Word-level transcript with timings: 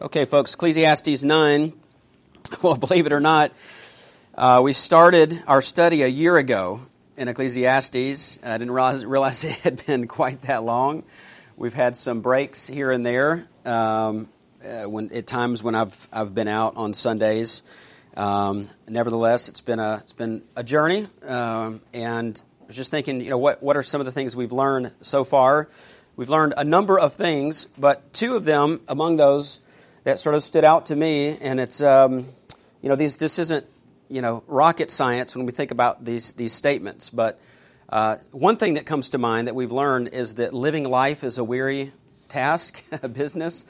Okay, 0.00 0.24
folks, 0.24 0.54
Ecclesiastes 0.54 1.22
9. 1.22 1.72
Well, 2.62 2.76
believe 2.76 3.06
it 3.06 3.12
or 3.12 3.20
not, 3.20 3.52
uh, 4.34 4.60
we 4.62 4.72
started 4.72 5.42
our 5.46 5.62
study 5.62 6.02
a 6.02 6.06
year 6.06 6.36
ago 6.36 6.80
in 7.16 7.28
Ecclesiastes. 7.28 8.38
I 8.42 8.58
didn't 8.58 8.72
realize, 8.72 9.06
realize 9.06 9.44
it 9.44 9.52
had 9.60 9.86
been 9.86 10.06
quite 10.06 10.42
that 10.42 10.62
long. 10.62 11.02
We've 11.56 11.74
had 11.74 11.96
some 11.96 12.20
breaks 12.20 12.66
here 12.66 12.90
and 12.90 13.06
there 13.06 13.44
um, 13.64 14.28
uh, 14.64 14.84
when, 14.84 15.12
at 15.12 15.26
times 15.26 15.62
when 15.62 15.74
I've, 15.74 16.08
I've 16.12 16.34
been 16.34 16.48
out 16.48 16.76
on 16.76 16.94
Sundays. 16.94 17.62
Um, 18.16 18.66
nevertheless, 18.88 19.48
it's 19.48 19.62
been 19.62 19.78
a, 19.78 19.98
it's 20.02 20.12
been 20.14 20.42
a 20.56 20.64
journey, 20.64 21.06
um, 21.26 21.80
and 21.94 22.40
I 22.62 22.66
was 22.66 22.76
just 22.76 22.90
thinking, 22.90 23.20
you 23.20 23.30
know, 23.30 23.38
what, 23.38 23.62
what 23.62 23.76
are 23.76 23.82
some 23.82 24.00
of 24.00 24.04
the 24.04 24.12
things 24.12 24.34
we've 24.34 24.52
learned 24.52 24.90
so 25.02 25.24
far? 25.24 25.68
We've 26.16 26.30
learned 26.30 26.54
a 26.56 26.64
number 26.64 26.98
of 26.98 27.14
things, 27.14 27.66
but 27.78 28.12
two 28.12 28.36
of 28.36 28.44
them 28.44 28.80
among 28.88 29.16
those 29.16 29.58
that 30.04 30.18
sort 30.18 30.34
of 30.34 30.42
stood 30.42 30.64
out 30.64 30.86
to 30.86 30.96
me, 30.96 31.36
and 31.40 31.60
it's 31.60 31.82
um, 31.82 32.26
you 32.80 32.88
know 32.88 32.96
these 32.96 33.16
this 33.16 33.38
isn't 33.38 33.66
you 34.08 34.22
know 34.22 34.42
rocket 34.46 34.90
science 34.90 35.36
when 35.36 35.46
we 35.46 35.52
think 35.52 35.70
about 35.70 36.04
these 36.04 36.34
these 36.34 36.52
statements, 36.52 37.10
but 37.10 37.40
uh, 37.88 38.16
one 38.30 38.56
thing 38.56 38.74
that 38.74 38.86
comes 38.86 39.10
to 39.10 39.18
mind 39.18 39.48
that 39.48 39.54
we've 39.54 39.72
learned 39.72 40.08
is 40.08 40.36
that 40.36 40.54
living 40.54 40.84
life 40.84 41.22
is 41.24 41.36
a 41.36 41.44
weary 41.44 41.92
task, 42.28 42.82
a 43.02 43.08
business. 43.08 43.66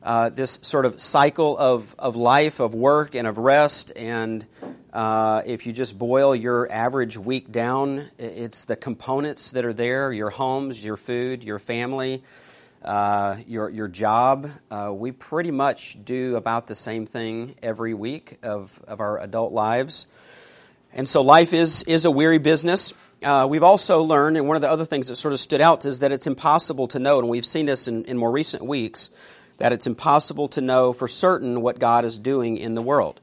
Uh, 0.00 0.28
this 0.28 0.58
sort 0.60 0.84
of 0.84 1.00
cycle 1.00 1.56
of, 1.56 1.94
of 1.98 2.14
life, 2.14 2.60
of 2.60 2.74
work, 2.74 3.14
and 3.14 3.26
of 3.26 3.38
rest. 3.38 3.90
And 3.96 4.44
uh, 4.92 5.40
if 5.46 5.66
you 5.66 5.72
just 5.72 5.98
boil 5.98 6.36
your 6.36 6.70
average 6.70 7.16
week 7.16 7.50
down, 7.50 8.04
it's 8.18 8.66
the 8.66 8.76
components 8.76 9.52
that 9.52 9.64
are 9.64 9.72
there 9.72 10.12
your 10.12 10.28
homes, 10.28 10.84
your 10.84 10.98
food, 10.98 11.42
your 11.42 11.58
family, 11.58 12.22
uh, 12.84 13.36
your, 13.46 13.68
your 13.70 13.88
job. 13.88 14.48
Uh, 14.70 14.92
we 14.94 15.10
pretty 15.10 15.50
much 15.50 15.96
do 16.04 16.36
about 16.36 16.66
the 16.66 16.74
same 16.74 17.06
thing 17.06 17.54
every 17.62 17.94
week 17.94 18.38
of, 18.42 18.78
of 18.86 19.00
our 19.00 19.20
adult 19.20 19.52
lives. 19.52 20.06
And 20.92 21.08
so 21.08 21.22
life 21.22 21.52
is, 21.52 21.82
is 21.84 22.04
a 22.04 22.10
weary 22.10 22.38
business. 22.38 22.94
Uh, 23.22 23.46
we've 23.48 23.62
also 23.62 24.02
learned, 24.02 24.36
and 24.36 24.46
one 24.46 24.56
of 24.56 24.62
the 24.62 24.70
other 24.70 24.84
things 24.84 25.08
that 25.08 25.16
sort 25.16 25.32
of 25.32 25.40
stood 25.40 25.60
out 25.60 25.84
is 25.84 26.00
that 26.00 26.12
it's 26.12 26.26
impossible 26.26 26.86
to 26.88 26.98
know, 26.98 27.18
and 27.18 27.28
we've 27.28 27.46
seen 27.46 27.66
this 27.66 27.88
in, 27.88 28.04
in 28.04 28.18
more 28.18 28.30
recent 28.30 28.62
weeks, 28.64 29.10
that 29.58 29.72
it's 29.72 29.86
impossible 29.86 30.48
to 30.48 30.60
know 30.60 30.92
for 30.92 31.08
certain 31.08 31.62
what 31.62 31.78
God 31.78 32.04
is 32.04 32.18
doing 32.18 32.58
in 32.58 32.74
the 32.74 32.82
world. 32.82 33.20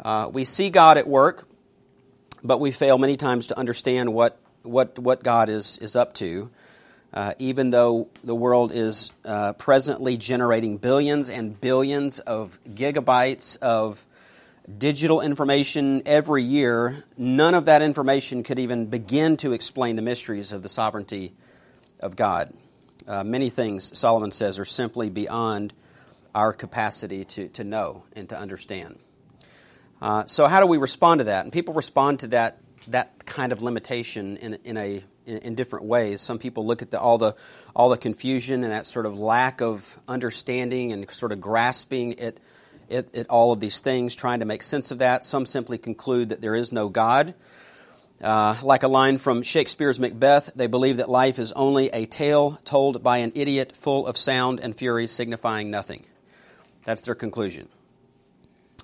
Uh, 0.00 0.30
we 0.32 0.44
see 0.44 0.70
God 0.70 0.96
at 0.96 1.06
work, 1.06 1.46
but 2.42 2.58
we 2.58 2.70
fail 2.70 2.96
many 2.96 3.16
times 3.16 3.48
to 3.48 3.58
understand 3.58 4.14
what, 4.14 4.40
what, 4.62 4.98
what 4.98 5.22
God 5.22 5.48
is, 5.48 5.76
is 5.78 5.94
up 5.94 6.14
to 6.14 6.50
uh, 7.18 7.34
even 7.40 7.70
though 7.70 8.06
the 8.22 8.34
world 8.34 8.70
is 8.72 9.10
uh, 9.24 9.52
presently 9.54 10.16
generating 10.16 10.76
billions 10.76 11.28
and 11.28 11.60
billions 11.60 12.20
of 12.20 12.60
gigabytes 12.64 13.58
of 13.58 14.06
digital 14.78 15.20
information 15.20 16.00
every 16.06 16.44
year, 16.44 17.02
none 17.16 17.54
of 17.56 17.64
that 17.64 17.82
information 17.82 18.44
could 18.44 18.60
even 18.60 18.86
begin 18.86 19.36
to 19.36 19.50
explain 19.52 19.96
the 19.96 20.02
mysteries 20.02 20.52
of 20.52 20.62
the 20.62 20.68
sovereignty 20.68 21.32
of 21.98 22.14
God. 22.14 22.54
Uh, 23.08 23.24
many 23.24 23.50
things, 23.50 23.98
Solomon 23.98 24.30
says, 24.30 24.60
are 24.60 24.64
simply 24.64 25.10
beyond 25.10 25.72
our 26.36 26.52
capacity 26.52 27.24
to, 27.24 27.48
to 27.48 27.64
know 27.64 28.04
and 28.14 28.28
to 28.28 28.38
understand. 28.38 28.96
Uh, 30.00 30.24
so, 30.26 30.46
how 30.46 30.60
do 30.60 30.68
we 30.68 30.78
respond 30.78 31.18
to 31.18 31.24
that? 31.24 31.44
And 31.44 31.52
people 31.52 31.74
respond 31.74 32.20
to 32.20 32.28
that, 32.28 32.60
that 32.86 33.26
kind 33.26 33.50
of 33.50 33.60
limitation 33.60 34.36
in, 34.36 34.54
in 34.62 34.76
a 34.76 35.02
in, 35.28 35.38
in 35.38 35.54
different 35.54 35.84
ways. 35.84 36.20
Some 36.20 36.38
people 36.38 36.66
look 36.66 36.82
at 36.82 36.90
the, 36.90 36.98
all 36.98 37.18
the 37.18 37.36
all 37.76 37.90
the 37.90 37.96
confusion 37.96 38.64
and 38.64 38.72
that 38.72 38.86
sort 38.86 39.06
of 39.06 39.18
lack 39.18 39.60
of 39.60 39.98
understanding 40.08 40.92
and 40.92 41.08
sort 41.10 41.30
of 41.30 41.40
grasping 41.40 42.18
at, 42.18 42.38
at, 42.90 43.14
at 43.14 43.30
all 43.30 43.52
of 43.52 43.60
these 43.60 43.80
things, 43.80 44.14
trying 44.14 44.40
to 44.40 44.46
make 44.46 44.62
sense 44.62 44.90
of 44.90 44.98
that. 44.98 45.24
Some 45.24 45.46
simply 45.46 45.78
conclude 45.78 46.30
that 46.30 46.40
there 46.40 46.54
is 46.54 46.72
no 46.72 46.88
God. 46.88 47.34
Uh, 48.22 48.56
like 48.64 48.82
a 48.82 48.88
line 48.88 49.16
from 49.16 49.44
Shakespeare's 49.44 50.00
Macbeth, 50.00 50.52
they 50.54 50.66
believe 50.66 50.96
that 50.96 51.08
life 51.08 51.38
is 51.38 51.52
only 51.52 51.88
a 51.90 52.04
tale 52.04 52.58
told 52.64 53.00
by 53.00 53.18
an 53.18 53.30
idiot 53.36 53.76
full 53.76 54.08
of 54.08 54.18
sound 54.18 54.58
and 54.58 54.74
fury, 54.74 55.06
signifying 55.06 55.70
nothing. 55.70 56.04
That's 56.82 57.02
their 57.02 57.14
conclusion. 57.14 57.68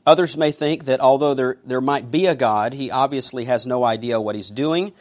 Others 0.06 0.37
may 0.37 0.53
think 0.53 0.84
that 0.84 1.00
although 1.00 1.34
there, 1.34 1.56
there 1.65 1.81
might 1.81 2.12
be 2.12 2.27
a 2.27 2.37
God, 2.37 2.75
he 2.75 2.93
obviously 2.93 3.47
has 3.47 3.66
no 3.66 3.83
idea 3.83 4.21
what 4.21 4.37
he's 4.37 4.50
doing 4.50 4.93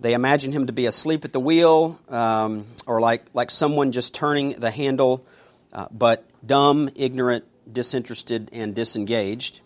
they 0.00 0.14
imagine 0.14 0.52
him 0.52 0.66
to 0.66 0.72
be 0.72 0.86
asleep 0.86 1.24
at 1.24 1.32
the 1.32 1.40
wheel 1.40 1.98
um, 2.08 2.66
or 2.86 3.00
like, 3.00 3.24
like 3.32 3.50
someone 3.50 3.92
just 3.92 4.14
turning 4.14 4.50
the 4.50 4.70
handle, 4.70 5.24
uh, 5.72 5.86
but 5.90 6.24
dumb, 6.46 6.90
ignorant, 6.96 7.44
disinterested, 7.70 8.50
and 8.52 8.74
disengaged. 8.74 9.60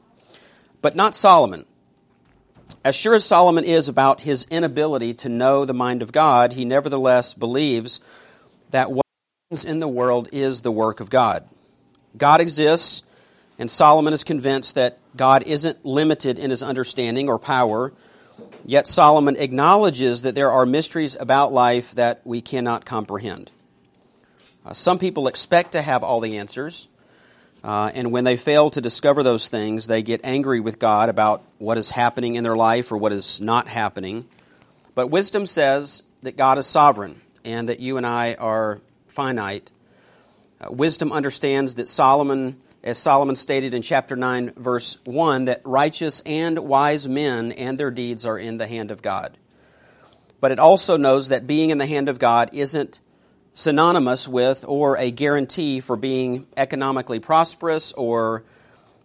But 0.81 0.95
not 0.95 1.15
Solomon. 1.15 1.65
As 2.85 2.95
sure 2.95 3.15
as 3.15 3.25
Solomon 3.25 3.65
is 3.65 3.89
about 3.89 4.21
his 4.21 4.47
inability 4.51 5.15
to 5.15 5.29
know 5.29 5.65
the 5.65 5.75
mind 5.75 6.03
of 6.03 6.13
God, 6.13 6.53
he 6.53 6.65
nevertheless 6.65 7.35
believes 7.35 8.01
that 8.71 8.91
what 8.91 9.05
in 9.65 9.81
the 9.81 9.89
world 9.89 10.29
is 10.33 10.61
the 10.61 10.71
work 10.71 11.01
of 11.01 11.11
God. 11.11 11.49
God 12.17 12.41
exists, 12.41 13.03
and 13.59 13.71
Solomon 13.71 14.13
is 14.13 14.23
convinced 14.23 14.75
that 14.75 14.99
God 15.17 15.45
isn't 15.47 15.85
limited 15.85 16.39
in 16.39 16.51
his 16.51 16.63
understanding 16.63 17.29
or 17.29 17.39
power 17.39 17.93
Yet 18.69 18.87
Solomon 18.87 19.37
acknowledges 19.37 20.21
that 20.23 20.35
there 20.35 20.51
are 20.51 20.67
mysteries 20.67 21.17
about 21.19 21.55
life 21.55 21.93
that 21.93 22.21
we 22.25 22.43
cannot 22.43 22.85
comprehend. 22.85 23.51
Uh, 24.63 24.75
some 24.75 24.99
people 24.99 25.27
expect 25.27 25.73
to 25.73 25.81
have 25.81 26.05
all 26.05 26.21
the 26.21 26.37
answers, 26.37 26.87
uh, 27.65 27.91
and 27.95 28.13
when 28.13 28.25
they 28.25 28.37
fail 28.37 28.69
to 28.69 28.83
discover 28.83 29.23
those 29.23 29.49
things, 29.49 29.87
they 29.87 30.03
get 30.03 30.21
angry 30.23 30.61
with 30.61 30.79
God 30.79 31.09
about 31.09 31.43
what 31.57 31.79
is 31.79 31.89
happening 31.89 32.35
in 32.35 32.45
their 32.45 32.59
life 32.59 32.93
or 32.93 32.99
what 32.99 33.11
is 33.11 33.41
not 33.41 33.69
happening. 33.69 34.27
But 34.95 35.07
wisdom 35.07 35.47
says 35.47 36.03
that 36.23 36.37
God 36.37 36.59
is 36.59 36.67
sovereign 36.67 37.19
and 37.47 37.71
that 37.71 37.81
you 37.81 37.97
and 37.97 38.07
I 38.07 38.35
are 38.35 38.81
finite. 39.07 39.71
Uh, 40.61 40.73
wisdom 40.73 41.11
understands 41.11 41.77
that 41.77 41.89
Solomon 41.89 42.61
as 42.83 42.99
Solomon 42.99 43.37
stated 43.37 43.75
in 43.75 43.83
chapter 43.83 44.15
9, 44.15 44.53
verse 44.57 44.99
1, 45.05 45.47
that 45.47 45.63
righteous 45.65 46.21
and 46.25 46.59
wise 46.61 47.09
men 47.09 47.53
and 47.53 47.77
their 47.77 47.91
deeds 47.91 48.25
are 48.25 48.39
in 48.39 48.59
the 48.59 48.67
hand 48.67 48.91
of 48.91 49.03
God. 49.03 49.37
But 50.41 50.53
it 50.53 50.59
also 50.59 50.97
knows 50.97 51.29
that 51.29 51.47
being 51.47 51.71
in 51.71 51.79
the 51.79 51.87
hand 51.87 52.09
of 52.09 52.19
God 52.19 52.51
isn't 52.53 53.01
synonymous 53.53 54.29
with 54.29 54.65
or 54.69 54.97
a 54.97 55.11
guarantee 55.11 55.81
for 55.81 55.97
being 55.97 56.47
economically 56.57 57.19
prosperous 57.19 57.93
or 57.93 58.45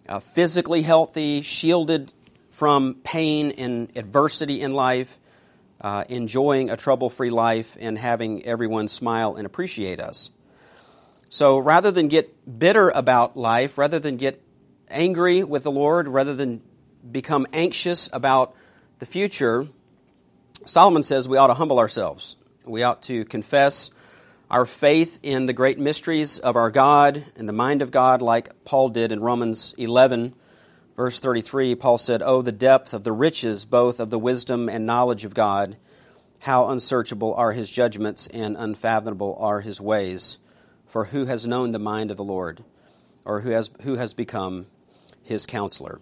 uh, 0.07 0.19
physically 0.19 0.83
healthy, 0.83 1.41
shielded 1.41 2.13
from 2.51 2.95
pain 3.03 3.51
and 3.57 3.91
adversity 3.97 4.61
in 4.61 4.73
life, 4.73 5.17
uh, 5.81 6.03
enjoying 6.07 6.69
a 6.69 6.77
trouble 6.77 7.09
free 7.09 7.31
life, 7.31 7.75
and 7.79 7.97
having 7.97 8.45
everyone 8.45 8.87
smile 8.87 9.35
and 9.35 9.47
appreciate 9.47 9.99
us. 9.99 10.29
So 11.33 11.57
rather 11.57 11.89
than 11.89 12.09
get 12.09 12.59
bitter 12.59 12.89
about 12.91 13.35
life, 13.35 13.79
rather 13.79 13.97
than 13.97 14.17
get 14.17 14.39
angry 14.87 15.43
with 15.43 15.63
the 15.63 15.71
Lord, 15.71 16.07
rather 16.07 16.35
than 16.35 16.61
become 17.11 17.47
anxious 17.51 18.07
about 18.13 18.55
the 18.99 19.07
future, 19.07 19.65
Solomon 20.65 21.01
says 21.01 21.27
we 21.27 21.37
ought 21.37 21.47
to 21.47 21.55
humble 21.55 21.79
ourselves. 21.79 22.35
We 22.65 22.83
ought 22.83 23.01
to 23.03 23.25
confess 23.25 23.89
our 24.51 24.67
faith 24.67 25.21
in 25.23 25.47
the 25.47 25.53
great 25.53 25.79
mysteries 25.79 26.37
of 26.37 26.55
our 26.55 26.69
God 26.69 27.23
and 27.35 27.49
the 27.49 27.51
mind 27.51 27.81
of 27.81 27.89
God, 27.89 28.21
like 28.21 28.63
Paul 28.63 28.89
did 28.89 29.11
in 29.11 29.19
Romans 29.19 29.73
11, 29.79 30.35
verse 30.95 31.19
33. 31.19 31.73
Paul 31.73 31.97
said, 31.97 32.21
Oh, 32.21 32.43
the 32.43 32.51
depth 32.51 32.93
of 32.93 33.03
the 33.03 33.11
riches, 33.11 33.65
both 33.65 33.99
of 33.99 34.11
the 34.11 34.19
wisdom 34.19 34.69
and 34.69 34.85
knowledge 34.85 35.25
of 35.25 35.33
God! 35.33 35.77
How 36.41 36.69
unsearchable 36.69 37.33
are 37.33 37.53
his 37.53 37.71
judgments 37.71 38.27
and 38.27 38.55
unfathomable 38.55 39.35
are 39.39 39.61
his 39.61 39.81
ways. 39.81 40.37
For 40.93 41.05
who 41.05 41.25
has 41.25 41.47
known 41.47 41.71
the 41.71 41.79
mind 41.79 42.11
of 42.11 42.17
the 42.17 42.23
Lord, 42.23 42.63
or 43.25 43.41
who 43.41 43.49
has, 43.49 43.71
who 43.81 43.95
has 43.95 44.13
become 44.13 44.67
his 45.23 45.47
counselor? 45.47 45.99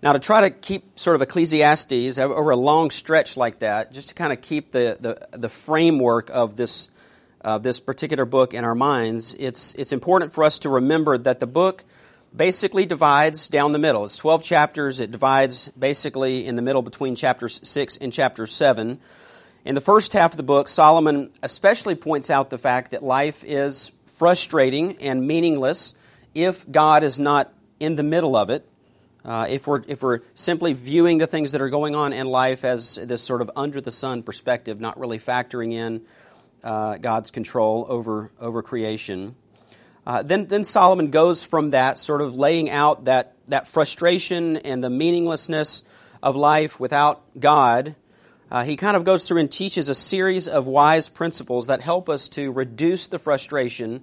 Now, 0.00 0.12
to 0.12 0.20
try 0.20 0.42
to 0.42 0.50
keep 0.50 0.96
sort 0.96 1.16
of 1.16 1.22
Ecclesiastes 1.22 2.20
over 2.20 2.50
a 2.50 2.56
long 2.56 2.92
stretch 2.92 3.36
like 3.36 3.58
that, 3.58 3.92
just 3.92 4.10
to 4.10 4.14
kind 4.14 4.32
of 4.32 4.42
keep 4.42 4.70
the, 4.70 4.96
the, 5.00 5.36
the 5.36 5.48
framework 5.48 6.30
of 6.30 6.54
this, 6.54 6.88
uh, 7.44 7.58
this 7.58 7.80
particular 7.80 8.24
book 8.24 8.54
in 8.54 8.64
our 8.64 8.76
minds, 8.76 9.34
it's, 9.34 9.74
it's 9.74 9.92
important 9.92 10.32
for 10.32 10.44
us 10.44 10.60
to 10.60 10.68
remember 10.68 11.18
that 11.18 11.40
the 11.40 11.48
book 11.48 11.84
basically 12.36 12.86
divides 12.86 13.48
down 13.48 13.72
the 13.72 13.80
middle. 13.80 14.04
It's 14.04 14.18
12 14.18 14.44
chapters. 14.44 15.00
It 15.00 15.10
divides 15.10 15.66
basically 15.70 16.46
in 16.46 16.54
the 16.54 16.62
middle 16.62 16.82
between 16.82 17.16
chapters 17.16 17.58
6 17.64 17.96
and 17.96 18.12
chapter 18.12 18.46
7. 18.46 19.00
In 19.64 19.74
the 19.74 19.80
first 19.80 20.12
half 20.12 20.32
of 20.32 20.36
the 20.36 20.42
book, 20.42 20.68
Solomon 20.68 21.30
especially 21.42 21.94
points 21.94 22.30
out 22.30 22.50
the 22.50 22.58
fact 22.58 22.92
that 22.92 23.02
life 23.02 23.44
is 23.44 23.92
frustrating 24.06 24.96
and 24.98 25.26
meaningless 25.26 25.94
if 26.34 26.70
God 26.70 27.02
is 27.04 27.18
not 27.18 27.52
in 27.80 27.96
the 27.96 28.02
middle 28.02 28.36
of 28.36 28.50
it. 28.50 28.68
Uh, 29.24 29.46
if, 29.50 29.66
we're, 29.66 29.82
if 29.88 30.02
we're 30.02 30.20
simply 30.34 30.72
viewing 30.72 31.18
the 31.18 31.26
things 31.26 31.52
that 31.52 31.60
are 31.60 31.68
going 31.68 31.94
on 31.94 32.12
in 32.12 32.26
life 32.26 32.64
as 32.64 32.94
this 32.96 33.20
sort 33.20 33.42
of 33.42 33.50
under 33.56 33.80
the 33.80 33.90
sun 33.90 34.22
perspective, 34.22 34.80
not 34.80 34.98
really 34.98 35.18
factoring 35.18 35.72
in 35.72 36.02
uh, 36.62 36.96
God's 36.96 37.30
control 37.30 37.84
over, 37.88 38.30
over 38.40 38.62
creation. 38.62 39.34
Uh, 40.06 40.22
then, 40.22 40.46
then 40.46 40.64
Solomon 40.64 41.10
goes 41.10 41.44
from 41.44 41.70
that, 41.70 41.98
sort 41.98 42.22
of 42.22 42.34
laying 42.34 42.70
out 42.70 43.04
that, 43.04 43.34
that 43.48 43.68
frustration 43.68 44.56
and 44.56 44.82
the 44.82 44.88
meaninglessness 44.88 45.82
of 46.22 46.36
life 46.36 46.80
without 46.80 47.22
God. 47.38 47.94
Uh, 48.50 48.64
he 48.64 48.76
kind 48.76 48.96
of 48.96 49.04
goes 49.04 49.26
through 49.26 49.38
and 49.38 49.50
teaches 49.50 49.88
a 49.88 49.94
series 49.94 50.48
of 50.48 50.66
wise 50.66 51.08
principles 51.08 51.66
that 51.66 51.80
help 51.80 52.08
us 52.08 52.28
to 52.30 52.50
reduce 52.50 53.08
the 53.08 53.18
frustration 53.18 54.02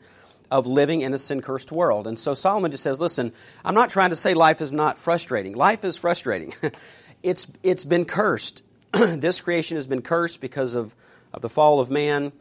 of 0.52 0.68
living 0.68 1.02
in 1.02 1.14
a 1.14 1.18
sin 1.18 1.42
cursed 1.42 1.72
world. 1.72 2.06
And 2.06 2.18
so 2.18 2.34
Solomon 2.34 2.72
just 2.72 2.84
says, 2.84 3.02
listen, 3.02 3.34
I'm 3.64 3.74
not 3.74 3.90
trying 3.90 4.12
to 4.12 4.16
say 4.16 4.34
life 4.36 4.62
is 4.62 4.72
not 4.72 5.00
frustrating. 5.00 5.56
Life 5.56 5.84
is 5.84 5.98
frustrating. 5.98 6.54
it's, 7.24 7.48
it's 7.64 7.84
been 7.84 8.06
cursed. 8.06 8.64
this 8.94 9.42
creation 9.42 9.78
has 9.78 9.88
been 9.88 10.04
cursed 10.04 10.42
because 10.42 10.76
of, 10.76 10.96
of 11.34 11.42
the 11.42 11.50
fall 11.50 11.80
of 11.80 11.90
man, 11.90 12.32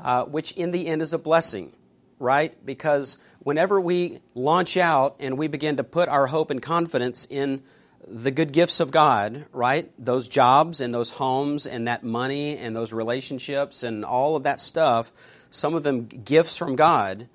uh, 0.00 0.24
which 0.24 0.52
in 0.52 0.72
the 0.72 0.88
end 0.88 1.02
is 1.02 1.12
a 1.12 1.18
blessing 1.18 1.72
right? 2.18 2.54
Because 2.64 3.18
whenever 3.40 3.80
we 3.80 4.20
launch 4.34 4.76
out 4.76 5.16
and 5.20 5.38
we 5.38 5.48
begin 5.48 5.76
to 5.76 5.84
put 5.84 6.08
our 6.08 6.26
hope 6.26 6.50
and 6.50 6.60
confidence 6.60 7.26
in 7.28 7.62
the 8.06 8.30
good 8.30 8.52
gifts 8.52 8.80
of 8.80 8.90
God, 8.90 9.46
right? 9.52 9.90
Those 9.98 10.28
jobs 10.28 10.80
and 10.80 10.92
those 10.92 11.10
homes 11.10 11.66
and 11.66 11.88
that 11.88 12.04
money 12.04 12.56
and 12.58 12.74
those 12.74 12.92
relationships 12.92 13.82
and 13.82 14.04
all 14.04 14.36
of 14.36 14.42
that 14.42 14.60
stuff, 14.60 15.12
some 15.50 15.74
of 15.74 15.82
them 15.82 16.06
gifts 16.06 16.56
from 16.56 16.76
God. 16.76 17.28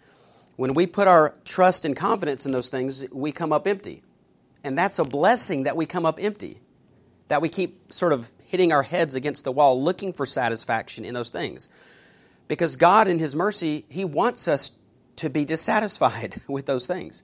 When 0.55 0.73
we 0.73 0.87
put 0.87 1.07
our 1.07 1.35
trust 1.45 1.85
and 1.85 1.95
confidence 1.95 2.45
in 2.45 2.51
those 2.51 2.69
things, 2.69 3.05
we 3.11 3.31
come 3.31 3.53
up 3.53 3.65
empty. 3.65 4.03
And 4.63 4.77
that's 4.77 4.99
a 4.99 5.05
blessing 5.05 5.63
that 5.63 5.75
we 5.77 5.85
come 5.85 6.05
up 6.05 6.19
empty. 6.21 6.59
That 7.29 7.41
we 7.41 7.49
keep 7.49 7.91
sort 7.91 8.13
of 8.13 8.29
hitting 8.45 8.71
our 8.71 8.83
heads 8.83 9.15
against 9.15 9.43
the 9.43 9.51
wall 9.51 9.81
looking 9.81 10.13
for 10.13 10.25
satisfaction 10.25 11.05
in 11.05 11.13
those 11.13 11.29
things. 11.29 11.69
Because 12.47 12.75
God, 12.75 13.07
in 13.07 13.19
His 13.19 13.35
mercy, 13.35 13.85
He 13.89 14.03
wants 14.05 14.47
us 14.47 14.71
to 15.17 15.29
be 15.29 15.45
dissatisfied 15.45 16.41
with 16.47 16.65
those 16.65 16.87
things. 16.87 17.23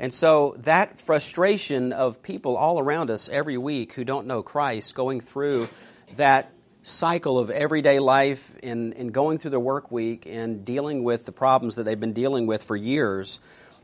And 0.00 0.12
so 0.12 0.56
that 0.60 0.98
frustration 0.98 1.92
of 1.92 2.22
people 2.22 2.56
all 2.56 2.80
around 2.80 3.10
us 3.10 3.28
every 3.28 3.58
week 3.58 3.92
who 3.92 4.02
don't 4.02 4.26
know 4.26 4.42
Christ 4.42 4.94
going 4.94 5.20
through 5.20 5.68
that 6.16 6.50
cycle 6.82 7.38
of 7.38 7.50
everyday 7.50 8.00
life 8.00 8.56
and, 8.62 8.94
and 8.94 9.12
going 9.12 9.38
through 9.38 9.50
their 9.50 9.60
work 9.60 9.92
week 9.92 10.26
and 10.26 10.64
dealing 10.64 11.04
with 11.04 11.26
the 11.26 11.32
problems 11.32 11.76
that 11.76 11.84
they've 11.84 12.00
been 12.00 12.14
dealing 12.14 12.46
with 12.46 12.62
for 12.62 12.74
years 12.74 13.38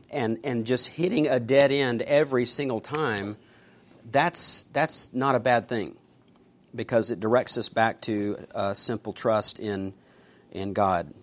and, 0.09 0.39
and 0.43 0.65
just 0.65 0.87
hitting 0.87 1.27
a 1.27 1.39
dead 1.39 1.71
end 1.71 2.01
every 2.01 2.45
single 2.45 2.79
time, 2.79 3.37
that's, 4.11 4.65
that's 4.73 5.13
not 5.13 5.35
a 5.35 5.39
bad 5.39 5.69
thing 5.69 5.95
because 6.73 7.11
it 7.11 7.19
directs 7.19 7.57
us 7.57 7.69
back 7.69 8.01
to 8.01 8.35
a 8.55 8.73
simple 8.73 9.13
trust 9.13 9.59
in 9.59 9.93
in 10.51 10.73
God 10.73 11.13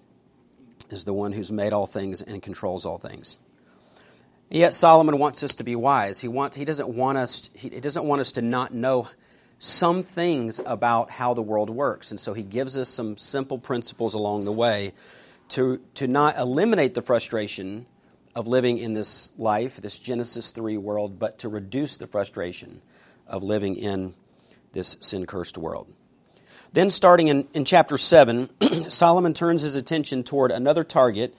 is 0.91 1.05
the 1.05 1.13
one 1.13 1.33
who's 1.33 1.51
made 1.51 1.73
all 1.73 1.87
things 1.87 2.23
and 2.23 2.43
controls 2.43 2.87
all 2.87 2.99
things. 2.99 3.39
Yet 4.51 4.75
Solomon 4.75 5.19
wants 5.19 5.43
us 5.43 5.57
to 5.57 5.65
be 5.65 5.75
wise. 5.75 6.21
He 6.21 6.29
want, 6.29 6.55
he 6.55 6.65
doesn't 6.65 6.89
want 6.89 7.19
us 7.19 7.51
he 7.55 7.69
doesn't 7.69 8.05
want 8.05 8.21
us 8.21 8.33
to 8.33 8.43
not 8.43 8.73
know 8.73 9.09
some 9.59 10.03
things 10.03 10.61
about 10.65 11.11
how 11.11 11.35
the 11.35 11.43
world 11.43 11.71
works. 11.71 12.11
And 12.11 12.21
so 12.21 12.35
he 12.35 12.43
gives 12.43 12.77
us 12.77 12.89
some 12.89 13.17
simple 13.17 13.59
principles 13.59 14.15
along 14.15 14.45
the 14.45 14.53
way 14.53 14.93
to, 15.51 15.81
to 15.95 16.07
not 16.07 16.39
eliminate 16.39 16.95
the 16.95 17.03
frustration 17.03 17.87
of 18.35 18.47
living 18.47 18.79
in 18.79 18.95
this 18.95 19.31
life, 19.39 19.77
this 19.77 19.99
Genesis 19.99 20.51
3 20.53 20.77
world, 20.77 21.19
but 21.19 21.39
to 21.39 21.49
reduce 21.49 21.97
the 21.97 22.07
frustration 22.07 22.83
of 23.27 23.43
living 23.43 23.77
in 23.77 24.15
this 24.73 24.97
sin 25.01 25.25
cursed 25.25 25.57
world. 25.57 25.87
Then, 26.73 26.91
starting 26.91 27.29
in, 27.29 27.47
in 27.55 27.65
chapter 27.65 27.97
7, 27.97 28.51
Solomon 28.89 29.33
turns 29.33 29.63
his 29.63 29.77
attention 29.77 30.25
toward 30.25 30.51
another 30.51 30.83
target 30.83 31.35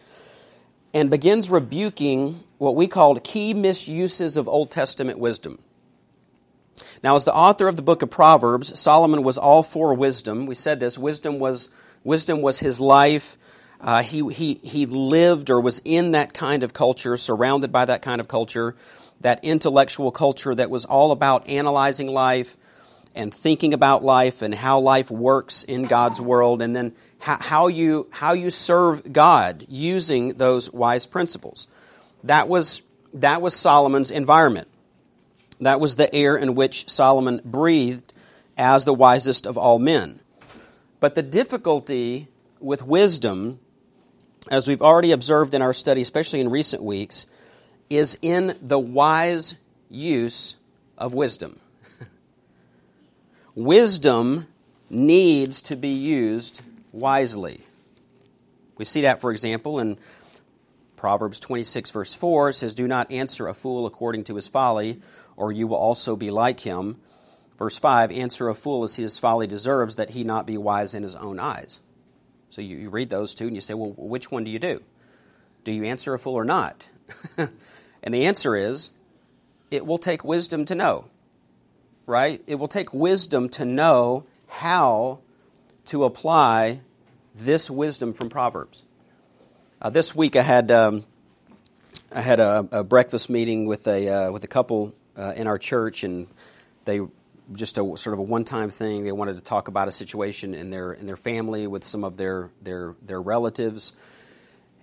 and 0.94 1.10
begins 1.10 1.50
rebuking 1.50 2.42
what 2.58 2.76
we 2.76 2.88
called 2.88 3.24
key 3.24 3.54
misuses 3.54 4.38
of 4.38 4.48
Old 4.48 4.72
Testament 4.72 5.20
wisdom. 5.20 5.60
Now, 7.04 7.16
as 7.16 7.24
the 7.24 7.34
author 7.34 7.68
of 7.68 7.76
the 7.76 7.82
book 7.82 8.02
of 8.02 8.10
Proverbs, 8.10 8.80
Solomon 8.80 9.24
was 9.24 9.38
all 9.38 9.64
for 9.64 9.94
wisdom. 9.94 10.46
We 10.46 10.56
said 10.56 10.80
this 10.80 10.98
wisdom 10.98 11.40
was, 11.40 11.70
wisdom 12.04 12.42
was 12.42 12.60
his 12.60 12.80
life. 12.80 13.38
Uh, 13.80 14.02
he, 14.02 14.28
he, 14.30 14.56
he 14.56 14.86
lived 14.86 15.50
or 15.50 15.62
was 15.62 15.82
in 15.86 16.12
that 16.12 16.34
kind 16.34 16.64
of 16.64 16.74
culture, 16.74 17.18
surrounded 17.18 17.72
by 17.72 17.86
that 17.86 18.02
kind 18.02 18.20
of 18.20 18.28
culture, 18.28 18.76
that 19.22 19.44
intellectual 19.44 20.12
culture 20.12 20.56
that 20.56 20.70
was 20.70 20.86
all 20.86 21.12
about 21.12 21.48
analyzing 21.48 22.08
life, 22.08 22.58
and 23.14 23.34
thinking 23.34 23.74
about 23.74 24.04
life 24.04 24.42
and 24.42 24.54
how 24.54 24.80
life 24.80 25.10
works 25.10 25.64
in 25.64 25.84
God's 25.84 26.20
world, 26.20 26.62
and 26.62 26.76
then 26.76 26.94
how, 27.20 27.68
you, 27.68 28.08
how 28.12 28.34
you 28.34 28.50
serve 28.50 29.12
God 29.12 29.66
using 29.70 30.34
those 30.34 30.72
wise 30.72 31.06
principles. 31.06 31.68
That 32.26 32.50
was, 32.50 32.82
that 33.14 33.42
was 33.42 33.56
Solomon's 33.56 34.12
environment. 34.12 34.68
That 35.60 35.80
was 35.80 35.96
the 35.96 36.14
air 36.14 36.36
in 36.36 36.56
which 36.56 36.90
Solomon 36.90 37.40
breathed 37.46 38.14
as 38.58 38.84
the 38.84 38.94
wisest 38.94 39.46
of 39.46 39.58
all 39.58 39.80
men. 39.80 40.20
But 41.00 41.16
the 41.16 41.22
difficulty 41.22 42.28
with 42.60 42.84
wisdom, 42.84 43.60
as 44.50 44.68
we've 44.68 44.82
already 44.82 45.12
observed 45.12 45.54
in 45.54 45.62
our 45.62 45.74
study, 45.74 46.02
especially 46.02 46.40
in 46.42 46.50
recent 46.50 46.82
weeks, 46.82 47.28
is 47.90 48.18
in 48.22 48.56
the 48.60 48.80
wise 48.80 49.58
use 49.90 50.56
of 50.98 51.14
wisdom. 51.14 51.60
Wisdom 53.56 54.48
needs 54.90 55.62
to 55.64 55.76
be 55.76 55.90
used 55.90 56.62
wisely. 56.92 57.62
We 58.78 58.86
see 58.86 59.02
that, 59.02 59.22
for 59.22 59.32
example, 59.32 59.80
in 59.80 59.98
Proverbs 61.06 61.40
26, 61.40 61.92
verse 61.92 62.16
4 62.16 62.52
says, 62.52 62.74
Do 62.74 62.88
not 62.88 63.12
answer 63.12 63.48
a 63.48 63.54
fool 63.54 63.86
according 63.86 64.24
to 64.24 64.36
his 64.36 64.48
folly, 64.48 65.00
or 65.38 65.52
you 65.52 65.68
will 65.68 65.78
also 65.78 66.16
be 66.16 66.32
like 66.32 66.62
him. 66.62 67.00
Verse 67.60 67.78
5 67.78 68.12
Answer 68.12 68.50
a 68.50 68.56
fool 68.56 68.84
as 68.84 68.96
his 68.96 69.20
folly 69.20 69.46
deserves, 69.46 69.98
that 69.98 70.10
he 70.10 70.24
not 70.24 70.48
be 70.48 70.58
wise 70.58 70.96
in 70.96 71.04
his 71.04 71.16
own 71.16 71.40
eyes. 71.40 71.80
So 72.50 72.64
you, 72.64 72.78
you 72.78 72.90
read 72.90 73.12
those 73.12 73.36
two 73.36 73.46
and 73.46 73.54
you 73.54 73.62
say, 73.62 73.76
Well, 73.76 73.94
which 73.96 74.32
one 74.32 74.46
do 74.46 74.50
you 74.50 74.58
do? 74.58 74.82
Do 75.64 75.72
you 75.72 75.84
answer 75.84 76.16
a 76.16 76.18
fool 76.18 76.34
or 76.34 76.44
not? 76.44 76.90
and 77.38 78.14
the 78.14 78.26
answer 78.26 78.56
is, 78.56 78.92
it 79.70 79.86
will 79.86 80.00
take 80.00 80.24
wisdom 80.24 80.66
to 80.66 80.74
know 80.74 81.06
right? 82.08 82.42
It 82.48 82.56
will 82.56 82.68
take 82.68 82.94
wisdom 82.94 83.50
to 83.50 83.66
know 83.66 84.26
how 84.48 85.20
to 85.86 86.04
apply 86.04 86.80
this 87.34 87.70
wisdom 87.70 88.14
from 88.14 88.30
Proverbs. 88.30 88.85
Uh, 89.82 89.90
this 89.90 90.16
week 90.16 90.38
I 90.38 90.42
had 90.42 90.72
um, 90.72 91.04
I 92.12 92.22
had 92.22 92.40
a, 92.40 92.68
a, 92.72 92.84
breakfast 92.84 93.30
meeting 93.30 93.66
with 93.66 93.88
a 93.88 94.08
uh, 94.08 94.32
with 94.32 94.46
a 94.46 94.48
couple 94.48 94.94
uh, 95.18 95.34
in 95.36 95.48
our 95.48 95.58
church, 95.58 96.06
and 96.06 96.28
they 96.86 97.02
just 97.52 97.78
a 97.78 97.98
sort 97.98 98.14
of 98.14 98.20
a 98.20 98.24
one 98.24 98.46
time 98.46 98.70
thing. 98.70 99.04
They 99.04 99.12
wanted 99.12 99.36
to 99.36 99.44
talk 99.44 99.68
about 99.68 99.90
a 99.90 99.92
situation 99.92 100.56
in 100.56 100.70
their 100.70 100.94
in 100.94 101.08
their 101.08 101.18
family 101.18 101.68
with 101.68 101.84
some 101.84 102.06
of 102.06 102.16
their 102.16 102.50
their 102.62 102.96
their 103.02 103.22
relatives. 103.22 103.92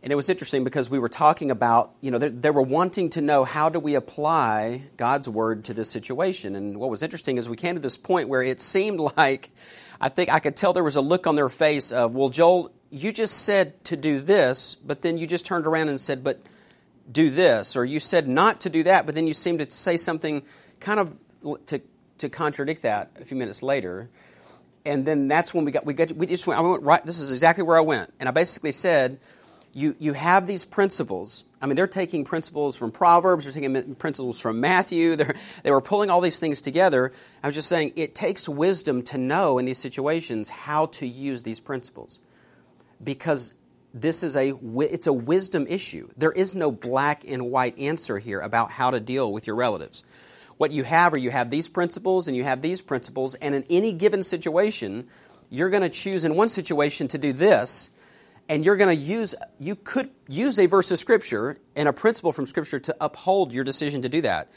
And 0.02 0.12
it 0.12 0.16
was 0.16 0.28
interesting 0.28 0.64
because 0.64 0.90
we 0.90 0.98
were 0.98 1.08
talking 1.08 1.52
about, 1.52 1.92
you 2.00 2.10
know, 2.10 2.18
they, 2.18 2.28
they, 2.28 2.50
were 2.50 2.60
wanting 2.60 3.10
to 3.10 3.20
know 3.20 3.44
how 3.44 3.68
do 3.68 3.78
we 3.78 3.94
apply 3.94 4.82
God's 4.96 5.28
word 5.28 5.66
to 5.66 5.74
this 5.74 5.92
situation. 5.92 6.56
And 6.56 6.76
what 6.76 6.90
was 6.90 7.04
interesting 7.04 7.38
is 7.38 7.48
we 7.48 7.56
came 7.56 7.76
to 7.76 7.80
this 7.80 7.96
point 7.96 8.28
where 8.28 8.42
it 8.42 8.60
seemed 8.60 8.98
like, 9.16 9.50
I 10.00 10.08
think 10.08 10.28
I 10.28 10.40
could 10.40 10.56
tell 10.56 10.72
there 10.72 10.82
was 10.82 10.96
a 10.96 11.00
look 11.00 11.28
on 11.28 11.36
their 11.36 11.48
face 11.48 11.92
of, 11.92 12.16
well, 12.16 12.30
Joel, 12.30 12.72
you 12.92 13.10
just 13.10 13.38
said 13.38 13.82
to 13.86 13.96
do 13.96 14.20
this, 14.20 14.74
but 14.74 15.00
then 15.00 15.16
you 15.16 15.26
just 15.26 15.46
turned 15.46 15.66
around 15.66 15.88
and 15.88 15.98
said, 15.98 16.22
but 16.22 16.38
do 17.10 17.30
this. 17.30 17.74
Or 17.74 17.84
you 17.86 17.98
said 17.98 18.28
not 18.28 18.60
to 18.60 18.70
do 18.70 18.82
that, 18.82 19.06
but 19.06 19.14
then 19.14 19.26
you 19.26 19.32
seemed 19.32 19.60
to 19.60 19.70
say 19.70 19.96
something 19.96 20.42
kind 20.78 21.00
of 21.00 21.18
to, 21.66 21.80
to 22.18 22.28
contradict 22.28 22.82
that 22.82 23.10
a 23.18 23.24
few 23.24 23.36
minutes 23.36 23.62
later. 23.62 24.10
And 24.84 25.06
then 25.06 25.26
that's 25.26 25.54
when 25.54 25.64
we 25.64 25.72
got, 25.72 25.86
we 25.86 25.94
got, 25.94 26.12
we 26.12 26.26
just 26.26 26.46
went, 26.46 26.60
I 26.60 26.62
went 26.62 26.82
right, 26.82 27.02
this 27.02 27.18
is 27.18 27.32
exactly 27.32 27.64
where 27.64 27.78
I 27.78 27.80
went. 27.80 28.12
And 28.20 28.28
I 28.28 28.32
basically 28.32 28.72
said, 28.72 29.18
you, 29.72 29.96
you 29.98 30.12
have 30.12 30.46
these 30.46 30.66
principles. 30.66 31.44
I 31.62 31.66
mean, 31.66 31.76
they're 31.76 31.86
taking 31.86 32.26
principles 32.26 32.76
from 32.76 32.92
Proverbs, 32.92 33.44
they're 33.44 33.54
taking 33.54 33.94
principles 33.94 34.38
from 34.38 34.60
Matthew, 34.60 35.16
they're, 35.16 35.34
they 35.62 35.70
were 35.70 35.80
pulling 35.80 36.10
all 36.10 36.20
these 36.20 36.38
things 36.38 36.60
together. 36.60 37.10
I 37.42 37.48
was 37.48 37.54
just 37.54 37.68
saying 37.68 37.94
it 37.96 38.14
takes 38.14 38.46
wisdom 38.46 39.02
to 39.04 39.16
know 39.16 39.56
in 39.56 39.64
these 39.64 39.78
situations 39.78 40.50
how 40.50 40.86
to 40.86 41.06
use 41.06 41.42
these 41.42 41.58
principles. 41.58 42.18
Because 43.02 43.54
this 43.94 44.22
is 44.22 44.36
a 44.36 44.54
it's 44.78 45.06
a 45.06 45.12
wisdom 45.12 45.66
issue. 45.68 46.08
There 46.16 46.32
is 46.32 46.54
no 46.54 46.70
black 46.70 47.24
and 47.26 47.50
white 47.50 47.78
answer 47.78 48.18
here 48.18 48.40
about 48.40 48.70
how 48.70 48.90
to 48.90 49.00
deal 49.00 49.32
with 49.32 49.46
your 49.46 49.56
relatives. 49.56 50.04
What 50.56 50.72
you 50.72 50.84
have 50.84 51.12
are 51.12 51.18
you 51.18 51.30
have 51.30 51.50
these 51.50 51.68
principles 51.68 52.28
and 52.28 52.36
you 52.36 52.44
have 52.44 52.62
these 52.62 52.80
principles, 52.80 53.34
and 53.34 53.54
in 53.54 53.64
any 53.68 53.92
given 53.92 54.22
situation, 54.22 55.08
you're 55.50 55.70
going 55.70 55.82
to 55.82 55.90
choose 55.90 56.24
in 56.24 56.36
one 56.36 56.48
situation 56.48 57.08
to 57.08 57.18
do 57.18 57.32
this, 57.32 57.90
and 58.48 58.64
you're 58.64 58.76
going 58.76 58.96
to 58.96 59.02
use 59.02 59.34
you 59.58 59.76
could 59.76 60.10
use 60.28 60.58
a 60.58 60.66
verse 60.66 60.90
of 60.90 60.98
scripture 60.98 61.58
and 61.76 61.88
a 61.88 61.92
principle 61.92 62.32
from 62.32 62.46
scripture 62.46 62.80
to 62.80 62.96
uphold 63.00 63.52
your 63.52 63.64
decision 63.64 64.02
to 64.02 64.08
do 64.08 64.20
that 64.22 64.48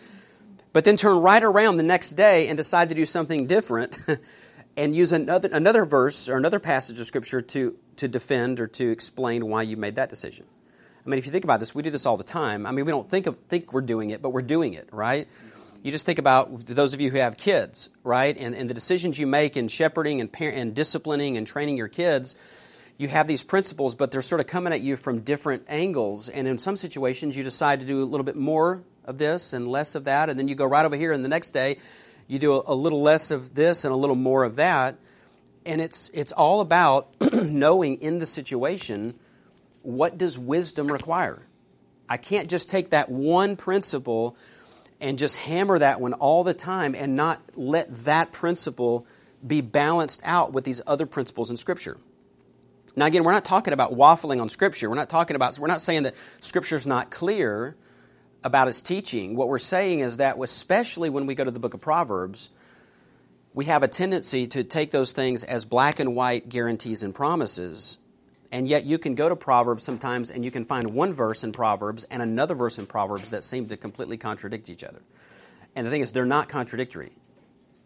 but 0.74 0.84
then 0.84 0.98
turn 0.98 1.18
right 1.20 1.44
around 1.44 1.78
the 1.78 1.84
next 1.84 2.12
day 2.12 2.48
and 2.48 2.58
decide 2.58 2.90
to 2.90 2.96
do 2.96 3.06
something 3.06 3.48
different 3.48 3.98
and 4.78 4.96
use 4.96 5.12
another 5.12 5.50
another 5.52 5.86
verse 5.86 6.30
or 6.30 6.38
another 6.38 6.60
passage 6.60 7.00
of 7.00 7.06
scripture 7.06 7.42
to 7.42 7.76
to 7.96 8.08
defend 8.08 8.60
or 8.60 8.68
to 8.68 8.90
explain 8.90 9.48
why 9.48 9.62
you 9.62 9.78
made 9.78 9.96
that 9.96 10.10
decision 10.10 10.46
I 11.06 11.10
mean, 11.10 11.20
if 11.20 11.26
you 11.26 11.32
think 11.32 11.44
about 11.44 11.60
this, 11.60 11.76
we 11.76 11.84
do 11.84 11.92
this 11.92 12.08
all 12.08 12.18
the 12.18 12.24
time. 12.24 12.66
I 12.66 12.72
mean, 12.72 12.86
we 12.86 12.92
don't 12.92 13.08
think 13.08 13.28
of, 13.28 13.38
think 13.48 13.72
we're 13.72 13.82
doing 13.82 14.10
it, 14.10 14.24
but 14.24 14.32
we're 14.32 14.42
doing 14.42 14.74
it, 14.74 14.90
right? 14.92 15.28
You 15.84 15.92
just 15.92 16.04
think 16.04 16.18
about 16.18 16.66
those 16.66 16.96
of 16.96 17.02
you 17.02 17.12
who 17.12 17.20
have 17.20 17.38
kids, 17.38 17.90
right? 18.04 18.36
And, 18.36 18.56
and 18.56 18.68
the 18.68 18.74
decisions 18.74 19.20
you 19.20 19.28
make 19.28 19.56
in 19.56 19.68
shepherding 19.68 20.20
and, 20.20 20.34
par- 20.34 20.50
and 20.50 20.74
disciplining 20.74 21.38
and 21.38 21.46
training 21.46 21.78
your 21.78 21.90
kids, 21.90 22.36
you 22.98 23.08
have 23.08 23.28
these 23.28 23.44
principles, 23.44 23.94
but 23.94 24.10
they're 24.10 24.24
sort 24.24 24.42
of 24.42 24.48
coming 24.48 24.74
at 24.74 24.82
you 24.82 24.96
from 24.96 25.20
different 25.20 25.66
angles. 25.68 26.28
And 26.28 26.48
in 26.48 26.58
some 26.58 26.76
situations, 26.76 27.38
you 27.38 27.44
decide 27.44 27.82
to 27.82 27.86
do 27.86 28.02
a 28.02 28.06
little 28.06 28.24
bit 28.24 28.36
more 28.36 28.82
of 29.04 29.20
this 29.20 29.54
and 29.54 29.68
less 29.68 29.94
of 29.94 30.06
that. 30.06 30.32
And 30.32 30.40
then 30.40 30.48
you 30.48 30.56
go 30.56 30.66
right 30.66 30.88
over 30.88 30.96
here, 30.96 31.12
and 31.12 31.24
the 31.24 31.30
next 31.30 31.52
day, 31.52 31.78
you 32.28 32.40
do 32.40 32.64
a, 32.66 32.74
little 32.74 33.02
less 33.02 33.32
of 33.32 33.54
this 33.54 33.86
and 33.86 33.94
a 33.94 33.98
little 33.98 34.16
more 34.16 34.44
of 34.44 34.56
that. 34.56 34.98
And 35.66 35.82
it's, 35.82 36.10
it's 36.14 36.32
all 36.32 36.62
about 36.62 37.10
knowing 37.34 38.02
in 38.02 38.20
the 38.20 38.26
situation 38.26 39.16
what 39.82 40.18
does 40.18 40.38
wisdom 40.38 40.88
require? 40.88 41.46
I 42.10 42.18
can't 42.18 42.50
just 42.50 42.70
take 42.70 42.90
that 42.92 43.10
one 43.10 43.56
principle 43.56 44.36
and 45.00 45.20
just 45.20 45.38
hammer 45.38 45.78
that 45.78 46.02
one 46.02 46.14
all 46.14 46.44
the 46.44 46.54
time 46.54 46.96
and 46.96 47.16
not 47.16 47.42
let 47.56 47.94
that 48.06 48.32
principle 48.32 49.06
be 49.46 49.62
balanced 49.62 50.22
out 50.24 50.54
with 50.54 50.64
these 50.64 50.82
other 50.88 51.06
principles 51.06 51.52
in 51.52 51.58
Scripture. 51.58 51.98
Now, 52.96 53.06
again, 53.06 53.24
we're 53.24 53.34
not 53.34 53.46
talking 53.46 53.74
about 53.74 53.94
waffling 53.94 54.42
on 54.42 54.50
Scripture. 54.50 54.90
We're 54.90 54.96
not 54.96 55.10
talking 55.10 55.36
about, 55.36 55.60
we're 55.60 55.68
not 55.68 55.82
saying 55.82 56.04
that 56.04 56.16
Scripture's 56.40 56.88
not 56.88 57.12
clear 57.12 57.76
about 58.46 58.68
his 58.68 58.82
teaching. 58.82 59.36
What 59.36 59.50
we're 59.50 59.60
saying 59.60 60.00
is 60.00 60.18
that, 60.18 60.38
especially 60.42 61.10
when 61.10 61.26
we 61.26 61.36
go 61.36 61.44
to 61.44 61.52
the 61.52 61.60
book 61.60 61.74
of 61.74 61.82
Proverbs, 61.82 62.50
we 63.54 63.66
have 63.66 63.84
a 63.84 63.90
tendency 63.90 64.48
to 64.48 64.64
take 64.64 64.92
those 64.92 65.12
things 65.12 65.44
as 65.44 65.66
black 65.66 66.00
and 66.00 66.16
white 66.16 66.48
guarantees 66.48 67.04
and 67.04 67.14
promises 67.14 67.98
and 68.56 68.70
yet 68.70 68.86
you 68.86 68.98
can 68.98 69.16
go 69.16 69.28
to 69.28 69.36
Proverbs 69.36 69.84
sometimes 69.84 70.32
and 70.32 70.46
you 70.46 70.50
can 70.50 70.64
find 70.64 70.92
one 70.92 71.12
verse 71.12 71.44
in 71.44 71.52
Proverbs 71.52 72.06
and 72.06 72.22
another 72.22 72.56
verse 72.56 72.78
in 72.78 72.86
Proverbs 72.86 73.32
that 73.32 73.44
seem 73.44 73.68
to 73.68 73.76
completely 73.76 74.16
contradict 74.16 74.70
each 74.70 74.82
other. 74.82 75.02
And 75.76 75.86
the 75.86 75.92
thing 75.92 76.00
is, 76.00 76.14
they're 76.14 76.26
not 76.26 76.48
contradictory. 76.48 77.12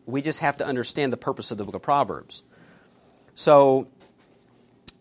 We 0.06 0.22
just 0.22 0.42
have 0.42 0.58
to 0.58 0.66
understand 0.68 1.12
the 1.12 1.18
purpose 1.18 1.50
of 1.50 1.58
the 1.58 1.64
book 1.64 1.74
of 1.74 1.82
Proverbs. 1.82 2.44
So 3.34 3.88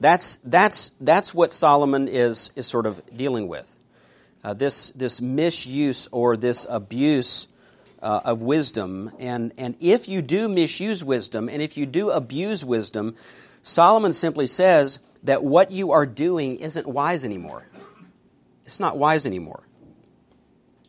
that's, 0.01 0.37
that's, 0.39 0.93
that's 1.01 1.35
what 1.35 1.53
Solomon 1.53 2.09
is, 2.09 2.51
is 2.57 2.67
sort 2.67 2.87
of 2.87 3.05
dealing 3.15 3.47
with. 3.47 3.78
Uh, 4.49 4.55
this, 4.55 4.93
this 4.93 5.21
misuse 5.21 6.09
or 6.11 6.35
this 6.35 6.67
abuse 6.71 7.49
uh, 8.01 8.23
of 8.25 8.41
wisdom. 8.41 9.11
And, 9.19 9.53
and 9.59 9.77
if 9.79 10.09
you 10.09 10.23
do 10.23 10.49
misuse 10.49 11.05
wisdom 11.05 11.51
and 11.51 11.61
if 11.61 11.77
you 11.77 11.85
do 11.85 12.09
abuse 12.09 12.65
wisdom, 12.65 13.15
Solomon 13.63 14.11
simply 14.11 14.47
says 14.47 15.01
that 15.25 15.45
what 15.45 15.71
you 15.71 15.93
are 15.93 16.07
doing 16.07 16.57
isn't 16.57 16.87
wise 16.87 17.27
anymore. 17.27 17.69
It's 18.65 18.81
not 18.81 18.97
wise 18.97 19.27
anymore. 19.27 19.65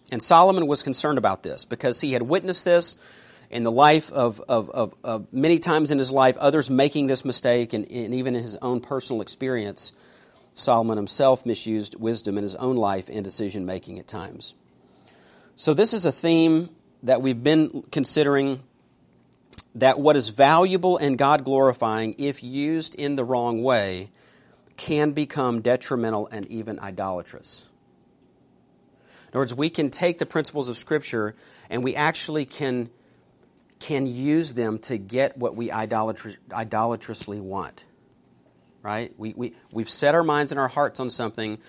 And 0.09 0.23
Solomon 0.23 0.65
was 0.65 0.81
concerned 0.81 1.17
about 1.17 1.43
this 1.43 1.65
because 1.65 1.99
he 1.99 2.13
had 2.13 2.21
witnessed 2.21 2.63
this 2.63 2.97
in 3.49 3.65
the 3.65 3.73
life 3.73 4.09
of, 4.09 4.41
of, 4.47 4.69
of, 4.69 4.95
of 5.03 5.33
many 5.33 5.59
times 5.59 5.91
in 5.91 5.97
his 5.97 6.13
life, 6.13 6.37
others 6.37 6.69
making 6.69 7.07
this 7.07 7.25
mistake, 7.25 7.73
and, 7.73 7.91
and 7.91 8.13
even 8.13 8.37
in 8.37 8.41
his 8.41 8.55
own 8.61 8.79
personal 8.79 9.21
experience, 9.21 9.91
Solomon 10.59 10.97
himself 10.97 11.45
misused 11.45 11.99
wisdom 11.99 12.37
in 12.37 12.43
his 12.43 12.55
own 12.55 12.75
life 12.75 13.09
and 13.09 13.23
decision 13.23 13.65
making 13.65 13.99
at 13.99 14.07
times. 14.07 14.53
So, 15.55 15.73
this 15.73 15.93
is 15.93 16.05
a 16.05 16.11
theme 16.11 16.69
that 17.03 17.21
we've 17.21 17.43
been 17.43 17.83
considering 17.91 18.61
that 19.75 19.99
what 19.99 20.15
is 20.15 20.29
valuable 20.29 20.97
and 20.97 21.17
God 21.17 21.43
glorifying, 21.43 22.15
if 22.17 22.43
used 22.43 22.95
in 22.95 23.15
the 23.15 23.23
wrong 23.23 23.63
way, 23.63 24.09
can 24.77 25.11
become 25.11 25.61
detrimental 25.61 26.27
and 26.31 26.45
even 26.47 26.79
idolatrous. 26.79 27.65
In 29.23 29.29
other 29.31 29.39
words, 29.39 29.53
we 29.53 29.69
can 29.69 29.89
take 29.89 30.17
the 30.17 30.25
principles 30.25 30.69
of 30.69 30.77
Scripture 30.77 31.35
and 31.69 31.83
we 31.83 31.95
actually 31.95 32.45
can, 32.45 32.89
can 33.79 34.07
use 34.07 34.53
them 34.53 34.79
to 34.79 34.97
get 34.97 35.37
what 35.37 35.55
we 35.55 35.71
idolatrously 35.71 37.39
want. 37.39 37.85
Right? 38.89 39.13
We, 39.19 39.35
we, 39.37 39.53
we've 39.71 39.87
set 39.87 40.15
our 40.15 40.23
minds 40.23 40.51
and 40.51 40.59
our 40.59 40.67
hearts 40.67 40.99
on 40.99 41.11
something. 41.11 41.59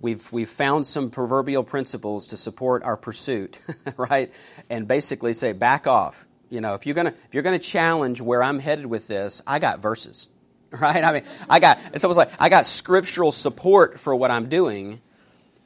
We've, 0.00 0.32
we've 0.32 0.48
found 0.48 0.86
some 0.86 1.10
proverbial 1.10 1.62
principles 1.62 2.28
to 2.28 2.38
support 2.38 2.82
our 2.84 2.96
pursuit, 2.96 3.60
right? 3.98 4.32
And 4.70 4.88
basically 4.88 5.34
say, 5.34 5.52
back 5.52 5.86
off. 5.86 6.26
You 6.48 6.62
know, 6.62 6.72
if 6.72 6.86
you're 6.86 6.94
gonna 6.94 7.12
if 7.26 7.34
you're 7.34 7.42
gonna 7.42 7.58
challenge 7.58 8.22
where 8.22 8.42
I'm 8.42 8.58
headed 8.58 8.86
with 8.86 9.08
this, 9.08 9.42
I 9.46 9.58
got 9.58 9.80
verses, 9.80 10.30
right? 10.70 11.04
I 11.04 11.12
mean, 11.12 11.22
I 11.50 11.60
got 11.60 11.78
it's 11.92 12.02
almost 12.02 12.16
like 12.16 12.30
I 12.38 12.48
got 12.48 12.66
scriptural 12.66 13.30
support 13.30 14.00
for 14.00 14.16
what 14.16 14.30
I'm 14.30 14.48
doing, 14.48 15.02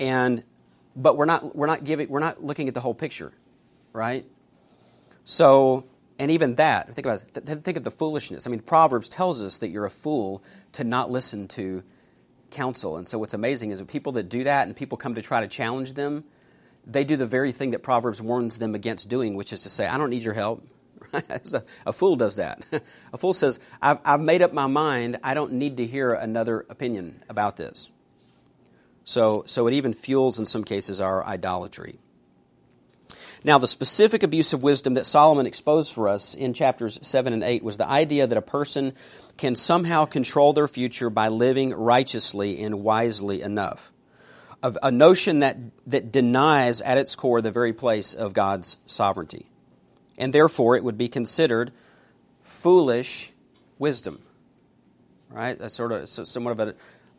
and 0.00 0.42
but 0.96 1.16
we're 1.16 1.26
not 1.26 1.54
we're 1.54 1.68
not 1.68 1.84
giving 1.84 2.08
we're 2.08 2.18
not 2.18 2.42
looking 2.42 2.66
at 2.66 2.74
the 2.74 2.80
whole 2.80 2.92
picture, 2.92 3.32
right? 3.92 4.26
So, 5.22 5.86
and 6.18 6.30
even 6.30 6.56
that, 6.56 6.94
think 6.94 7.06
about 7.06 7.22
it, 7.22 7.44
think 7.64 7.76
of 7.76 7.84
the 7.84 7.90
foolishness. 7.90 8.46
I 8.46 8.50
mean, 8.50 8.60
Proverbs 8.60 9.08
tells 9.08 9.42
us 9.42 9.58
that 9.58 9.68
you're 9.68 9.84
a 9.84 9.90
fool 9.90 10.44
to 10.72 10.84
not 10.84 11.10
listen 11.10 11.48
to 11.48 11.82
counsel, 12.50 12.96
and 12.96 13.06
so 13.06 13.18
what's 13.18 13.34
amazing 13.34 13.70
is 13.70 13.80
that 13.80 13.88
people 13.88 14.12
that 14.12 14.28
do 14.28 14.44
that 14.44 14.66
and 14.66 14.76
people 14.76 14.96
come 14.96 15.16
to 15.16 15.22
try 15.22 15.40
to 15.40 15.48
challenge 15.48 15.94
them, 15.94 16.24
they 16.86 17.04
do 17.04 17.16
the 17.16 17.26
very 17.26 17.50
thing 17.50 17.70
that 17.72 17.82
Proverbs 17.82 18.22
warns 18.22 18.58
them 18.58 18.74
against 18.74 19.08
doing, 19.08 19.34
which 19.34 19.52
is 19.52 19.62
to 19.62 19.70
say, 19.70 19.86
I 19.86 19.98
don't 19.98 20.10
need 20.10 20.22
your 20.22 20.34
help. 20.34 20.64
a, 21.86 21.92
fool 21.92 22.16
does 22.16 22.36
that. 22.36 22.64
a 23.12 23.18
fool 23.18 23.32
says, 23.32 23.60
I've, 23.80 23.98
I've 24.04 24.20
made 24.20 24.42
up 24.42 24.52
my 24.52 24.66
mind. 24.66 25.18
I 25.22 25.34
don't 25.34 25.52
need 25.52 25.78
to 25.78 25.86
hear 25.86 26.12
another 26.12 26.64
opinion 26.68 27.22
about 27.28 27.56
this. 27.56 27.88
So, 29.04 29.44
so 29.46 29.66
it 29.66 29.74
even 29.74 29.92
fuels, 29.92 30.38
in 30.38 30.46
some 30.46 30.64
cases, 30.64 31.00
our 31.00 31.24
idolatry. 31.24 31.98
Now, 33.44 33.58
the 33.58 33.68
specific 33.68 34.22
abuse 34.22 34.54
of 34.54 34.62
wisdom 34.62 34.94
that 34.94 35.04
Solomon 35.04 35.46
exposed 35.46 35.92
for 35.92 36.08
us 36.08 36.34
in 36.34 36.54
chapters 36.54 36.98
7 37.06 37.32
and 37.32 37.44
8 37.44 37.62
was 37.62 37.76
the 37.76 37.86
idea 37.86 38.26
that 38.26 38.38
a 38.38 38.42
person 38.42 38.94
can 39.36 39.54
somehow 39.54 40.06
control 40.06 40.54
their 40.54 40.66
future 40.66 41.10
by 41.10 41.28
living 41.28 41.74
righteously 41.74 42.62
and 42.62 42.82
wisely 42.82 43.42
enough. 43.42 43.92
A 44.62 44.90
notion 44.90 45.40
that, 45.40 45.58
that 45.88 46.10
denies 46.10 46.80
at 46.80 46.96
its 46.96 47.16
core 47.16 47.42
the 47.42 47.50
very 47.50 47.74
place 47.74 48.14
of 48.14 48.32
God's 48.32 48.78
sovereignty 48.86 49.46
and 50.18 50.32
therefore 50.32 50.76
it 50.76 50.84
would 50.84 50.98
be 50.98 51.08
considered 51.08 51.72
foolish 52.42 53.32
wisdom. 53.78 54.18
Right? 55.30 55.58
That's 55.58 55.74
sort 55.74 55.92
of 55.92 56.08
somewhat 56.08 56.60
of 56.60 56.74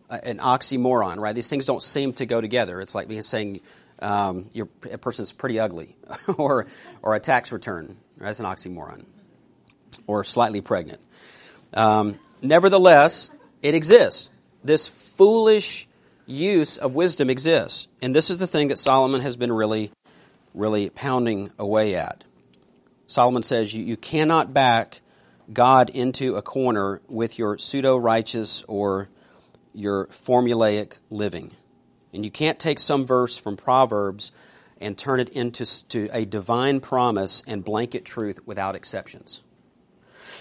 a, 0.10 0.25
an 0.25 0.38
oxymoron, 0.38 1.17
right? 1.17 1.36
These 1.36 1.50
things 1.50 1.65
don't 1.65 1.84
seem 1.84 2.13
to 2.13 2.25
go 2.25 2.39
together. 2.39 2.79
It's 2.79 2.96
like 2.96 3.10
me 3.10 3.22
saying 3.22 3.60
um, 3.99 4.49
you're, 4.53 4.69
a 4.91 4.97
person's 4.97 5.33
pretty 5.33 5.59
ugly, 5.59 5.95
or 6.37 6.67
or 7.01 7.15
a 7.15 7.19
tax 7.19 7.51
return. 7.51 7.97
That's 8.17 8.39
an 8.39 8.45
oxymoron, 8.45 9.05
or 10.07 10.23
slightly 10.23 10.61
pregnant. 10.61 11.01
Um, 11.73 12.19
nevertheless, 12.41 13.29
it 13.61 13.75
exists. 13.75 14.29
This 14.63 14.87
foolish 14.87 15.87
use 16.25 16.77
of 16.77 16.95
wisdom 16.95 17.29
exists, 17.29 17.87
and 18.01 18.15
this 18.15 18.29
is 18.29 18.37
the 18.37 18.47
thing 18.47 18.69
that 18.69 18.79
Solomon 18.79 19.21
has 19.21 19.37
been 19.37 19.51
really, 19.51 19.91
really 20.53 20.89
pounding 20.89 21.51
away 21.59 21.95
at. 21.95 22.23
Solomon 23.07 23.43
says 23.43 23.73
you, 23.73 23.83
you 23.83 23.97
cannot 23.97 24.53
back 24.53 25.01
God 25.51 25.91
into 25.91 26.35
a 26.35 26.41
corner 26.41 27.01
with 27.07 27.37
your 27.37 27.57
pseudo 27.57 27.97
righteous 27.97 28.63
or 28.63 29.09
your 29.73 30.07
formulaic 30.07 30.97
living. 31.09 31.51
And 32.15 32.24
you 32.24 32.31
can't 32.31 32.57
take 32.57 32.79
some 32.79 33.05
verse 33.05 33.38
from 33.38 33.57
Proverbs 33.57 34.31
and 34.79 34.98
turn 34.98 35.19
it 35.19 35.29
into 35.29 35.65
to 35.89 36.10
a 36.12 36.25
divine 36.25 36.79
promise 36.79 37.43
and 37.45 37.63
blanket 37.63 38.05
truth 38.05 38.39
without 38.45 38.75
exceptions. 38.75 39.41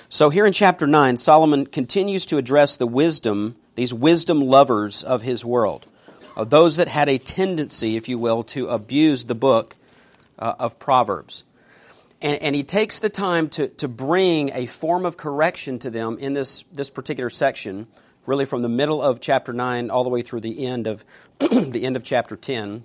So 0.09 0.31
here 0.31 0.47
in 0.47 0.53
chapter 0.53 0.87
9, 0.87 1.17
Solomon 1.17 1.67
continues 1.67 2.27
to 2.27 2.39
address 2.39 2.77
the 2.77 2.87
wisdom, 2.87 3.57
these 3.75 3.93
wisdom 3.93 4.41
lovers 4.41 5.03
of 5.03 5.23
his 5.23 5.45
world, 5.45 5.87
of 6.37 6.51
those 6.51 6.77
that 6.77 6.89
had 6.89 7.09
a 7.09 7.19
tendency, 7.19 7.97
if 7.97 8.09
you 8.09 8.19
will, 8.19 8.43
to 8.45 8.69
abuse 8.69 9.25
the 9.25 9.35
book 9.35 9.77
uh, 10.39 10.55
of 10.59 10.79
Proverbs. 10.79 11.45
And, 12.23 12.41
and, 12.43 12.57
he 12.57 12.63
takes 12.63 13.01
the 13.01 13.11
time 13.11 13.49
to, 13.51 13.69
to 13.69 13.89
bring 13.89 14.51
a 14.55 14.67
form 14.67 15.05
of 15.05 15.17
correction 15.17 15.79
to 15.81 15.91
them 15.91 16.19
in 16.19 16.33
this, 16.33 16.65
this 16.73 16.91
particular 16.91 17.31
section, 17.31 17.87
really 18.27 18.45
from 18.45 18.63
the 18.63 18.69
middle 18.69 19.03
of 19.03 19.21
chapter 19.21 19.53
9 19.53 19.91
all 19.91 20.05
the 20.05 20.11
way 20.11 20.23
through 20.23 20.41
the 20.41 20.67
end 20.67 20.87
of, 20.87 21.05
the 21.39 21.85
end 21.85 21.97
of 21.97 22.05
chapter 22.05 22.37
10, 22.37 22.85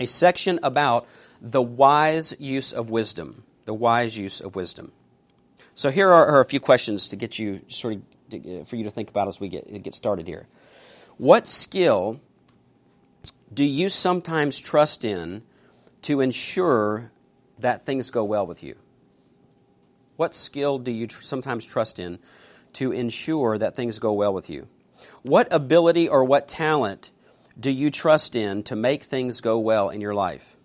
a 0.00 0.06
section 0.06 0.58
about 0.62 1.06
the 1.40 1.62
wise 1.62 2.34
use 2.38 2.72
of 2.72 2.90
wisdom. 2.90 3.44
The 3.64 3.74
wise 3.74 4.16
use 4.16 4.40
of 4.40 4.56
wisdom. 4.56 4.92
So 5.74 5.90
here 5.90 6.08
are, 6.08 6.26
are 6.26 6.40
a 6.40 6.44
few 6.44 6.60
questions 6.60 7.08
to 7.08 7.16
get 7.16 7.38
you 7.38 7.60
sort 7.68 7.94
of 7.94 8.02
uh, 8.32 8.64
for 8.64 8.76
you 8.76 8.84
to 8.84 8.90
think 8.90 9.08
about 9.08 9.28
as 9.28 9.40
we 9.40 9.48
get, 9.48 9.82
get 9.82 9.94
started 9.94 10.26
here. 10.26 10.46
What 11.16 11.46
skill 11.46 12.20
do 13.52 13.64
you 13.64 13.88
sometimes 13.88 14.58
trust 14.58 15.04
in 15.04 15.42
to 16.02 16.20
ensure 16.20 17.10
that 17.58 17.82
things 17.82 18.10
go 18.10 18.24
well 18.24 18.46
with 18.46 18.62
you? 18.62 18.76
What 20.16 20.34
skill 20.34 20.78
do 20.78 20.90
you 20.90 21.06
tr- 21.06 21.22
sometimes 21.22 21.64
trust 21.64 21.98
in 21.98 22.18
to 22.74 22.92
ensure 22.92 23.58
that 23.58 23.74
things 23.74 23.98
go 23.98 24.12
well 24.12 24.32
with 24.32 24.50
you? 24.50 24.68
What 25.22 25.52
ability 25.52 26.08
or 26.08 26.24
what 26.24 26.48
talent 26.48 27.10
do 27.58 27.70
you 27.70 27.90
trust 27.90 28.36
in 28.36 28.62
to 28.64 28.76
make 28.76 29.02
things 29.02 29.40
go 29.40 29.58
well 29.58 29.90
in 29.90 30.00
your 30.00 30.14
life? 30.14 30.56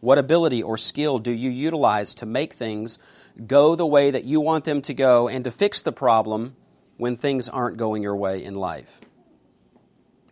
What 0.00 0.18
ability 0.18 0.62
or 0.62 0.76
skill 0.76 1.18
do 1.18 1.32
you 1.32 1.50
utilize 1.50 2.14
to 2.16 2.26
make 2.26 2.52
things 2.52 2.98
go 3.46 3.74
the 3.74 3.86
way 3.86 4.10
that 4.10 4.24
you 4.24 4.40
want 4.40 4.64
them 4.64 4.82
to 4.82 4.94
go 4.94 5.28
and 5.28 5.44
to 5.44 5.50
fix 5.50 5.82
the 5.82 5.92
problem 5.92 6.54
when 6.96 7.16
things 7.16 7.48
aren't 7.48 7.76
going 7.76 8.02
your 8.02 8.16
way 8.16 8.44
in 8.44 8.54
life? 8.56 9.00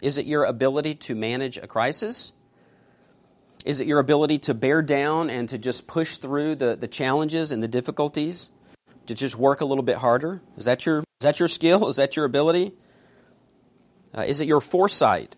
Is 0.00 0.18
it 0.18 0.26
your 0.26 0.44
ability 0.44 0.94
to 0.96 1.14
manage 1.14 1.56
a 1.56 1.66
crisis? 1.66 2.34
Is 3.64 3.80
it 3.80 3.86
your 3.86 3.98
ability 3.98 4.38
to 4.40 4.54
bear 4.54 4.82
down 4.82 5.30
and 5.30 5.48
to 5.48 5.58
just 5.58 5.86
push 5.86 6.18
through 6.18 6.56
the, 6.56 6.76
the 6.76 6.88
challenges 6.88 7.50
and 7.50 7.62
the 7.62 7.68
difficulties? 7.68 8.50
To 9.06 9.14
just 9.14 9.36
work 9.36 9.60
a 9.60 9.64
little 9.64 9.84
bit 9.84 9.96
harder? 9.96 10.40
Is 10.56 10.64
that 10.64 10.86
your, 10.86 11.00
is 11.00 11.04
that 11.22 11.38
your 11.38 11.48
skill? 11.48 11.88
Is 11.88 11.96
that 11.96 12.16
your 12.16 12.24
ability? 12.24 12.72
Uh, 14.16 14.22
is 14.22 14.40
it 14.40 14.46
your 14.46 14.60
foresight 14.60 15.36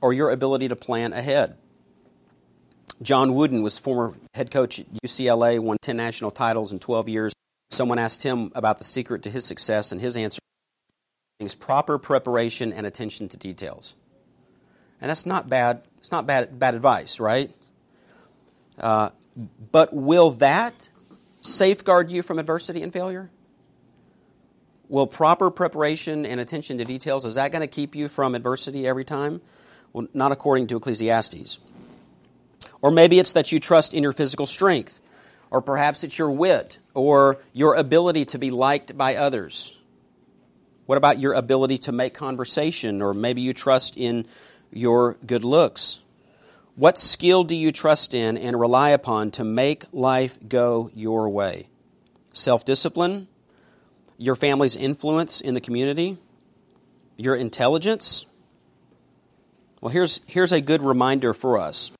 or 0.00 0.12
your 0.12 0.30
ability 0.30 0.68
to 0.68 0.76
plan 0.76 1.12
ahead? 1.12 1.56
John 3.02 3.34
Wooden 3.34 3.62
was 3.62 3.78
former 3.78 4.14
head 4.32 4.50
coach 4.50 4.78
at 4.78 4.86
UCLA, 5.04 5.58
won 5.58 5.76
10 5.82 5.96
national 5.96 6.30
titles 6.30 6.72
in 6.72 6.78
12 6.78 7.08
years. 7.08 7.32
Someone 7.70 7.98
asked 7.98 8.22
him 8.22 8.52
about 8.54 8.78
the 8.78 8.84
secret 8.84 9.24
to 9.24 9.30
his 9.30 9.44
success, 9.44 9.92
and 9.92 10.00
his 10.00 10.16
answer 10.16 10.38
is 11.40 11.54
proper 11.54 11.98
preparation 11.98 12.72
and 12.72 12.86
attention 12.86 13.28
to 13.30 13.36
details. 13.36 13.94
And 15.00 15.10
that's 15.10 15.26
not 15.26 15.48
bad. 15.48 15.82
It's 15.98 16.12
not 16.12 16.26
bad, 16.26 16.58
bad 16.58 16.74
advice, 16.74 17.18
right? 17.18 17.50
Uh, 18.78 19.10
but 19.72 19.92
will 19.92 20.32
that 20.32 20.88
safeguard 21.42 22.10
you 22.10 22.22
from 22.22 22.38
adversity 22.38 22.82
and 22.82 22.92
failure? 22.92 23.30
Will 24.88 25.06
proper 25.06 25.50
preparation 25.50 26.24
and 26.24 26.40
attention 26.40 26.78
to 26.78 26.84
details, 26.84 27.24
is 27.24 27.34
that 27.34 27.52
going 27.52 27.60
to 27.60 27.66
keep 27.66 27.94
you 27.94 28.08
from 28.08 28.34
adversity 28.34 28.86
every 28.86 29.04
time? 29.04 29.40
Well, 29.92 30.06
not 30.14 30.32
according 30.32 30.68
to 30.68 30.76
Ecclesiastes. 30.76 31.60
Or 32.80 32.90
maybe 32.90 33.18
it's 33.18 33.32
that 33.34 33.52
you 33.52 33.60
trust 33.60 33.94
in 33.94 34.02
your 34.02 34.12
physical 34.12 34.46
strength, 34.46 35.00
or 35.50 35.60
perhaps 35.60 36.04
it's 36.04 36.18
your 36.18 36.30
wit, 36.30 36.78
or 36.94 37.38
your 37.52 37.74
ability 37.74 38.24
to 38.26 38.38
be 38.38 38.50
liked 38.50 38.96
by 38.96 39.16
others. 39.16 39.76
What 40.86 40.98
about 40.98 41.20
your 41.20 41.34
ability 41.34 41.78
to 41.78 41.92
make 41.92 42.14
conversation, 42.14 43.02
or 43.02 43.14
maybe 43.14 43.40
you 43.42 43.52
trust 43.52 43.96
in 43.96 44.26
your 44.72 45.16
good 45.26 45.44
looks? 45.44 46.00
What 46.74 46.98
skill 46.98 47.44
do 47.44 47.54
you 47.54 47.70
trust 47.70 48.14
in 48.14 48.38
and 48.38 48.58
rely 48.58 48.90
upon 48.90 49.30
to 49.32 49.44
make 49.44 49.84
life 49.92 50.38
go 50.48 50.90
your 50.94 51.28
way? 51.28 51.68
Self 52.32 52.64
discipline, 52.64 53.28
your 54.16 54.34
family's 54.34 54.74
influence 54.74 55.42
in 55.42 55.52
the 55.52 55.60
community, 55.60 56.16
your 57.18 57.36
intelligence. 57.36 58.24
Well, 59.82 59.90
here's, 59.90 60.22
here's 60.26 60.52
a 60.52 60.62
good 60.62 60.80
reminder 60.80 61.34
for 61.34 61.58
us. 61.58 61.90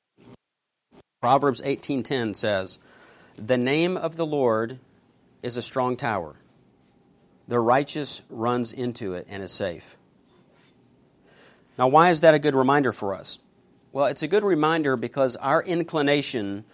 Proverbs 1.21 1.61
18:10 1.62 2.35
says, 2.35 2.79
"The 3.37 3.59
name 3.59 3.99
of 3.99 4.17
the 4.17 4.26
Lord 4.26 4.79
is 5.43 5.59
a 5.59 5.62
strong 5.62 5.97
tower. 5.97 6.37
The 7.47 7.61
righteous 7.61 8.23
runs 8.31 8.73
into 8.73 9.12
it 9.12 9.26
and 9.29 9.43
is 9.43 9.52
safe." 9.52 9.99
Now, 11.79 11.88
why 11.88 12.11
is 12.11 12.23
that 12.23 12.35
a 12.35 12.38
good 12.38 12.55
reminder 12.55 12.93
for 12.93 13.14
us? 13.14 13.38
Well, 13.93 14.07
it's 14.07 14.23
a 14.23 14.29
good 14.29 14.43
reminder 14.43 14.97
because 14.97 15.37
our 15.37 15.63
inclination 15.63 16.65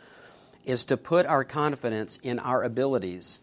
is 0.64 0.84
to 0.84 0.96
put 0.96 1.26
our 1.26 1.42
confidence 1.42 2.16
in 2.18 2.38
our 2.38 2.62
abilities 2.62 3.40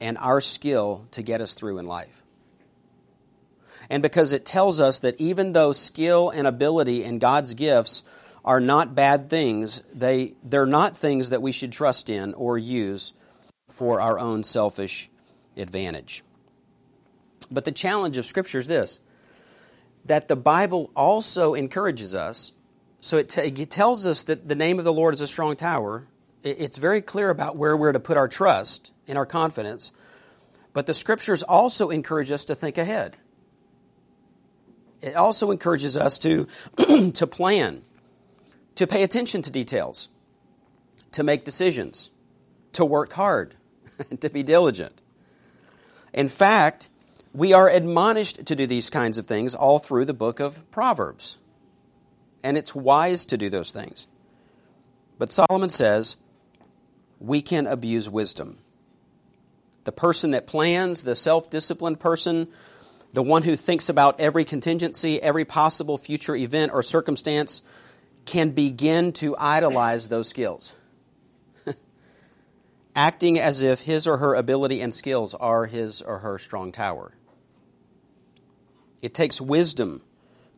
and 0.00 0.18
our 0.18 0.40
skill 0.40 1.06
to 1.12 1.22
get 1.22 1.40
us 1.40 1.54
through 1.54 1.78
in 1.78 1.86
life. 1.86 2.22
And 3.88 4.02
because 4.02 4.32
it 4.32 4.44
tells 4.44 4.80
us 4.80 5.00
that 5.00 5.20
even 5.20 5.52
though 5.52 5.70
skill 5.70 6.30
and 6.30 6.48
ability 6.48 7.04
and 7.04 7.20
God's 7.20 7.54
gifts 7.54 8.02
are 8.44 8.60
not 8.60 8.96
bad 8.96 9.30
things, 9.30 9.82
they, 9.94 10.34
they're 10.42 10.66
not 10.66 10.96
things 10.96 11.30
that 11.30 11.42
we 11.42 11.52
should 11.52 11.70
trust 11.70 12.10
in 12.10 12.34
or 12.34 12.58
use 12.58 13.12
for 13.68 14.00
our 14.00 14.18
own 14.18 14.42
selfish 14.42 15.08
advantage. 15.56 16.24
But 17.52 17.64
the 17.64 17.72
challenge 17.72 18.18
of 18.18 18.26
Scripture 18.26 18.58
is 18.58 18.66
this 18.66 18.98
that 20.06 20.26
the 20.26 20.34
Bible 20.34 20.90
also 20.96 21.54
encourages 21.54 22.16
us 22.16 22.52
so 23.02 23.18
it, 23.18 23.28
t- 23.28 23.40
it, 23.40 23.70
tells 23.70 24.06
us 24.06 24.22
that 24.22 24.48
the 24.48 24.54
name 24.54 24.78
of 24.78 24.84
the 24.84 24.92
Lord 24.92 25.12
is 25.12 25.20
a 25.20 25.26
strong 25.26 25.56
tower. 25.56 26.06
It, 26.44 26.60
it's 26.60 26.78
very 26.78 27.02
clear 27.02 27.30
about 27.30 27.56
where 27.56 27.76
we're 27.76 27.90
to 27.90 28.00
put 28.00 28.16
our 28.16 28.28
trust 28.28 28.92
and 29.08 29.18
our 29.18 29.26
confidence. 29.26 29.90
But 30.72 30.86
the 30.86 30.94
scriptures 30.94 31.42
also 31.42 31.90
encourage 31.90 32.30
us 32.30 32.44
to 32.44 32.54
think 32.54 32.78
ahead. 32.78 33.16
It 35.02 35.16
also 35.16 35.50
encourages 35.50 35.96
us 35.96 36.16
to, 36.20 36.46
to 37.12 37.26
plan, 37.26 37.82
to 38.76 38.86
pay 38.86 39.02
attention 39.02 39.42
to 39.42 39.50
details, 39.50 40.08
to 41.10 41.24
make 41.24 41.44
decisions, 41.44 42.08
to 42.74 42.84
work 42.84 43.14
hard, 43.14 43.56
to 44.20 44.30
be 44.30 44.44
diligent. 44.44 45.02
In 46.12 46.28
fact, 46.28 46.88
we 47.34 47.52
are 47.52 47.68
admonished 47.68 48.46
to 48.46 48.54
do 48.54 48.64
these 48.64 48.90
kinds 48.90 49.18
of 49.18 49.26
things 49.26 49.56
all 49.56 49.80
through 49.80 50.04
the 50.04 50.14
book 50.14 50.38
of 50.38 50.70
Proverbs 50.70 51.38
and 52.42 52.56
it's 52.56 52.74
wise 52.74 53.26
to 53.26 53.38
do 53.38 53.48
those 53.48 53.72
things. 53.72 54.06
But 55.18 55.30
Solomon 55.30 55.68
says 55.68 56.16
we 57.20 57.40
can 57.40 57.66
abuse 57.66 58.10
wisdom. 58.10 58.58
The 59.84 59.92
person 59.92 60.32
that 60.32 60.46
plans, 60.46 61.04
the 61.04 61.14
self 61.14 61.50
disciplined 61.50 62.00
person, 62.00 62.48
the 63.12 63.22
one 63.22 63.42
who 63.42 63.56
thinks 63.56 63.88
about 63.88 64.20
every 64.20 64.44
contingency, 64.44 65.22
every 65.22 65.44
possible 65.44 65.98
future 65.98 66.34
event 66.34 66.72
or 66.72 66.82
circumstance, 66.82 67.62
can 68.24 68.50
begin 68.50 69.12
to 69.12 69.36
idolize 69.36 70.08
those 70.08 70.28
skills. 70.28 70.74
Acting 72.96 73.38
as 73.38 73.62
if 73.62 73.80
his 73.80 74.06
or 74.06 74.18
her 74.18 74.34
ability 74.34 74.80
and 74.80 74.94
skills 74.94 75.34
are 75.34 75.66
his 75.66 76.00
or 76.00 76.18
her 76.18 76.38
strong 76.38 76.72
tower. 76.72 77.12
It 79.02 79.14
takes 79.14 79.40
wisdom 79.40 80.02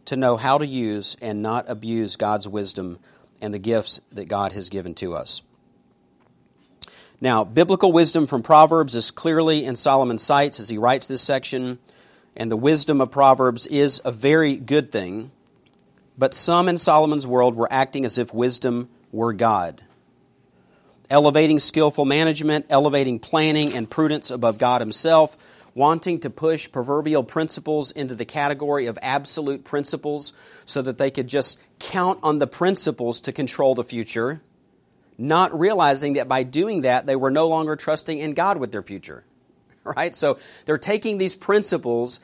to 0.06 0.16
know 0.16 0.36
how 0.36 0.58
to 0.58 0.66
use 0.66 1.16
and 1.20 1.42
not 1.42 1.68
abuse 1.68 2.16
God's 2.16 2.48
wisdom 2.48 2.98
and 3.40 3.52
the 3.52 3.58
gifts 3.58 4.00
that 4.12 4.26
God 4.26 4.52
has 4.52 4.68
given 4.68 4.94
to 4.96 5.14
us. 5.14 5.42
Now, 7.20 7.44
biblical 7.44 7.92
wisdom 7.92 8.26
from 8.26 8.42
Proverbs 8.42 8.96
is 8.96 9.10
clearly 9.10 9.64
in 9.64 9.76
Solomon's 9.76 10.22
sights 10.22 10.60
as 10.60 10.68
he 10.68 10.78
writes 10.78 11.06
this 11.06 11.22
section, 11.22 11.78
and 12.36 12.50
the 12.50 12.56
wisdom 12.56 13.00
of 13.00 13.10
Proverbs 13.10 13.66
is 13.66 14.00
a 14.04 14.10
very 14.10 14.56
good 14.56 14.92
thing. 14.92 15.30
But 16.18 16.34
some 16.34 16.68
in 16.68 16.78
Solomon's 16.78 17.26
world 17.26 17.54
were 17.54 17.72
acting 17.72 18.04
as 18.04 18.18
if 18.18 18.34
wisdom 18.34 18.88
were 19.10 19.32
God, 19.32 19.82
elevating 21.08 21.58
skillful 21.58 22.04
management, 22.04 22.66
elevating 22.68 23.18
planning 23.18 23.74
and 23.74 23.88
prudence 23.88 24.30
above 24.30 24.58
God 24.58 24.80
Himself 24.80 25.36
wanting 25.74 26.20
to 26.20 26.30
push 26.30 26.70
proverbial 26.70 27.24
principles 27.24 27.90
into 27.90 28.14
the 28.14 28.24
category 28.24 28.86
of 28.86 28.98
absolute 29.02 29.64
principles 29.64 30.32
so 30.64 30.80
that 30.80 30.98
they 30.98 31.10
could 31.10 31.26
just 31.26 31.60
count 31.78 32.18
on 32.22 32.38
the 32.38 32.46
principles 32.46 33.20
to 33.20 33.32
control 33.32 33.74
the 33.74 33.84
future, 33.84 34.40
not 35.18 35.58
realizing 35.58 36.14
that 36.14 36.28
by 36.28 36.44
doing 36.44 36.82
that, 36.82 37.06
they 37.06 37.16
were 37.16 37.30
no 37.30 37.48
longer 37.48 37.74
trusting 37.76 38.18
in 38.18 38.34
God 38.34 38.58
with 38.58 38.72
their 38.72 38.82
future. 38.82 39.24
Right? 39.84 40.14
So 40.14 40.38
they're 40.64 40.78
taking 40.78 41.18
these 41.18 41.36
principles 41.36 42.18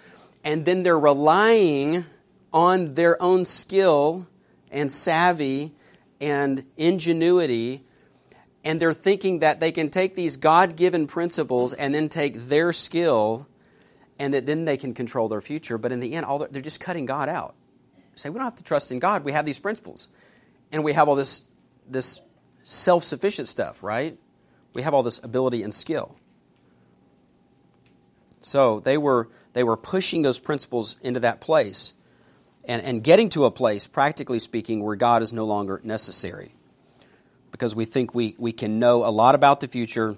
and 0.45 0.65
then 0.65 0.83
they're 0.83 0.99
relying 0.99 2.07
on 2.55 2.95
their 2.95 3.23
own 3.23 3.45
skill 3.45 4.27
and 4.71 4.91
savvy 4.91 5.75
and 6.23 6.65
ingenuity 6.79 7.83
and 8.64 8.81
they're 8.81 8.92
thinking 8.92 9.40
that 9.40 9.61
they 9.61 9.73
can 9.73 9.90
take 9.90 10.14
these 10.14 10.37
God 10.37 10.77
given 10.77 11.07
principles 11.07 11.73
and 11.73 11.94
then 11.94 12.09
take 12.09 12.35
their 12.35 12.73
skill 12.73 13.49
and 14.18 14.35
that 14.35 14.44
then 14.44 14.66
they 14.66 14.77
can 14.77 14.92
control 14.92 15.29
their 15.29 15.40
future. 15.40 15.79
But 15.79 15.92
in 15.92 16.01
the 16.01 16.14
end, 16.14 16.27
all 16.27 16.46
they're 16.51 16.61
just 16.61 16.81
cutting 16.81 17.07
God 17.07 17.29
out. 17.29 17.55
say, 18.14 18.29
we 18.29 18.35
don't 18.35 18.44
have 18.44 18.57
to 18.57 18.62
trust 18.62 18.92
in 18.92 18.99
God. 18.99 19.25
We 19.25 19.33
have 19.33 19.46
these 19.46 19.59
principles. 19.59 20.09
And 20.73 20.85
we 20.85 20.92
have 20.92 21.09
all 21.09 21.16
this, 21.16 21.42
this 21.88 22.20
self 22.62 23.03
sufficient 23.03 23.49
stuff, 23.49 23.83
right? 23.83 24.18
We 24.75 24.83
have 24.83 24.92
all 24.92 25.03
this 25.03 25.18
ability 25.25 25.62
and 25.62 25.73
skill. 25.73 26.16
So 28.42 28.81
they 28.81 28.99
were, 28.99 29.29
they 29.55 29.64
were 29.64 29.77
pushing 29.77 30.23
those 30.23 30.38
principles 30.38 30.96
into 31.03 31.20
that 31.20 31.40
place 31.40 31.94
and, 32.64 32.83
and 32.83 33.03
getting 33.03 33.31
to 33.31 33.46
a 33.46 33.51
place, 33.51 33.87
practically 33.87 34.38
speaking, 34.38 34.83
where 34.83 34.96
God 34.96 35.23
is 35.23 35.33
no 35.33 35.44
longer 35.44 35.81
necessary 35.83 36.55
because 37.51 37.75
we 37.75 37.85
think 37.85 38.15
we, 38.15 38.35
we 38.39 38.53
can 38.53 38.79
know 38.79 39.05
a 39.05 39.11
lot 39.11 39.35
about 39.35 39.61
the 39.61 39.69
future, 39.69 40.17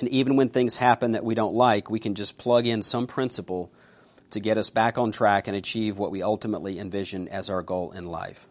and 0.00 0.08
even 0.08 0.36
when 0.36 0.48
things 0.48 0.76
happen 0.76 1.12
that 1.12 1.24
we 1.24 1.34
don't 1.34 1.54
like, 1.54 1.90
we 1.90 2.00
can 2.00 2.14
just 2.14 2.38
plug 2.38 2.66
in 2.66 2.82
some 2.82 3.06
principle 3.06 3.70
to 4.30 4.40
get 4.40 4.58
us 4.58 4.70
back 4.70 4.98
on 4.98 5.12
track 5.12 5.46
and 5.46 5.56
achieve 5.56 5.96
what 5.96 6.10
we 6.10 6.22
ultimately 6.22 6.78
envision 6.78 7.28
as 7.28 7.50
our 7.50 7.62
goal 7.62 7.92
in 7.92 8.06
life. 8.06 8.48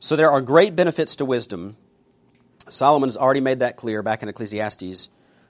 So 0.00 0.16
there 0.16 0.30
are 0.30 0.40
great 0.40 0.76
benefits 0.76 1.16
to 1.16 1.24
wisdom. 1.24 1.76
Solomon 2.68 3.08
has 3.08 3.16
already 3.16 3.40
made 3.40 3.60
that 3.60 3.76
clear 3.76 4.02
back 4.02 4.22
in 4.22 4.28
Ecclesiastes 4.28 5.08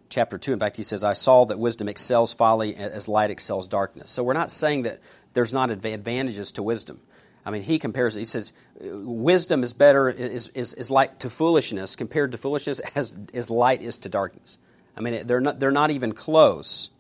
chapter 0.09 0.39
2. 0.39 0.55
In 0.55 0.59
fact, 0.59 0.77
he 0.77 0.83
says, 0.83 1.05
I 1.05 1.13
saw 1.13 1.45
that 1.47 1.59
wisdom 1.59 1.89
excels 1.89 2.33
folly 2.33 2.75
as 2.77 3.09
light 3.09 3.31
excels 3.31 3.69
darkness. 3.69 4.11
So 4.11 4.25
we're 4.25 4.33
not 4.33 4.51
saying 4.51 4.83
that 4.83 5.01
there's 5.35 5.53
not 5.53 5.71
advantages 5.71 6.53
to 6.53 6.63
wisdom. 6.63 7.01
I 7.45 7.51
mean, 7.51 7.63
he 7.63 7.79
compares 7.79 8.17
it. 8.17 8.21
He 8.21 8.25
says, 8.25 8.53
wisdom 8.81 9.63
is 9.63 9.73
better, 9.73 10.09
is, 10.09 10.49
is, 10.49 10.75
is 10.75 10.91
like 10.91 11.21
to 11.21 11.31
foolishness, 11.31 11.97
compared 11.97 12.33
to 12.33 12.39
foolishness, 12.39 12.81
as, 12.95 13.17
as 13.33 13.51
light 13.51 13.83
is 13.83 13.99
to 13.99 14.09
darkness. 14.09 14.59
I 14.97 15.01
mean, 15.01 15.27
they're 15.27 15.41
not, 15.41 15.61
they're 15.61 15.71
not 15.71 15.91
even 15.91 16.13
close. 16.13 16.91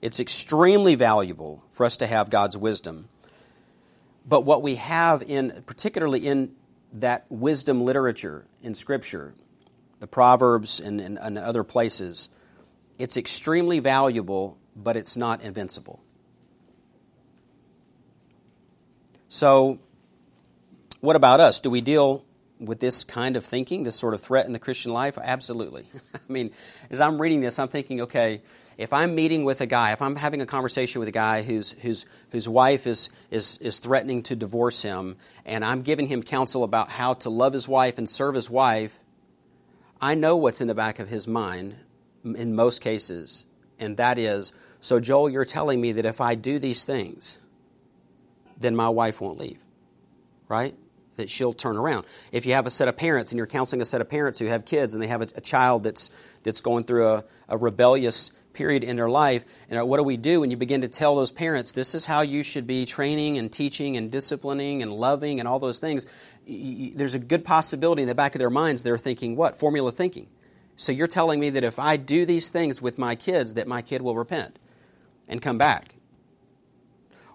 It's 0.00 0.20
extremely 0.20 0.94
valuable 0.94 1.64
for 1.70 1.84
us 1.84 1.98
to 1.98 2.06
have 2.06 2.30
God's 2.30 2.56
wisdom. 2.56 3.08
But 4.26 4.44
what 4.44 4.62
we 4.62 4.76
have 4.76 5.22
in, 5.22 5.62
particularly 5.66 6.26
in 6.26 6.54
that 6.94 7.26
wisdom 7.28 7.82
literature 7.82 8.44
in 8.62 8.74
Scripture, 8.74 9.34
the 10.00 10.06
Proverbs 10.06 10.80
and, 10.80 11.00
and, 11.00 11.18
and 11.18 11.38
other 11.38 11.64
places, 11.64 12.30
it's 12.98 13.16
extremely 13.16 13.80
valuable, 13.80 14.58
but 14.76 14.96
it's 14.96 15.16
not 15.16 15.42
invincible. 15.42 16.00
So, 19.28 19.78
what 21.00 21.16
about 21.16 21.40
us? 21.40 21.60
Do 21.60 21.68
we 21.68 21.82
deal 21.82 22.24
with 22.58 22.80
this 22.80 23.04
kind 23.04 23.36
of 23.36 23.44
thinking, 23.44 23.84
this 23.84 23.96
sort 23.96 24.14
of 24.14 24.22
threat 24.22 24.46
in 24.46 24.52
the 24.52 24.58
Christian 24.58 24.92
life? 24.92 25.18
Absolutely. 25.22 25.84
I 26.14 26.32
mean, 26.32 26.50
as 26.90 27.00
I'm 27.00 27.20
reading 27.20 27.40
this, 27.40 27.58
I'm 27.58 27.68
thinking, 27.68 28.00
okay, 28.02 28.40
if 28.78 28.92
I'm 28.92 29.14
meeting 29.14 29.44
with 29.44 29.60
a 29.60 29.66
guy, 29.66 29.92
if 29.92 30.00
I'm 30.00 30.16
having 30.16 30.40
a 30.40 30.46
conversation 30.46 31.00
with 31.00 31.08
a 31.08 31.12
guy 31.12 31.42
whose, 31.42 31.72
whose, 31.72 32.06
whose 32.30 32.48
wife 32.48 32.86
is, 32.86 33.10
is, 33.30 33.58
is 33.58 33.80
threatening 33.80 34.22
to 34.24 34.36
divorce 34.36 34.82
him, 34.82 35.16
and 35.44 35.64
I'm 35.64 35.82
giving 35.82 36.06
him 36.06 36.22
counsel 36.22 36.64
about 36.64 36.88
how 36.88 37.14
to 37.14 37.30
love 37.30 37.52
his 37.52 37.68
wife 37.68 37.98
and 37.98 38.08
serve 38.08 38.34
his 38.34 38.48
wife, 38.48 38.98
I 40.00 40.14
know 40.14 40.36
what's 40.36 40.60
in 40.60 40.68
the 40.68 40.74
back 40.74 41.00
of 41.00 41.08
his 41.08 41.28
mind 41.28 41.76
in 42.24 42.54
most 42.54 42.80
cases, 42.80 43.46
and 43.78 43.96
that 43.98 44.16
is 44.16 44.52
so, 44.80 45.00
Joel, 45.00 45.28
you're 45.28 45.44
telling 45.44 45.80
me 45.80 45.92
that 45.92 46.04
if 46.04 46.20
I 46.20 46.36
do 46.36 46.58
these 46.60 46.84
things, 46.84 47.40
then 48.58 48.76
my 48.76 48.88
wife 48.88 49.20
won't 49.20 49.38
leave, 49.38 49.58
right? 50.48 50.74
That 51.16 51.30
she'll 51.30 51.52
turn 51.52 51.76
around. 51.76 52.06
If 52.32 52.46
you 52.46 52.52
have 52.54 52.66
a 52.66 52.70
set 52.70 52.88
of 52.88 52.96
parents 52.96 53.32
and 53.32 53.36
you're 53.36 53.46
counseling 53.46 53.80
a 53.80 53.84
set 53.84 54.00
of 54.00 54.08
parents 54.08 54.38
who 54.38 54.46
have 54.46 54.64
kids 54.64 54.94
and 54.94 55.02
they 55.02 55.06
have 55.06 55.22
a, 55.22 55.28
a 55.36 55.40
child 55.40 55.84
that's, 55.84 56.10
that's 56.42 56.60
going 56.60 56.84
through 56.84 57.08
a, 57.08 57.24
a 57.48 57.56
rebellious 57.56 58.30
period 58.52 58.82
in 58.82 58.96
their 58.96 59.08
life. 59.08 59.44
And 59.70 59.86
what 59.88 59.98
do 59.98 60.02
we 60.02 60.16
do 60.16 60.40
when 60.40 60.50
you 60.50 60.56
begin 60.56 60.80
to 60.80 60.88
tell 60.88 61.14
those 61.14 61.30
parents, 61.30 61.72
this 61.72 61.94
is 61.94 62.04
how 62.04 62.22
you 62.22 62.42
should 62.42 62.66
be 62.66 62.86
training 62.86 63.38
and 63.38 63.52
teaching 63.52 63.96
and 63.96 64.10
disciplining 64.10 64.82
and 64.82 64.92
loving 64.92 65.38
and 65.38 65.48
all 65.48 65.60
those 65.60 65.78
things? 65.78 66.06
There's 66.46 67.14
a 67.14 67.20
good 67.20 67.44
possibility 67.44 68.02
in 68.02 68.08
the 68.08 68.14
back 68.14 68.34
of 68.34 68.40
their 68.40 68.50
minds 68.50 68.82
they're 68.82 68.98
thinking, 68.98 69.36
what? 69.36 69.56
Formula 69.56 69.92
thinking. 69.92 70.28
So 70.76 70.92
you're 70.92 71.08
telling 71.08 71.40
me 71.40 71.50
that 71.50 71.64
if 71.64 71.78
I 71.78 71.96
do 71.96 72.24
these 72.24 72.48
things 72.48 72.82
with 72.82 72.98
my 72.98 73.14
kids, 73.14 73.54
that 73.54 73.68
my 73.68 73.82
kid 73.82 74.02
will 74.02 74.16
repent 74.16 74.58
and 75.28 75.42
come 75.42 75.58
back. 75.58 75.94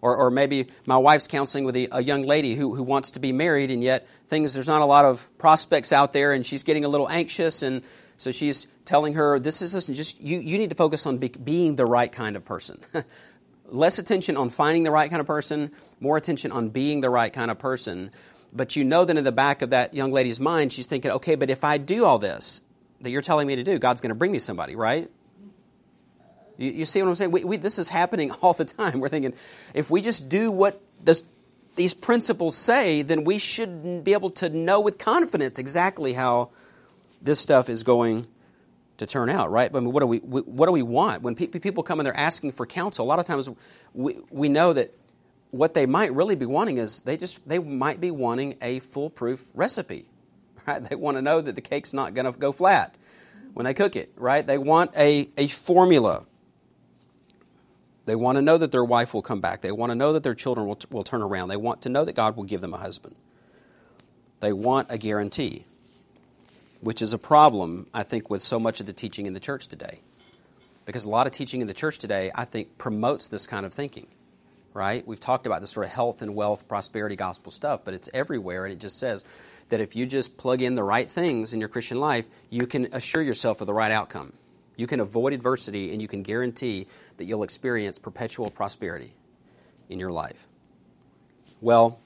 Or, 0.03 0.17
or 0.17 0.31
maybe 0.31 0.67
my 0.85 0.97
wife's 0.97 1.29
counseling 1.29 1.63
with 1.63 1.77
a, 1.77 1.87
a 1.93 2.03
young 2.03 2.23
lady 2.23 2.55
who, 2.55 2.75
who 2.75 2.83
wants 2.83 3.11
to 3.11 3.21
be 3.21 3.31
married, 3.31 3.71
and 3.71 3.81
yet 3.81 4.05
things, 4.27 4.53
there's 4.53 4.67
not 4.67 4.81
a 4.81 4.85
lot 4.85 5.05
of 5.05 5.29
prospects 5.37 5.93
out 5.93 6.11
there, 6.11 6.33
and 6.33 6.45
she's 6.45 6.63
getting 6.63 6.83
a 6.83 6.89
little 6.89 7.07
anxious, 7.07 7.63
and 7.63 7.81
so 8.17 8.29
she's 8.29 8.67
telling 8.83 9.13
her, 9.13 9.39
this 9.39 9.61
is, 9.61 9.73
listen, 9.73 9.95
just, 9.95 10.19
you, 10.19 10.39
you 10.39 10.57
need 10.57 10.71
to 10.71 10.75
focus 10.75 11.05
on 11.05 11.19
be, 11.19 11.29
being 11.29 11.77
the 11.77 11.85
right 11.85 12.11
kind 12.11 12.35
of 12.35 12.43
person. 12.43 12.81
Less 13.67 13.97
attention 13.97 14.35
on 14.35 14.49
finding 14.49 14.83
the 14.83 14.91
right 14.91 15.09
kind 15.09 15.21
of 15.21 15.25
person, 15.25 15.71
more 16.01 16.17
attention 16.17 16.51
on 16.51 16.67
being 16.67 16.99
the 16.99 17.09
right 17.09 17.31
kind 17.31 17.49
of 17.49 17.57
person. 17.57 18.11
But 18.51 18.75
you 18.75 18.83
know 18.83 19.05
that 19.05 19.15
in 19.15 19.23
the 19.23 19.31
back 19.31 19.61
of 19.61 19.69
that 19.69 19.93
young 19.93 20.11
lady's 20.11 20.37
mind, 20.37 20.73
she's 20.73 20.85
thinking, 20.85 21.11
okay, 21.11 21.35
but 21.35 21.49
if 21.49 21.63
I 21.63 21.77
do 21.77 22.03
all 22.03 22.19
this 22.19 22.61
that 22.99 23.09
you're 23.09 23.21
telling 23.21 23.47
me 23.47 23.55
to 23.55 23.63
do, 23.63 23.79
God's 23.79 24.01
going 24.01 24.09
to 24.09 24.15
bring 24.15 24.33
me 24.33 24.39
somebody, 24.39 24.75
right? 24.75 25.09
You, 26.63 26.71
you 26.71 26.85
see 26.85 27.01
what 27.01 27.09
I'm 27.09 27.15
saying? 27.15 27.31
We, 27.31 27.43
we, 27.43 27.57
this 27.57 27.77
is 27.77 27.89
happening 27.89 28.31
all 28.41 28.53
the 28.53 28.65
time. 28.65 28.99
We're 28.99 29.09
thinking, 29.09 29.33
if 29.73 29.91
we 29.91 30.01
just 30.01 30.29
do 30.29 30.51
what 30.51 30.81
this, 31.03 31.23
these 31.75 31.93
principles 31.93 32.55
say, 32.55 33.01
then 33.01 33.23
we 33.23 33.37
should 33.37 34.03
be 34.03 34.13
able 34.13 34.29
to 34.31 34.49
know 34.49 34.81
with 34.81 34.97
confidence 34.97 35.59
exactly 35.59 36.13
how 36.13 36.51
this 37.21 37.39
stuff 37.39 37.69
is 37.69 37.83
going 37.83 38.27
to 38.97 39.05
turn 39.05 39.29
out, 39.29 39.51
right? 39.51 39.69
I 39.73 39.79
mean, 39.79 39.91
what 39.91 40.01
do 40.01 40.07
we 40.07 40.19
what 40.19 40.67
do 40.67 40.71
we 40.71 40.81
want 40.81 41.23
when 41.23 41.35
people 41.35 41.83
come 41.83 41.99
and 41.99 42.05
they're 42.05 42.17
asking 42.17 42.51
for 42.51 42.65
counsel? 42.65 43.05
A 43.05 43.07
lot 43.07 43.19
of 43.19 43.25
times, 43.25 43.49
we 43.93 44.19
we 44.29 44.49
know 44.49 44.73
that 44.73 44.93
what 45.51 45.73
they 45.73 45.85
might 45.85 46.13
really 46.13 46.35
be 46.35 46.45
wanting 46.45 46.77
is 46.77 47.01
they 47.01 47.17
just 47.17 47.47
they 47.47 47.59
might 47.59 47.99
be 47.99 48.11
wanting 48.11 48.57
a 48.61 48.79
foolproof 48.79 49.49
recipe, 49.53 50.05
right? 50.67 50.83
They 50.83 50.95
want 50.95 51.17
to 51.17 51.21
know 51.21 51.41
that 51.41 51.55
the 51.55 51.61
cake's 51.61 51.93
not 51.93 52.13
going 52.13 52.31
to 52.31 52.37
go 52.37 52.51
flat 52.51 52.95
when 53.53 53.65
they 53.65 53.73
cook 53.73 53.95
it, 53.95 54.11
right? 54.15 54.45
They 54.45 54.57
want 54.57 54.91
a 54.95 55.29
a 55.37 55.47
formula. 55.47 56.25
They 58.05 58.15
want 58.15 58.37
to 58.37 58.41
know 58.41 58.57
that 58.57 58.71
their 58.71 58.83
wife 58.83 59.13
will 59.13 59.21
come 59.21 59.39
back. 59.39 59.61
They 59.61 59.71
want 59.71 59.91
to 59.91 59.95
know 59.95 60.13
that 60.13 60.23
their 60.23 60.35
children 60.35 60.67
will, 60.67 60.79
will 60.91 61.03
turn 61.03 61.21
around. 61.21 61.47
They 61.47 61.57
want 61.57 61.83
to 61.83 61.89
know 61.89 62.03
that 62.03 62.15
God 62.15 62.35
will 62.35 62.43
give 62.43 62.61
them 62.61 62.73
a 62.73 62.77
husband. 62.77 63.15
They 64.41 64.51
want 64.51 64.87
a 64.89 64.97
guarantee 64.97 65.65
which 66.83 67.01
is 67.01 67.13
a 67.13 67.17
problem, 67.17 67.87
I 67.93 68.03
think, 68.03 68.29
with 68.29 68.41
so 68.41 68.59
much 68.59 68.79
of 68.79 68.85
the 68.85 68.93
teaching 68.93 69.25
in 69.25 69.33
the 69.33 69.39
church 69.39 69.67
today. 69.67 70.01
Because 70.85 71.05
a 71.05 71.09
lot 71.09 71.27
of 71.27 71.33
teaching 71.33 71.61
in 71.61 71.67
the 71.67 71.73
church 71.73 71.97
today, 71.97 72.29
I 72.35 72.43
think, 72.43 72.77
promotes 72.77 73.29
this 73.29 73.47
kind 73.47 73.65
of 73.65 73.73
thinking, 73.73 74.07
right? 74.73 75.07
We've 75.07 75.19
talked 75.19 75.45
about 75.45 75.61
this 75.61 75.71
sort 75.71 75.85
of 75.85 75.93
health 75.93 76.21
and 76.21 76.35
wealth, 76.35 76.67
prosperity 76.67 77.15
gospel 77.15 77.51
stuff, 77.51 77.85
but 77.85 77.93
it's 77.93 78.09
everywhere, 78.13 78.65
and 78.65 78.73
it 78.73 78.79
just 78.79 78.99
says 78.99 79.23
that 79.69 79.79
if 79.79 79.95
you 79.95 80.05
just 80.05 80.35
plug 80.35 80.61
in 80.61 80.75
the 80.75 80.83
right 80.83 81.07
things 81.07 81.53
in 81.53 81.61
your 81.61 81.69
Christian 81.69 82.01
life, 82.01 82.25
you 82.49 82.67
can 82.67 82.89
assure 82.93 83.21
yourself 83.21 83.61
of 83.61 83.67
the 83.67 83.73
right 83.73 83.91
outcome. 83.91 84.33
You 84.75 84.87
can 84.87 84.99
avoid 84.99 85.33
adversity, 85.33 85.91
and 85.91 86.01
you 86.01 86.07
can 86.07 86.23
guarantee 86.23 86.87
that 87.17 87.25
you'll 87.25 87.43
experience 87.43 87.99
perpetual 87.99 88.49
prosperity 88.49 89.13
in 89.89 89.99
your 89.99 90.11
life. 90.11 90.47
Well, 91.61 91.99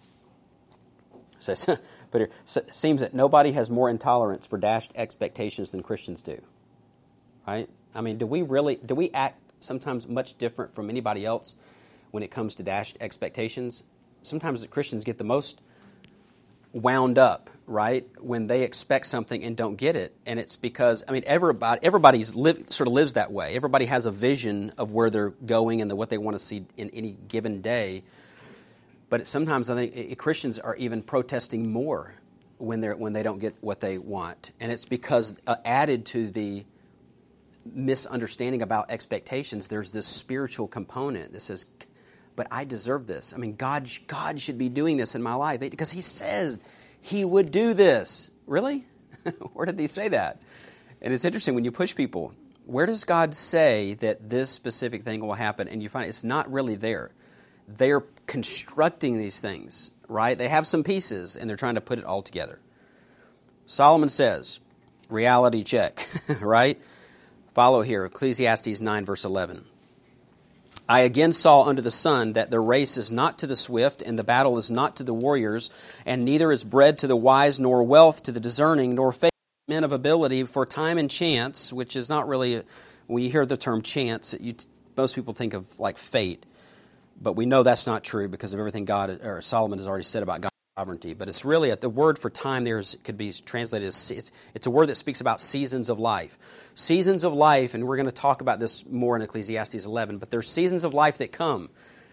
says 1.40 1.68
But 2.12 2.22
it 2.22 2.32
seems 2.72 3.02
that 3.02 3.14
nobody 3.14 3.52
has 3.52 3.70
more 3.70 3.90
intolerance 3.90 4.48
for 4.48 4.58
dashed 4.58 4.92
expectations 4.96 5.72
than 5.72 5.84
Christians 5.84 6.22
do. 6.22 6.42
Right? 7.46 7.70
I 7.94 8.02
mean, 8.02 8.18
do 8.18 8.26
we 8.26 8.42
really 8.42 8.76
do 8.76 8.96
we 8.96 9.12
act 9.12 9.40
sometimes 9.60 10.08
much 10.08 10.38
different 10.38 10.72
from 10.72 10.90
anybody 10.90 11.26
else 11.26 11.56
when 12.12 12.24
it 12.24 12.32
comes 12.32 12.56
to 12.56 12.64
dashed 12.64 12.98
expectations? 13.02 13.84
Sometimes 14.24 14.66
Christians 14.68 15.04
get 15.04 15.18
the 15.18 15.24
most 15.24 15.62
wound 16.82 17.18
up, 17.18 17.50
right, 17.66 18.06
when 18.20 18.48
they 18.48 18.64
expect 18.64 19.08
something 19.08 19.44
and 19.44 19.56
don't 19.56 19.76
get 19.76 19.96
it, 19.96 20.16
and 20.26 20.40
it's 20.40 20.56
because 20.56 21.04
I 21.08 21.12
mean 21.12 21.24
everybody 21.26 21.80
everybody's 21.84 22.34
sort 22.34 22.88
of 22.88 22.94
lives 22.94 23.14
that 23.14 23.32
way. 23.32 23.56
Everybody 23.56 23.86
has 23.86 24.06
a 24.06 24.12
vision 24.12 24.72
of 24.78 24.92
where 24.92 25.10
they're 25.10 25.30
going 25.30 25.82
and 25.82 25.90
the, 25.90 25.96
what 25.96 26.10
they 26.10 26.18
want 26.18 26.36
to 26.36 26.44
see 26.44 26.66
in 26.78 26.90
any 26.92 27.18
given 27.28 27.62
day. 27.62 28.04
But 29.10 29.28
sometimes 29.28 29.70
I 29.70 29.88
think 29.88 30.18
Christians 30.18 30.60
are 30.60 30.76
even 30.76 31.02
protesting 31.02 31.72
more 31.72 32.14
when, 32.58 32.82
they 32.82 32.90
when 32.90 33.14
they 33.14 33.24
don't 33.24 33.40
get 33.40 33.56
what 33.62 33.80
they 33.80 33.98
want. 33.98 34.52
And 34.60 34.72
it's 34.72 34.86
because 34.86 35.38
uh, 35.48 35.56
added 35.64 36.06
to 36.08 36.30
the 36.30 36.66
misunderstanding 37.74 38.62
about 38.62 38.92
expectations, 38.92 39.68
there's 39.68 39.92
this 39.92 40.08
spiritual 40.08 40.68
component 40.68 41.34
that 41.34 41.42
says, 41.42 41.68
but 42.38 42.48
I 42.52 42.64
deserve 42.64 43.06
this. 43.06 43.34
I 43.34 43.38
mean, 43.38 43.58
God, 43.58 43.90
God 44.08 44.40
should 44.40 44.58
be 44.58 44.70
doing 44.70 44.96
this 44.96 45.14
in 45.14 45.22
my 45.22 45.34
life 45.34 45.60
because 45.60 45.92
He 45.92 46.00
says 46.00 46.58
He 47.02 47.26
would 47.26 47.52
do 47.52 47.74
this. 47.74 48.32
Really? 48.46 48.86
where 49.54 49.66
did 49.66 49.78
He 49.78 49.88
say 49.88 50.08
that? 50.08 50.42
And 51.02 51.14
it's 51.14 51.26
interesting 51.26 51.54
when 51.54 51.66
you 51.66 51.72
push 51.72 51.94
people, 51.94 52.34
where 52.66 52.86
does 52.86 53.04
God 53.04 53.36
say 53.36 53.96
that 53.96 54.30
this 54.30 54.50
specific 54.52 55.04
thing 55.04 55.20
will 55.20 55.34
happen? 55.34 55.68
And 55.68 55.84
you 55.84 55.90
find 55.90 56.08
it's 56.08 56.24
not 56.24 56.50
really 56.50 56.76
there 56.76 57.12
they're 57.68 58.02
constructing 58.26 59.18
these 59.18 59.40
things, 59.40 59.92
right? 60.08 60.38
They 60.38 60.48
have 60.48 60.66
some 60.66 60.84
pieces 60.84 61.36
and 61.36 61.50
they're 61.50 61.58
trying 61.58 61.76
to 61.76 61.82
put 61.82 62.00
it 62.00 62.06
all 62.06 62.22
together. 62.22 62.60
Solomon 63.66 64.10
says, 64.10 64.60
reality 65.10 65.64
check, 65.64 66.08
right? 66.40 66.82
Follow 67.54 67.82
here, 67.82 68.06
Ecclesiastes 68.06 68.80
9, 68.80 69.06
verse 69.06 69.26
11. 69.26 69.66
I 70.90 71.02
again 71.02 71.34
saw 71.34 71.64
under 71.64 71.82
the 71.82 71.92
sun 71.92 72.34
that 72.34 72.50
the 72.50 72.60
race 72.60 72.98
is 72.98 73.12
not 73.12 73.40
to 73.40 73.48
the 73.48 73.56
swift, 73.56 74.02
and 74.02 74.18
the 74.18 74.24
battle 74.24 74.58
is 74.58 74.72
not 74.72 74.96
to 74.98 75.04
the 75.04 75.14
warriors, 75.14 75.70
and 76.06 76.24
neither 76.24 76.52
is 76.52 76.64
bread 76.64 77.00
to 77.00 77.08
the 77.08 77.16
wise, 77.16 77.60
nor 77.60 77.84
wealth 77.84 78.24
to 78.24 78.32
the 78.32 78.40
discerning, 78.40 78.96
nor 78.96 79.12
faith 79.12 79.32
to 79.32 79.74
men 79.74 79.84
of 79.84 79.92
ability, 79.92 80.44
for 80.44 80.66
time 80.66 80.98
and 80.98 81.12
chance, 81.12 81.74
which 81.74 81.96
is 81.96 82.08
not 82.08 82.28
really, 82.28 82.64
when 83.08 83.24
you 83.24 83.30
hear 83.30 83.46
the 83.46 83.58
term 83.58 83.82
chance, 83.82 84.34
you, 84.40 84.56
most 84.96 85.14
people 85.14 85.34
think 85.34 85.54
of 85.54 85.80
like 85.80 85.98
fate. 85.98 86.46
But 87.22 87.34
we 87.34 87.46
know 87.46 87.64
that's 87.64 87.88
not 87.88 88.04
true 88.04 88.30
because 88.30 88.54
of 88.54 88.60
everything 88.60 88.86
God 88.86 89.20
or 89.24 89.42
Solomon 89.42 89.80
has 89.80 89.88
already 89.88 90.04
said 90.04 90.24
about 90.24 90.42
God's 90.42 90.57
sovereignty. 90.78 91.16
But 91.16 91.28
it's 91.28 91.44
really 91.44 91.74
the 91.74 91.90
word 91.90 92.20
for 92.20 92.30
time 92.30 92.64
there 92.64 92.78
is, 92.78 92.98
could 93.04 93.18
be 93.18 93.32
translated 93.32 93.88
as 93.88 94.12
it's, 94.12 94.32
it's 94.54 94.68
a 94.68 94.72
word 94.72 94.90
that 94.90 94.96
speaks 94.96 95.22
about 95.22 95.42
seasons 95.42 95.90
of 95.90 95.98
life. 95.98 96.38
Seasons 96.76 97.24
of 97.24 97.34
life, 97.34 97.74
and 97.74 97.88
we're 97.88 97.96
going 97.96 98.08
to 98.08 98.14
talk 98.14 98.42
about 98.42 98.60
this 98.60 98.86
more 98.86 99.16
in 99.16 99.24
Ecclesiastes 99.24 99.86
11. 99.88 100.20
But 100.20 100.30
there's 100.30 100.48
seasons 100.48 100.84
of 100.84 100.94
life 100.94 101.18
that 101.18 101.32
come, 101.32 101.72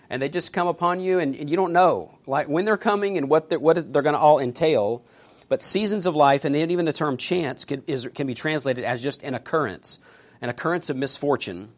and 0.09 0.23
they 0.23 0.31
just 0.31 0.55
come 0.55 0.67
upon 0.67 1.01
you, 1.01 1.19
and, 1.19 1.37
and 1.37 1.51
you 1.51 1.57
don't 1.57 1.75
know 1.75 2.19
like 2.27 2.49
when 2.49 2.65
they're 2.65 2.79
coming 2.79 3.19
and 3.19 3.29
what 3.29 3.51
they're, 3.51 3.59
what 3.59 3.93
they're 3.93 4.03
going 4.03 4.15
to 4.15 4.19
all 4.21 4.39
entail. 4.39 5.05
But 5.51 5.61
seasons 5.61 6.07
of 6.07 6.17
life, 6.17 6.47
and 6.47 6.55
then 6.55 6.71
even 6.71 6.87
the 6.87 6.95
term 6.95 7.19
chance 7.19 7.67
can, 7.67 7.83
is, 7.87 8.09
can 8.15 8.27
be 8.27 8.33
translated 8.33 8.83
as 8.83 9.03
just 9.03 9.23
an 9.25 9.35
occurrence, 9.35 9.99
an 10.41 10.49
occurrence 10.49 10.89
of 10.89 10.97
misfortune 10.97 11.69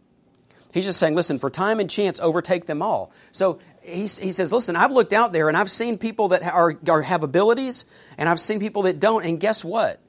He's 0.77 0.85
just 0.85 1.01
saying, 1.01 1.14
listen, 1.14 1.38
for 1.38 1.49
time 1.49 1.81
and 1.81 1.88
chance 1.88 2.20
overtake 2.20 2.66
them 2.66 2.83
all. 2.83 3.11
So 3.31 3.61
he, 3.87 4.03
he 4.03 4.33
says, 4.33 4.53
listen, 4.53 4.77
I've 4.77 4.92
looked 4.92 5.12
out 5.12 5.33
there 5.33 5.49
and 5.49 5.57
I've 5.57 5.70
seen 5.70 5.99
people 5.99 6.29
that 6.29 6.42
are, 6.42 6.79
are, 6.88 7.03
have 7.03 7.22
abilities 7.22 7.87
and 8.18 8.29
I've 8.29 8.40
seen 8.40 8.61
people 8.61 8.83
that 8.83 8.99
don't. 8.99 9.25
And 9.25 9.38
guess 9.38 9.64
what? 9.64 10.01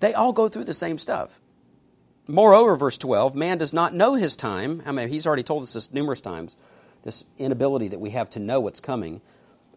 They 0.00 0.14
all 0.14 0.32
go 0.32 0.48
through 0.48 0.64
the 0.64 0.74
same 0.74 0.98
stuff. 0.98 1.38
Moreover, 2.26 2.76
verse 2.76 2.98
12, 2.98 3.34
man 3.34 3.58
does 3.58 3.74
not 3.74 3.94
know 3.94 4.14
his 4.14 4.36
time. 4.36 4.82
I 4.86 4.92
mean, 4.92 5.08
he's 5.08 5.26
already 5.26 5.42
told 5.42 5.62
us 5.64 5.74
this 5.74 5.92
numerous 5.92 6.20
times, 6.20 6.56
this 7.02 7.24
inability 7.38 7.88
that 7.88 8.00
we 8.00 8.10
have 8.10 8.30
to 8.30 8.40
know 8.40 8.60
what's 8.60 8.80
coming. 8.80 9.20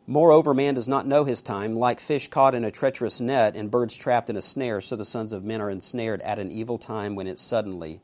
Moreover, 0.08 0.54
man 0.54 0.76
does 0.76 0.88
not 0.88 1.08
know 1.08 1.24
his 1.24 1.42
time. 1.42 1.76
Like 1.76 2.00
fish 2.00 2.28
caught 2.28 2.56
in 2.56 2.64
a 2.64 2.72
treacherous 2.72 3.20
net 3.20 3.56
and 3.56 3.72
birds 3.72 3.98
trapped 3.98 4.30
in 4.30 4.38
a 4.38 4.42
snare, 4.42 4.80
so 4.80 4.96
the 4.96 5.06
sons 5.06 5.34
of 5.34 5.44
men 5.44 5.62
are 5.62 5.70
ensnared 5.70 6.22
at 6.22 6.40
an 6.40 6.52
evil 6.52 6.78
time 6.78 7.16
when 7.16 7.28
it 7.28 7.40
suddenly 7.40 8.00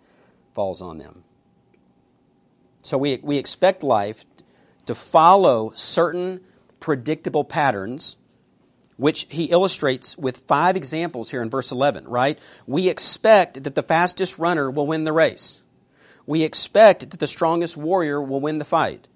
falls 0.54 0.82
on 0.82 0.98
them. 0.98 1.24
So 2.82 2.98
we, 2.98 3.20
we 3.22 3.38
expect 3.38 3.84
life 3.84 4.26
to 4.86 4.96
follow 4.96 5.72
certain 5.76 6.42
predictable 6.80 7.44
patterns, 7.44 8.18
which 8.98 9.28
he 9.30 9.46
illustrates 9.46 10.18
with 10.18 10.38
five 10.38 10.76
examples 10.76 11.30
here 11.32 11.42
in 11.42 11.50
verse 11.50 11.72
11, 11.72 12.08
right? 12.08 12.38
We 12.68 12.90
expect 12.90 13.64
that 13.64 13.76
the 13.76 13.84
fastest 13.84 14.38
runner 14.38 14.70
will 14.70 14.88
win 14.88 15.04
the 15.04 15.14
race. 15.14 15.62
We 16.26 16.44
expect 16.44 17.10
that 17.10 17.20
the 17.20 17.28
strongest 17.28 17.78
warrior 17.78 18.22
will 18.22 18.42
win 18.42 18.60
the 18.60 18.66
fight. 18.66 19.08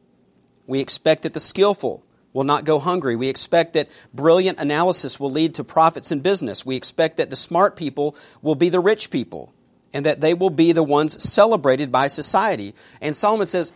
We 0.67 0.79
expect 0.79 1.23
that 1.23 1.33
the 1.33 1.39
skillful 1.39 2.03
will 2.33 2.43
not 2.43 2.65
go 2.65 2.79
hungry. 2.79 3.15
We 3.15 3.29
expect 3.29 3.73
that 3.73 3.89
brilliant 4.13 4.59
analysis 4.59 5.19
will 5.19 5.29
lead 5.29 5.55
to 5.55 5.63
profits 5.63 6.11
in 6.11 6.19
business. 6.19 6.65
We 6.65 6.75
expect 6.75 7.17
that 7.17 7.29
the 7.29 7.35
smart 7.35 7.75
people 7.75 8.15
will 8.41 8.55
be 8.55 8.69
the 8.69 8.79
rich 8.79 9.09
people 9.09 9.53
and 9.93 10.05
that 10.05 10.19
they 10.19 10.33
will 10.33 10.49
be 10.49 10.73
the 10.73 10.83
ones 10.83 11.23
celebrated 11.23 11.91
by 11.93 12.07
society. 12.07 12.75
And 12.99 13.15
Solomon 13.15 13.47
says 13.47 13.71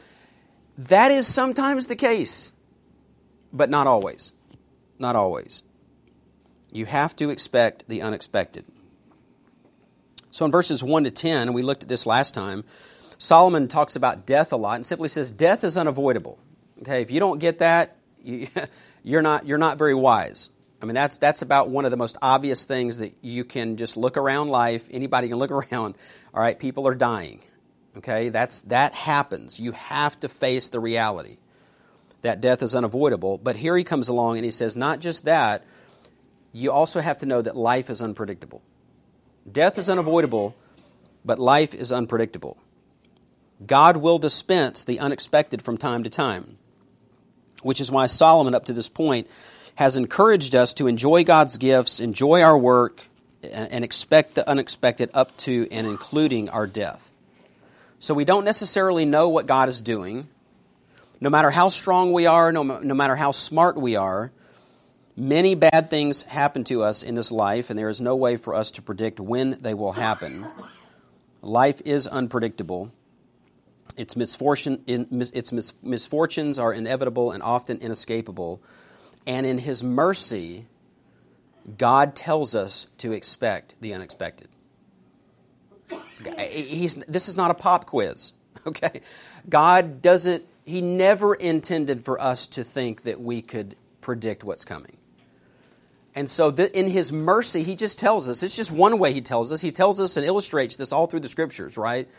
that 0.87 1.11
is 1.11 1.27
sometimes 1.27 1.87
the 1.87 1.95
case, 1.97 2.53
but 3.51 3.69
not 3.69 3.85
always. 3.85 4.31
Not 4.97 5.15
always. 5.15 5.63
You 6.71 6.85
have 6.85 7.15
to 7.17 7.29
expect 7.29 7.89
the 7.89 8.01
unexpected. 8.01 8.63
So 10.31 10.45
in 10.45 10.51
verses 10.51 10.81
1 10.81 11.03
to 11.03 11.11
10, 11.11 11.41
and 11.41 11.53
we 11.53 11.63
looked 11.63 11.83
at 11.83 11.89
this 11.89 12.05
last 12.05 12.33
time, 12.33 12.63
Solomon 13.17 13.67
talks 13.67 13.97
about 13.97 14.25
death 14.25 14.53
a 14.53 14.55
lot 14.55 14.75
and 14.75 14.85
simply 14.85 15.09
says 15.09 15.31
death 15.31 15.65
is 15.65 15.75
unavoidable. 15.75 16.39
Okay, 16.81 17.01
if 17.01 17.11
you 17.11 17.19
don't 17.19 17.39
get 17.39 17.59
that, 17.59 17.97
you, 18.23 18.47
you're 19.03 19.21
not 19.21 19.45
you're 19.45 19.57
not 19.57 19.77
very 19.77 19.95
wise. 19.95 20.49
I 20.81 20.85
mean, 20.85 20.95
that's 20.95 21.17
that's 21.17 21.41
about 21.41 21.69
one 21.69 21.83
of 21.83 21.91
the 21.91 21.97
most 21.97 22.15
obvious 22.21 22.63
things 22.63 22.99
that 22.99 23.13
you 23.21 23.43
can 23.43 23.75
just 23.75 23.97
look 23.97 24.15
around 24.15 24.47
life. 24.47 24.87
Anybody 24.89 25.27
can 25.27 25.37
look 25.37 25.51
around. 25.73 25.97
All 26.33 26.41
right, 26.41 26.57
people 26.57 26.87
are 26.87 26.95
dying. 26.95 27.41
Okay, 27.97 28.29
that's 28.29 28.61
that 28.63 28.93
happens. 28.93 29.59
You 29.59 29.71
have 29.73 30.19
to 30.21 30.29
face 30.29 30.69
the 30.69 30.79
reality 30.79 31.37
that 32.21 32.41
death 32.41 32.61
is 32.61 32.75
unavoidable. 32.75 33.37
But 33.37 33.55
here 33.55 33.75
he 33.77 33.83
comes 33.83 34.09
along 34.09 34.37
and 34.37 34.45
he 34.45 34.51
says, 34.51 34.75
not 34.75 34.99
just 34.99 35.25
that, 35.25 35.65
you 36.51 36.71
also 36.71 36.99
have 37.01 37.19
to 37.19 37.25
know 37.25 37.41
that 37.41 37.55
life 37.55 37.89
is 37.89 38.01
unpredictable. 38.01 38.61
Death 39.49 39.77
is 39.77 39.89
unavoidable, 39.89 40.55
but 41.23 41.39
life 41.39 41.73
is 41.73 41.91
unpredictable. 41.91 42.57
God 43.65 43.97
will 43.97 44.19
dispense 44.19 44.83
the 44.83 44.99
unexpected 44.99 45.61
from 45.61 45.77
time 45.77 46.03
to 46.03 46.09
time 46.09 46.57
which 47.61 47.81
is 47.81 47.91
why 47.91 48.07
Solomon, 48.07 48.55
up 48.55 48.65
to 48.65 48.73
this 48.73 48.89
point, 48.89 49.27
has 49.75 49.97
encouraged 49.97 50.55
us 50.55 50.73
to 50.75 50.87
enjoy 50.87 51.23
God's 51.23 51.57
gifts, 51.57 51.99
enjoy 51.99 52.41
our 52.41 52.57
work, 52.57 53.03
and 53.43 53.85
expect 53.85 54.35
the 54.35 54.47
unexpected 54.47 55.09
up 55.13 55.35
to 55.37 55.67
and 55.71 55.87
including 55.87 56.49
our 56.49 56.67
death. 56.67 57.11
So 57.99 58.13
we 58.13 58.25
don't 58.25 58.45
necessarily 58.45 59.05
know 59.05 59.29
what 59.29 59.45
God 59.45 59.67
is 59.69 59.81
doing. 59.81 60.27
No 61.21 61.29
matter 61.29 61.51
how 61.51 61.67
strong 61.67 62.13
we 62.13 62.25
are, 62.25 62.51
no, 62.51 62.63
no 62.63 62.93
matter 62.93 63.15
how 63.15 63.31
smart 63.31 63.75
we 63.75 63.97
are, 63.97 64.31
many 65.17 65.53
bad 65.53 65.89
things 65.89 66.21
happen 66.21 66.63
to 66.65 66.81
us 66.81 67.03
in 67.03 67.15
this 67.15 67.29
life, 67.29 67.69
and 67.69 67.77
there 67.77 67.89
is 67.89 67.99
no 67.99 68.15
way 68.15 68.37
for 68.37 68.55
us 68.55 68.71
to 68.71 68.81
predict 68.81 69.19
when 69.19 69.57
they 69.61 69.73
will 69.73 69.91
happen. 69.91 70.47
Life 71.41 71.81
is 71.83 72.07
unpredictable. 72.07 72.93
Its, 73.97 74.15
misfortune, 74.15 74.81
its 74.87 75.83
misfortunes 75.83 76.57
are 76.57 76.71
inevitable 76.71 77.31
and 77.31 77.43
often 77.43 77.79
inescapable. 77.79 78.61
And 79.27 79.45
in 79.45 79.57
His 79.57 79.83
mercy, 79.83 80.67
God 81.77 82.15
tells 82.15 82.55
us 82.55 82.87
to 82.99 83.11
expect 83.11 83.75
the 83.81 83.93
unexpected. 83.93 84.47
He's, 86.49 86.95
this 86.95 87.29
is 87.29 87.37
not 87.37 87.51
a 87.51 87.53
pop 87.53 87.85
quiz, 87.85 88.33
okay? 88.67 89.01
God 89.47 90.01
doesn't, 90.01 90.43
He 90.65 90.81
never 90.81 91.33
intended 91.33 92.01
for 92.01 92.19
us 92.21 92.47
to 92.47 92.63
think 92.63 93.03
that 93.03 93.21
we 93.21 93.41
could 93.41 93.75
predict 94.01 94.43
what's 94.43 94.65
coming. 94.65 94.97
And 96.15 96.29
so, 96.29 96.49
in 96.49 96.87
His 96.87 97.11
mercy, 97.13 97.63
He 97.63 97.75
just 97.75 97.99
tells 97.99 98.27
us. 98.27 98.43
It's 98.43 98.55
just 98.55 98.71
one 98.71 98.99
way 98.99 99.13
He 99.13 99.21
tells 99.21 99.51
us. 99.51 99.61
He 99.61 99.71
tells 99.71 100.01
us 100.01 100.17
and 100.17 100.25
illustrates 100.25 100.75
this 100.75 100.91
all 100.91 101.05
through 101.05 101.21
the 101.21 101.29
Scriptures, 101.29 101.77
right? 101.77 102.09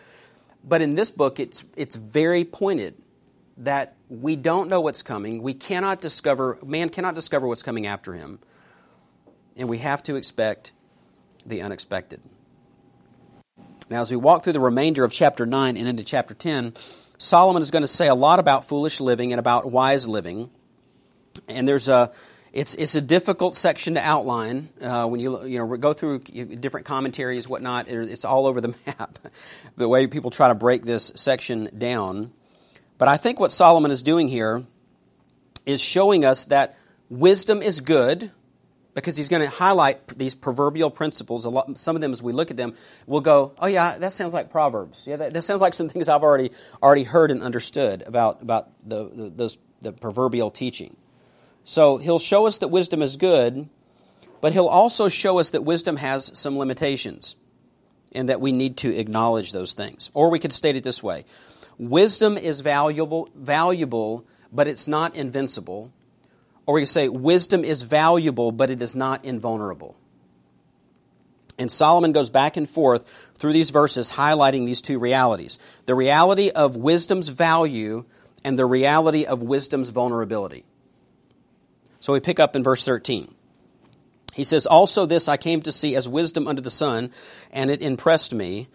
But 0.64 0.82
in 0.82 0.94
this 0.94 1.10
book, 1.10 1.40
it's, 1.40 1.64
it's 1.76 1.96
very 1.96 2.44
pointed 2.44 2.94
that 3.58 3.94
we 4.08 4.36
don't 4.36 4.68
know 4.68 4.80
what's 4.80 5.02
coming. 5.02 5.42
We 5.42 5.54
cannot 5.54 6.00
discover, 6.00 6.58
man 6.64 6.88
cannot 6.88 7.14
discover 7.14 7.46
what's 7.46 7.62
coming 7.62 7.86
after 7.86 8.12
him. 8.12 8.38
And 9.56 9.68
we 9.68 9.78
have 9.78 10.02
to 10.04 10.16
expect 10.16 10.72
the 11.44 11.62
unexpected. 11.62 12.20
Now, 13.90 14.02
as 14.02 14.10
we 14.12 14.16
walk 14.16 14.44
through 14.44 14.52
the 14.52 14.60
remainder 14.60 15.02
of 15.02 15.12
chapter 15.12 15.44
9 15.44 15.76
and 15.76 15.88
into 15.88 16.04
chapter 16.04 16.32
10, 16.32 16.74
Solomon 17.18 17.60
is 17.60 17.72
going 17.72 17.82
to 17.82 17.88
say 17.88 18.06
a 18.06 18.14
lot 18.14 18.38
about 18.38 18.64
foolish 18.66 19.00
living 19.00 19.32
and 19.32 19.40
about 19.40 19.68
wise 19.68 20.06
living. 20.06 20.48
And 21.48 21.66
there's 21.66 21.88
a, 21.88 22.12
it's, 22.52 22.76
it's 22.76 22.94
a 22.94 23.00
difficult 23.00 23.56
section 23.56 23.94
to 23.94 24.00
outline 24.00 24.68
uh, 24.80 25.08
when 25.08 25.18
you, 25.18 25.44
you 25.44 25.58
know, 25.58 25.76
go 25.76 25.92
through 25.92 26.20
different 26.20 26.86
commentaries, 26.86 27.48
whatnot. 27.48 27.88
It's 27.88 28.24
all 28.24 28.46
over 28.46 28.60
the 28.60 28.68
map, 28.86 29.18
the 29.76 29.88
way 29.88 30.06
people 30.06 30.30
try 30.30 30.46
to 30.46 30.54
break 30.54 30.84
this 30.84 31.10
section 31.16 31.68
down. 31.76 32.30
But 32.96 33.08
I 33.08 33.16
think 33.16 33.40
what 33.40 33.50
Solomon 33.50 33.90
is 33.90 34.04
doing 34.04 34.28
here 34.28 34.62
is 35.66 35.80
showing 35.80 36.24
us 36.24 36.44
that 36.44 36.78
wisdom 37.08 37.60
is 37.60 37.80
good 37.80 38.30
because 38.94 39.16
he's 39.16 39.28
going 39.28 39.42
to 39.42 39.48
highlight 39.48 40.06
these 40.08 40.34
proverbial 40.34 40.90
principles. 40.90 41.44
A 41.44 41.50
lot, 41.50 41.78
some 41.78 41.96
of 41.96 42.02
them, 42.02 42.12
as 42.12 42.22
we 42.22 42.32
look 42.32 42.50
at 42.50 42.56
them, 42.56 42.74
we'll 43.06 43.20
go, 43.20 43.54
"Oh 43.58 43.66
yeah, 43.66 43.98
that 43.98 44.12
sounds 44.12 44.34
like 44.34 44.50
Proverbs. 44.50 45.06
Yeah, 45.06 45.16
that, 45.16 45.34
that 45.34 45.42
sounds 45.42 45.60
like 45.60 45.74
some 45.74 45.88
things 45.88 46.08
I've 46.08 46.22
already 46.22 46.50
already 46.82 47.04
heard 47.04 47.30
and 47.30 47.42
understood 47.42 48.02
about 48.02 48.42
about 48.42 48.70
the, 48.86 49.08
the, 49.08 49.30
those, 49.30 49.58
the 49.80 49.92
proverbial 49.92 50.50
teaching." 50.50 50.96
So 51.64 51.98
he'll 51.98 52.18
show 52.18 52.46
us 52.46 52.58
that 52.58 52.68
wisdom 52.68 53.02
is 53.02 53.16
good, 53.16 53.68
but 54.40 54.52
he'll 54.52 54.66
also 54.66 55.08
show 55.08 55.38
us 55.38 55.50
that 55.50 55.62
wisdom 55.62 55.96
has 55.96 56.38
some 56.38 56.58
limitations 56.58 57.36
and 58.12 58.28
that 58.28 58.40
we 58.40 58.52
need 58.52 58.78
to 58.78 58.96
acknowledge 58.96 59.52
those 59.52 59.74
things. 59.74 60.10
Or 60.14 60.30
we 60.30 60.38
could 60.38 60.52
state 60.52 60.76
it 60.76 60.84
this 60.84 61.02
way 61.02 61.24
wisdom 61.78 62.36
is 62.36 62.60
valuable, 62.60 63.28
valuable 63.34 64.26
but 64.52 64.68
it's 64.68 64.88
not 64.88 65.16
invincible. 65.16 65.92
Or 66.66 66.74
we 66.74 66.82
could 66.82 66.88
say 66.88 67.08
wisdom 67.08 67.64
is 67.64 67.82
valuable, 67.82 68.52
but 68.52 68.70
it 68.70 68.82
is 68.82 68.94
not 68.94 69.24
invulnerable. 69.24 69.96
And 71.58 71.70
Solomon 71.70 72.12
goes 72.12 72.30
back 72.30 72.56
and 72.56 72.68
forth 72.68 73.04
through 73.34 73.52
these 73.52 73.70
verses 73.70 74.10
highlighting 74.10 74.64
these 74.64 74.80
two 74.80 74.98
realities 74.98 75.58
the 75.84 75.94
reality 75.94 76.50
of 76.50 76.76
wisdom's 76.76 77.28
value 77.28 78.04
and 78.44 78.58
the 78.58 78.64
reality 78.64 79.26
of 79.26 79.42
wisdom's 79.42 79.90
vulnerability. 79.90 80.64
So 82.00 82.14
we 82.14 82.20
pick 82.20 82.40
up 82.40 82.56
in 82.56 82.62
verse 82.62 82.82
13. 82.84 83.34
He 84.32 84.44
says, 84.44 84.66
Also 84.66 85.06
this 85.06 85.28
I 85.28 85.36
came 85.36 85.60
to 85.62 85.72
see 85.72 85.96
as 85.96 86.08
wisdom 86.08 86.48
under 86.48 86.62
the 86.62 86.70
sun, 86.70 87.10
and 87.52 87.70
it 87.70 87.82
impressed 87.82 88.32
me. 88.32 88.68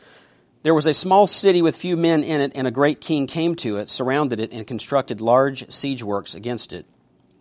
There 0.62 0.74
was 0.74 0.88
a 0.88 0.94
small 0.94 1.26
city 1.28 1.62
with 1.62 1.76
few 1.76 1.98
men 1.98 2.24
in 2.24 2.42
it, 2.42 2.52
and 2.56 2.68
a 2.68 2.72
great 2.72 3.02
king 3.02 3.26
came 3.26 3.56
to 3.58 3.78
it, 3.78 3.90
surrounded 3.90 4.40
it, 4.40 4.52
and 4.52 4.68
constructed 4.68 5.22
large 5.22 5.70
siege 5.72 6.04
works 6.04 6.36
against 6.36 6.74
it. 6.74 6.86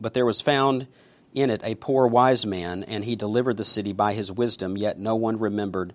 But 0.04 0.12
there 0.12 0.26
was 0.26 0.42
found 0.42 0.86
in 1.32 1.48
it 1.48 1.62
a 1.64 1.76
poor 1.76 2.06
wise 2.06 2.44
man, 2.44 2.82
and 2.82 3.02
he 3.02 3.16
delivered 3.16 3.56
the 3.56 3.64
city 3.64 3.94
by 3.94 4.12
his 4.12 4.30
wisdom, 4.30 4.76
yet 4.76 4.98
no 4.98 5.14
one 5.14 5.38
remembered 5.38 5.94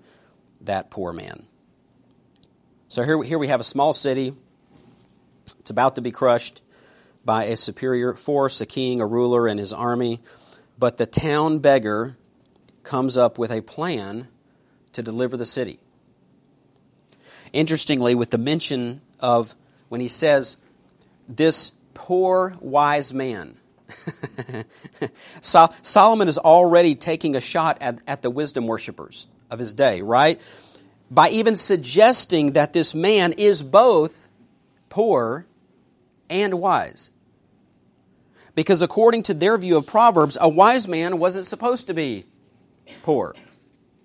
that 0.62 0.90
poor 0.90 1.14
man. 1.14 1.46
So 2.88 3.04
here, 3.04 3.22
here 3.22 3.38
we 3.38 3.50
have 3.50 3.60
a 3.60 3.64
small 3.64 3.94
city. 3.94 4.34
It's 5.60 5.70
about 5.70 5.98
to 5.98 6.02
be 6.02 6.10
crushed 6.10 6.64
by 7.24 7.44
a 7.44 7.56
superior 7.56 8.16
force, 8.16 8.62
a 8.62 8.66
king, 8.66 9.00
a 9.00 9.06
ruler, 9.06 9.46
and 9.46 9.60
his 9.60 9.74
army. 9.74 10.22
But 10.80 10.98
the 10.98 11.06
town 11.06 11.60
beggar 11.60 12.18
comes 12.82 13.16
up 13.16 13.38
with 13.38 13.52
a 13.52 13.62
plan 13.62 14.28
to 14.94 15.04
deliver 15.04 15.38
the 15.38 15.46
city. 15.46 15.78
Interestingly, 17.54 18.16
with 18.16 18.32
the 18.32 18.40
mention 18.40 19.02
of 19.20 19.54
when 19.88 20.02
he 20.02 20.08
says, 20.08 20.58
this 21.28 21.74
poor 21.94 22.56
wise 22.60 23.14
man. 23.14 23.59
Solomon 25.42 26.28
is 26.28 26.38
already 26.38 26.96
taking 26.96 27.36
a 27.36 27.42
shot 27.42 27.78
at, 27.82 28.02
at 28.08 28.22
the 28.22 28.30
wisdom 28.30 28.68
worshippers 28.68 29.28
of 29.50 29.60
his 29.60 29.74
day, 29.74 30.02
right? 30.02 30.40
By 31.12 31.30
even 31.30 31.56
suggesting 31.56 32.54
that 32.54 32.74
this 32.74 32.94
man 32.94 33.34
is 33.34 33.64
both 33.64 34.30
poor, 34.90 35.46
and 36.30 36.60
wise. 36.60 37.12
Because 38.56 38.82
according 38.82 39.24
to 39.24 39.34
their 39.34 39.58
view 39.58 39.78
of 39.78 39.88
Proverbs, 39.88 40.38
a 40.40 40.50
wise 40.50 40.88
man 40.88 41.20
wasn't 41.20 41.46
supposed 41.46 41.88
to 41.88 41.94
be 41.94 42.26
poor. 43.04 43.36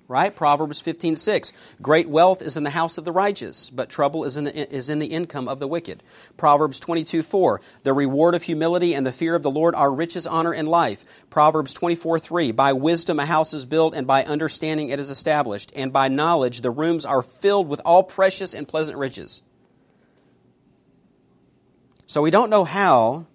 Right? 0.07 0.37
Proverbs 0.37 0.83
15:6. 0.83 1.53
Great 1.81 2.11
wealth 2.11 2.43
is 2.43 2.59
in 2.59 2.63
the 2.63 2.71
house 2.71 2.99
of 2.99 3.07
the 3.07 3.13
righteous, 3.13 3.71
but 3.71 3.89
trouble 3.89 4.25
is 4.25 4.37
in 4.37 4.45
the, 4.45 4.75
is 4.75 4.91
in 4.91 4.99
the 4.99 5.07
income 5.07 5.49
of 5.49 5.61
the 5.61 5.67
wicked. 5.67 6.03
Proverbs 6.37 6.79
22:4. 6.79 7.61
The 7.85 7.95
reward 7.95 8.35
of 8.35 8.43
humility 8.43 8.95
and 8.95 9.07
the 9.07 9.13
fear 9.13 9.35
of 9.35 9.43
the 9.43 9.51
Lord 9.51 9.75
are 9.75 9.91
riches, 9.91 10.27
honor, 10.27 10.53
and 10.53 10.69
life. 10.69 11.07
Proverbs 11.31 11.73
24:3. 11.73 12.53
By 12.53 12.75
wisdom 12.75 13.19
a 13.19 13.25
house 13.25 13.55
is 13.55 13.65
built, 13.65 13.95
and 13.95 14.07
by 14.07 14.25
understanding 14.25 14.91
it 14.91 15.01
is 15.01 15.09
established, 15.09 15.73
and 15.75 15.91
by 15.91 16.09
knowledge 16.09 16.61
the 16.61 16.71
rooms 16.71 17.07
are 17.07 17.23
filled 17.23 17.69
with 17.69 17.81
all 17.87 18.03
precious 18.03 18.53
and 18.53 18.69
pleasant 18.69 18.99
riches. 18.99 19.43
So 22.07 22.21
we 22.21 22.31
don't 22.31 22.51
know 22.51 22.65
how 22.65 23.27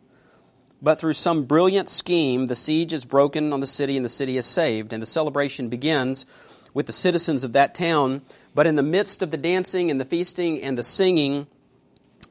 but 0.82 1.00
through 1.00 1.14
some 1.14 1.44
brilliant 1.44 1.90
scheme, 1.90 2.48
the 2.48 2.56
siege 2.56 2.94
is 2.94 3.04
broken 3.04 3.52
on 3.52 3.60
the 3.60 3.68
city 3.68 3.98
and 3.98 4.06
the 4.06 4.10
city 4.10 4.38
is 4.38 4.46
saved. 4.46 4.94
And 4.94 5.02
the 5.02 5.08
celebration 5.08 5.68
begins 5.70 6.26
with 6.74 6.86
the 6.86 6.94
citizens 6.94 7.44
of 7.44 7.54
that 7.54 7.76
town. 7.76 8.22
But 8.54 8.68
in 8.68 8.76
the 8.76 8.84
midst 8.84 9.22
of 9.22 9.32
the 9.32 9.38
dancing 9.38 9.92
and 9.92 10.00
the 10.00 10.06
feasting 10.06 10.62
and 10.62 10.78
the 10.78 10.84
singing, 10.84 11.48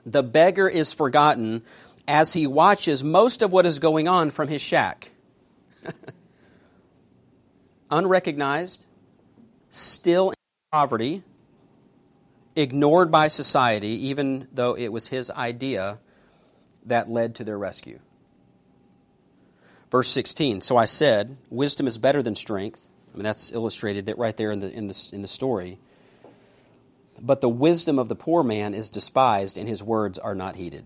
the 0.04 0.22
beggar 0.22 0.68
is 0.68 0.92
forgotten 0.92 1.62
as 2.06 2.32
he 2.32 2.46
watches 2.46 3.04
most 3.04 3.42
of 3.42 3.52
what 3.52 3.66
is 3.66 3.78
going 3.78 4.08
on 4.08 4.30
from 4.30 4.48
his 4.48 4.62
shack. 4.62 5.10
Unrecognized, 7.90 8.86
still 9.70 10.30
in 10.30 10.36
poverty, 10.72 11.22
ignored 12.56 13.10
by 13.10 13.28
society, 13.28 14.06
even 14.08 14.48
though 14.52 14.74
it 14.76 14.88
was 14.88 15.08
his 15.08 15.30
idea 15.30 15.98
that 16.86 17.08
led 17.08 17.34
to 17.36 17.44
their 17.44 17.58
rescue. 17.58 18.00
Verse 19.90 20.08
16 20.08 20.60
So 20.62 20.76
I 20.76 20.84
said, 20.86 21.36
Wisdom 21.50 21.86
is 21.86 21.98
better 21.98 22.22
than 22.22 22.34
strength. 22.34 22.88
Mean, 23.18 23.24
that's 23.24 23.50
illustrated 23.50 24.06
that 24.06 24.16
right 24.16 24.36
there 24.36 24.52
in 24.52 24.60
the, 24.60 24.72
in, 24.72 24.86
the, 24.86 25.10
in 25.12 25.22
the 25.22 25.28
story. 25.28 25.80
But 27.20 27.40
the 27.40 27.48
wisdom 27.48 27.98
of 27.98 28.08
the 28.08 28.14
poor 28.14 28.44
man 28.44 28.74
is 28.74 28.90
despised, 28.90 29.58
and 29.58 29.68
his 29.68 29.82
words 29.82 30.20
are 30.20 30.36
not 30.36 30.54
heeded. 30.54 30.84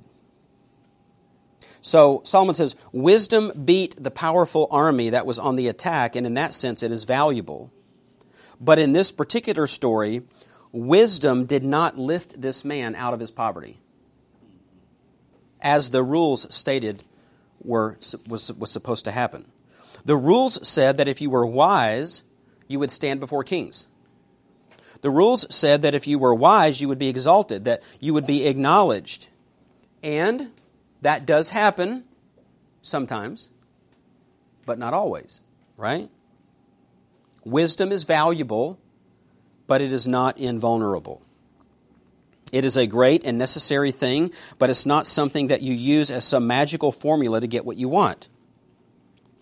So 1.83 2.23
Solomon 2.25 2.55
says, 2.55 2.75
Wisdom 2.91 3.53
beat 3.67 4.03
the 4.03 4.11
powerful 4.11 4.67
army 4.71 5.11
that 5.11 5.27
was 5.27 5.39
on 5.39 5.57
the 5.57 5.69
attack, 5.69 6.17
and 6.17 6.27
in 6.27 6.33
that 6.35 6.55
sense 6.55 6.83
it 6.83 6.91
is 6.91 7.05
valuable. 7.05 7.71
But 8.59 8.79
in 8.79 8.93
this 8.93 9.13
particular 9.13 9.67
story, 9.67 10.23
wisdom 10.71 11.45
did 11.45 11.65
not 11.65 11.99
lift 11.99 12.41
this 12.41 12.65
man 12.65 12.95
out 12.95 13.13
of 13.13 13.21
his 13.21 13.31
poverty, 13.31 13.79
as 15.61 15.91
the 15.91 16.03
rules 16.03 16.47
stated 16.55 17.05
were, 17.63 17.99
was, 18.27 18.51
was 18.55 18.71
supposed 18.71 19.05
to 19.05 19.11
happen. 19.11 19.52
The 20.05 20.17
rules 20.17 20.67
said 20.67 20.97
that 20.97 21.09
if 21.09 21.21
you 21.21 21.31
were 21.31 21.47
wise, 21.47 22.23
you 22.69 22.79
would 22.79 22.91
stand 22.91 23.21
before 23.21 23.45
kings. 23.45 23.87
The 25.03 25.11
rules 25.11 25.53
said 25.55 25.83
that 25.83 25.95
if 25.95 26.07
you 26.07 26.19
were 26.19 26.35
wise, 26.35 26.81
you 26.81 26.89
would 26.89 26.99
be 26.99 27.09
exalted, 27.09 27.65
that 27.65 27.83
you 28.01 28.15
would 28.15 28.27
be 28.27 28.47
acknowledged. 28.47 29.29
And 30.03 30.51
that 31.03 31.27
does 31.27 31.49
happen 31.49 32.05
sometimes, 32.83 33.49
but 34.65 34.79
not 34.79 34.95
always, 34.95 35.41
right? 35.77 36.09
Wisdom 37.45 37.91
is 37.91 38.05
valuable, 38.05 38.79
but 39.67 39.81
it 39.81 39.93
is 39.93 40.07
not 40.07 40.39
invulnerable. 40.39 41.23
It 42.53 42.65
is 42.65 42.77
a 42.77 42.87
great 42.87 43.25
and 43.25 43.39
necessary 43.39 43.91
thing, 43.91 44.31
but 44.59 44.71
it's 44.71 44.87
not 44.87 45.07
something 45.07 45.49
that 45.49 45.63
you 45.63 45.73
use 45.73 46.11
as 46.11 46.25
some 46.25 46.47
magical 46.47 46.93
formula 46.93 47.41
to 47.41 47.47
get 47.47 47.65
what 47.65 47.77
you 47.77 47.89
want. 47.89 48.29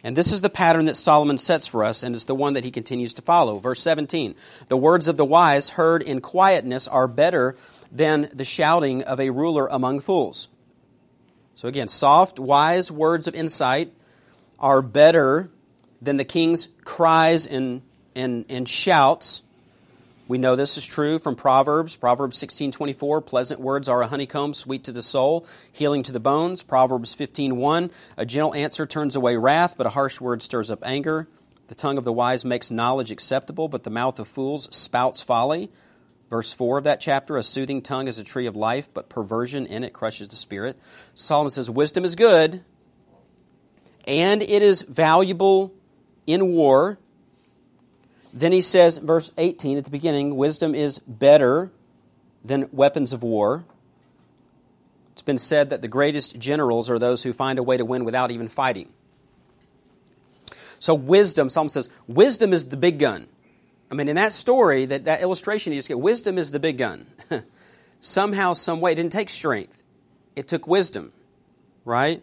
And 0.02 0.16
this 0.16 0.32
is 0.32 0.40
the 0.40 0.50
pattern 0.50 0.86
that 0.86 0.96
Solomon 0.96 1.36
sets 1.36 1.66
for 1.66 1.84
us, 1.84 2.02
and 2.02 2.14
it's 2.14 2.24
the 2.24 2.34
one 2.34 2.54
that 2.54 2.64
he 2.64 2.70
continues 2.70 3.14
to 3.14 3.22
follow. 3.22 3.58
Verse 3.58 3.80
17 3.80 4.34
The 4.68 4.76
words 4.76 5.08
of 5.08 5.16
the 5.16 5.24
wise 5.24 5.70
heard 5.70 6.02
in 6.02 6.20
quietness 6.20 6.88
are 6.88 7.06
better 7.06 7.56
than 7.92 8.28
the 8.32 8.44
shouting 8.44 9.02
of 9.02 9.20
a 9.20 9.30
ruler 9.30 9.66
among 9.66 10.00
fools. 10.00 10.48
So 11.54 11.68
again, 11.68 11.88
soft, 11.88 12.38
wise 12.38 12.90
words 12.90 13.28
of 13.28 13.34
insight 13.34 13.92
are 14.58 14.80
better 14.80 15.50
than 16.00 16.16
the 16.16 16.24
king's 16.24 16.68
cries 16.84 17.46
and, 17.46 17.82
and, 18.14 18.46
and 18.48 18.66
shouts 18.66 19.42
we 20.30 20.38
know 20.38 20.54
this 20.54 20.78
is 20.78 20.86
true 20.86 21.18
from 21.18 21.34
Proverbs. 21.34 21.96
Proverbs 21.96 22.38
16:24, 22.38 23.20
pleasant 23.20 23.60
words 23.60 23.88
are 23.88 24.00
a 24.00 24.06
honeycomb, 24.06 24.54
sweet 24.54 24.84
to 24.84 24.92
the 24.92 25.02
soul, 25.02 25.44
healing 25.72 26.04
to 26.04 26.12
the 26.12 26.20
bones. 26.20 26.62
Proverbs 26.62 27.16
15:1, 27.16 27.90
a 28.16 28.24
gentle 28.24 28.54
answer 28.54 28.86
turns 28.86 29.16
away 29.16 29.34
wrath, 29.34 29.74
but 29.76 29.88
a 29.88 29.90
harsh 29.90 30.20
word 30.20 30.40
stirs 30.40 30.70
up 30.70 30.86
anger. 30.86 31.26
The 31.66 31.74
tongue 31.74 31.98
of 31.98 32.04
the 32.04 32.12
wise 32.12 32.44
makes 32.44 32.70
knowledge 32.70 33.10
acceptable, 33.10 33.66
but 33.66 33.82
the 33.82 33.90
mouth 33.90 34.20
of 34.20 34.28
fools 34.28 34.68
spouts 34.70 35.20
folly. 35.20 35.68
Verse 36.28 36.52
4 36.52 36.78
of 36.78 36.84
that 36.84 37.00
chapter, 37.00 37.36
a 37.36 37.42
soothing 37.42 37.82
tongue 37.82 38.06
is 38.06 38.20
a 38.20 38.24
tree 38.24 38.46
of 38.46 38.54
life, 38.54 38.88
but 38.94 39.08
perversion 39.08 39.66
in 39.66 39.82
it 39.82 39.92
crushes 39.92 40.28
the 40.28 40.36
spirit. 40.36 40.78
Solomon 41.12 41.50
says, 41.50 41.68
Wisdom 41.68 42.04
is 42.04 42.14
good, 42.14 42.64
and 44.06 44.42
it 44.44 44.62
is 44.62 44.82
valuable 44.82 45.74
in 46.24 46.52
war 46.52 47.00
then 48.32 48.52
he 48.52 48.60
says, 48.60 48.98
verse 48.98 49.32
18 49.38 49.78
at 49.78 49.84
the 49.84 49.90
beginning, 49.90 50.36
wisdom 50.36 50.74
is 50.74 50.98
better 51.00 51.70
than 52.44 52.68
weapons 52.72 53.12
of 53.12 53.22
war. 53.22 53.64
It's 55.12 55.22
been 55.22 55.38
said 55.38 55.70
that 55.70 55.82
the 55.82 55.88
greatest 55.88 56.38
generals 56.38 56.88
are 56.88 56.98
those 56.98 57.22
who 57.22 57.32
find 57.32 57.58
a 57.58 57.62
way 57.62 57.76
to 57.76 57.84
win 57.84 58.04
without 58.04 58.30
even 58.30 58.48
fighting. 58.48 58.88
So, 60.78 60.94
wisdom, 60.94 61.50
Psalm 61.50 61.68
says, 61.68 61.90
wisdom 62.06 62.52
is 62.52 62.68
the 62.68 62.76
big 62.76 62.98
gun. 62.98 63.26
I 63.90 63.94
mean, 63.94 64.08
in 64.08 64.16
that 64.16 64.32
story, 64.32 64.86
that, 64.86 65.04
that 65.04 65.20
illustration 65.20 65.72
you 65.72 65.78
just 65.78 65.88
get, 65.88 65.98
wisdom 65.98 66.38
is 66.38 66.52
the 66.52 66.60
big 66.60 66.78
gun. 66.78 67.06
Somehow, 68.00 68.54
some 68.54 68.80
way, 68.80 68.92
it 68.92 68.94
didn't 68.94 69.12
take 69.12 69.28
strength, 69.28 69.84
it 70.36 70.48
took 70.48 70.66
wisdom, 70.66 71.12
right? 71.84 72.22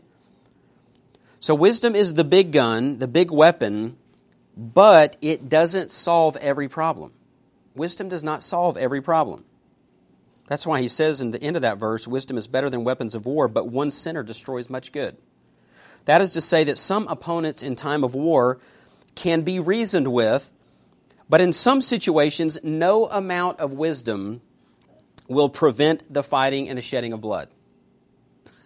So, 1.40 1.54
wisdom 1.54 1.94
is 1.94 2.16
the 2.16 2.24
big 2.24 2.52
gun, 2.52 2.98
the 2.98 3.08
big 3.08 3.30
weapon 3.30 3.98
but 4.58 5.16
it 5.22 5.48
doesn't 5.48 5.92
solve 5.92 6.36
every 6.38 6.68
problem. 6.68 7.14
Wisdom 7.76 8.10
does 8.10 8.24
not 8.24 8.42
solve 8.42 8.76
every 8.76 9.02
problem. 9.02 9.46
That's 10.48 10.66
why 10.66 10.82
he 10.82 10.88
says 10.88 11.22
in 11.22 11.30
the 11.32 11.42
end 11.42 11.56
of 11.56 11.62
that 11.62 11.78
verse, 11.78 12.08
wisdom 12.08 12.38
is 12.38 12.48
better 12.48 12.70
than 12.70 12.84
weapons 12.84 13.14
of 13.14 13.26
war, 13.26 13.48
but 13.48 13.70
one 13.70 13.92
sinner 13.92 14.24
destroys 14.24 14.70
much 14.70 14.92
good. 14.92 15.16
That 16.06 16.22
is 16.22 16.34
to 16.34 16.42
say 16.42 16.64
that 16.64 16.78
some 16.78 17.08
opponents 17.08 17.62
in 17.62 17.76
time 17.76 18.04
of 18.04 18.16
war 18.16 18.60
can 19.14 19.42
be 19.42 19.60
reasoned 19.60 20.08
with, 20.08 20.52
but 21.30 21.42
in 21.42 21.54
some 21.54 21.82
situations, 21.82 22.58
no 22.64 23.08
amount 23.08 23.60
of 23.60 23.74
wisdom 23.74 24.42
will 25.28 25.50
prevent 25.50 26.12
the 26.12 26.24
fighting 26.24 26.70
and 26.70 26.78
the 26.78 26.82
shedding 26.82 27.14
of 27.14 27.22
blood. 27.22 27.50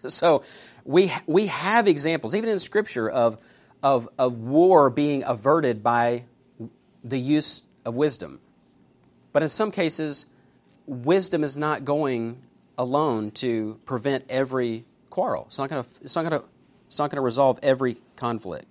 So 0.07 0.43
we, 0.83 1.13
we 1.27 1.45
have 1.45 1.87
examples, 1.87 2.33
even 2.33 2.49
in 2.49 2.57
Scripture, 2.57 3.07
of 3.07 3.37
of, 3.83 4.07
of 4.17 4.39
war 4.39 4.89
being 4.89 5.23
averted 5.25 5.83
by 5.83 6.25
the 7.03 7.19
use 7.19 7.63
of 7.85 7.95
wisdom. 7.95 8.39
But 9.33 9.43
in 9.43 9.49
some 9.49 9.71
cases, 9.71 10.25
wisdom 10.85 11.43
is 11.43 11.57
not 11.57 11.85
going 11.85 12.41
alone 12.77 13.31
to 13.31 13.79
prevent 13.85 14.25
every 14.29 14.85
quarrel. 15.09 15.45
It's 15.47 15.57
not 15.57 15.69
going 15.69 15.83
to, 15.83 15.89
it's 16.01 16.15
not 16.15 16.29
going 16.29 16.41
to, 16.41 16.47
it's 16.87 16.99
not 16.99 17.09
going 17.09 17.17
to 17.17 17.21
resolve 17.21 17.59
every 17.63 17.97
conflict. 18.15 18.65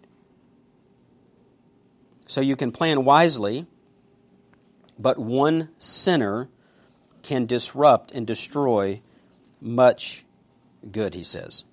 So 2.27 2.40
you 2.40 2.55
can 2.55 2.70
plan 2.70 3.05
wisely, 3.05 3.66
but 4.99 5.18
one 5.18 5.70
sinner 5.79 6.49
can 7.23 7.46
disrupt 7.46 8.12
and 8.12 8.27
destroy 8.27 9.03
much 9.61 10.25
good, 10.91 11.14
he 11.14 11.24
says. 11.24 11.64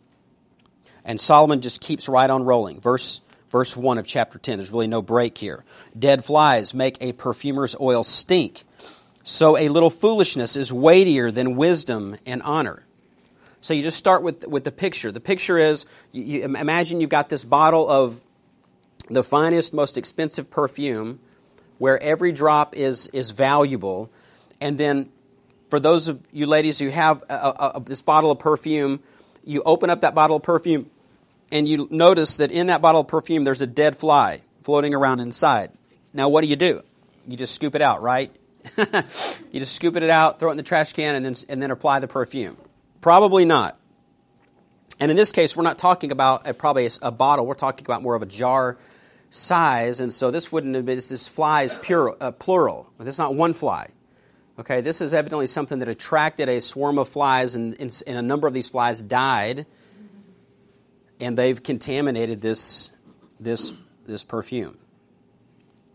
And 1.06 1.22
Solomon 1.22 1.62
just 1.62 1.80
keeps 1.80 2.10
right 2.10 2.30
on 2.30 2.44
rolling. 2.44 2.82
Verse 2.82 3.22
verse 3.50 3.76
1 3.76 3.98
of 3.98 4.06
chapter 4.06 4.40
10. 4.40 4.58
There's 4.58 4.72
really 4.72 4.88
no 4.88 5.02
break 5.02 5.38
here. 5.38 5.64
Dead 5.98 6.24
flies 6.24 6.74
make 6.74 6.98
a 7.02 7.14
perfumer's 7.14 7.76
oil 7.80 8.04
stink. 8.04 8.64
So 9.24 9.58
a 9.58 9.68
little 9.70 9.90
foolishness 9.90 10.56
is 10.56 10.72
weightier 10.72 11.32
than 11.32 11.56
wisdom 11.56 12.16
and 12.26 12.42
honor. 12.44 12.86
So 13.62 13.74
you 13.74 13.84
just 13.84 13.98
start 13.98 14.24
with, 14.24 14.48
with 14.48 14.64
the 14.64 14.72
picture. 14.72 15.12
The 15.12 15.20
picture 15.20 15.58
is 15.58 15.86
you, 16.12 16.24
you 16.24 16.44
imagine 16.44 17.02
you've 17.02 17.10
got 17.10 17.28
this 17.30 17.44
bottle 17.44 17.90
of 17.90 18.24
the 19.10 19.24
finest, 19.24 19.74
most 19.74 19.98
expensive 19.98 20.50
perfume 20.50 21.20
where 21.78 22.02
every 22.02 22.32
drop 22.32 22.76
is, 22.76 23.08
is 23.08 23.32
valuable. 23.32 24.12
And 24.62 24.78
then 24.78 25.10
for 25.70 25.80
those 25.80 26.08
of 26.08 26.26
you 26.32 26.46
ladies 26.46 26.80
who 26.80 26.90
have 26.90 27.24
a, 27.30 27.74
a, 27.76 27.82
this 27.84 28.02
bottle 28.02 28.32
of 28.32 28.40
perfume, 28.40 29.02
you 29.44 29.62
open 29.66 29.90
up 29.90 30.02
that 30.02 30.16
bottle 30.16 30.38
of 30.38 30.44
perfume 30.44 30.90
and 31.52 31.68
you 31.68 31.88
notice 31.92 32.38
that 32.38 32.52
in 32.52 32.68
that 32.68 32.82
bottle 32.82 33.02
of 33.02 33.08
perfume 33.08 33.44
there's 33.44 33.62
a 33.62 33.68
dead 33.68 33.96
fly 33.96 34.42
floating 34.64 34.94
around 34.94 35.20
inside. 35.20 35.72
Now, 36.14 36.30
what 36.30 36.42
do 36.42 36.48
you 36.48 36.56
do? 36.56 36.82
You 37.28 37.38
just 37.38 37.56
scoop 37.56 37.76
it 37.76 37.82
out, 37.82 38.02
right? 38.02 38.32
you 38.78 39.60
just 39.60 39.76
scoop 39.76 39.96
it 39.96 40.04
out, 40.04 40.40
throw 40.40 40.50
it 40.50 40.52
in 40.52 40.58
the 40.58 40.64
trash 40.64 40.94
can, 40.94 41.16
and 41.16 41.26
then, 41.26 41.36
and 41.50 41.62
then 41.62 41.72
apply 41.72 42.00
the 42.00 42.08
perfume. 42.08 42.58
Probably 43.02 43.46
not. 43.46 43.80
And 45.00 45.12
in 45.12 45.18
this 45.18 45.32
case, 45.32 45.56
we're 45.56 45.64
not 45.64 45.78
talking 45.78 46.12
about 46.12 46.48
a, 46.48 46.54
probably 46.54 46.88
a, 46.88 46.90
a, 47.04 47.12
bottle. 47.12 47.46
We're 47.46 47.54
talking 47.54 47.86
about 47.86 48.02
more 48.02 48.16
of 48.16 48.22
a 48.22 48.26
jar 48.26 48.78
size. 49.30 50.00
And 50.00 50.12
so 50.12 50.32
this 50.32 50.52
wouldn't 50.52 50.76
have 50.76 50.86
been, 50.86 50.96
this 50.96 51.28
fly 51.28 51.64
is 51.64 51.76
pure, 51.76 52.16
uh, 52.20 52.32
plural. 52.32 52.92
This 52.98 53.16
is 53.16 53.20
not 53.20 53.36
one 53.36 53.54
fly. 53.54 53.90
Okay, 54.60 54.82
this 54.82 55.02
is 55.02 55.14
evidently 55.14 55.46
something 55.46 55.80
that 55.80 55.88
attracted 55.88 56.50
a 56.50 56.62
swarm 56.62 56.98
of 56.98 57.08
flies, 57.08 57.54
and, 57.54 57.80
and, 57.80 58.04
and 58.08 58.18
a 58.18 58.24
number 58.24 58.48
of 58.48 58.56
these 58.56 58.68
flies 58.68 59.04
died, 59.04 59.68
and 61.20 61.38
they've 61.38 61.62
contaminated 61.62 62.42
this, 62.42 62.92
this, 63.40 63.74
this 64.06 64.24
perfume. 64.24 64.78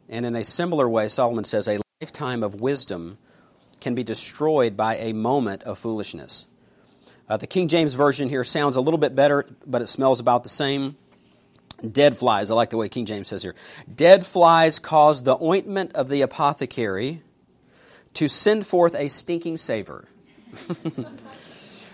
And 0.08 0.26
in 0.26 0.36
a 0.36 0.44
similar 0.44 0.88
way, 0.88 1.08
Solomon 1.08 1.44
says, 1.44 1.68
a 1.68 1.80
lifetime 2.00 2.42
of 2.42 2.60
wisdom 2.60 3.18
can 3.80 3.94
be 3.94 4.04
destroyed 4.04 4.76
by 4.76 4.96
a 4.96 5.12
moment 5.12 5.62
of 5.64 5.78
foolishness. 5.78 6.46
Uh, 7.28 7.36
the 7.36 7.46
King 7.46 7.68
James 7.68 7.94
Version 7.94 8.28
here 8.28 8.44
sounds 8.44 8.76
a 8.76 8.80
little 8.80 8.98
bit 8.98 9.14
better, 9.14 9.46
but 9.66 9.82
it 9.82 9.88
smells 9.88 10.20
about 10.20 10.42
the 10.42 10.48
same. 10.48 10.96
Dead 11.90 12.16
flies, 12.16 12.50
I 12.50 12.54
like 12.54 12.70
the 12.70 12.76
way 12.76 12.88
King 12.88 13.06
James 13.06 13.28
says 13.28 13.42
here. 13.42 13.54
Dead 13.92 14.24
flies 14.24 14.78
cause 14.78 15.22
the 15.22 15.36
ointment 15.42 15.92
of 15.94 16.08
the 16.08 16.22
apothecary 16.22 17.22
to 18.14 18.28
send 18.28 18.66
forth 18.66 18.94
a 18.94 19.08
stinking 19.08 19.56
savor. 19.56 20.06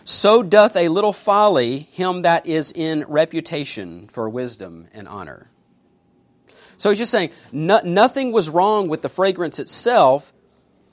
so 0.09 0.43
doth 0.43 0.75
a 0.75 0.89
little 0.89 1.13
folly 1.13 1.81
him 1.81 2.23
that 2.23 2.47
is 2.47 2.73
in 2.73 3.05
reputation 3.09 4.09
for 4.09 4.27
wisdom 4.27 4.89
and 4.95 5.07
honor. 5.07 5.51
So 6.79 6.89
he's 6.89 6.99
just 6.99 7.11
saying 7.11 7.31
no, 7.53 7.81
nothing 7.85 8.33
was 8.33 8.49
wrong 8.49 8.89
with 8.89 9.03
the 9.03 9.11
fragrance 9.11 9.59
itself, 9.59 10.33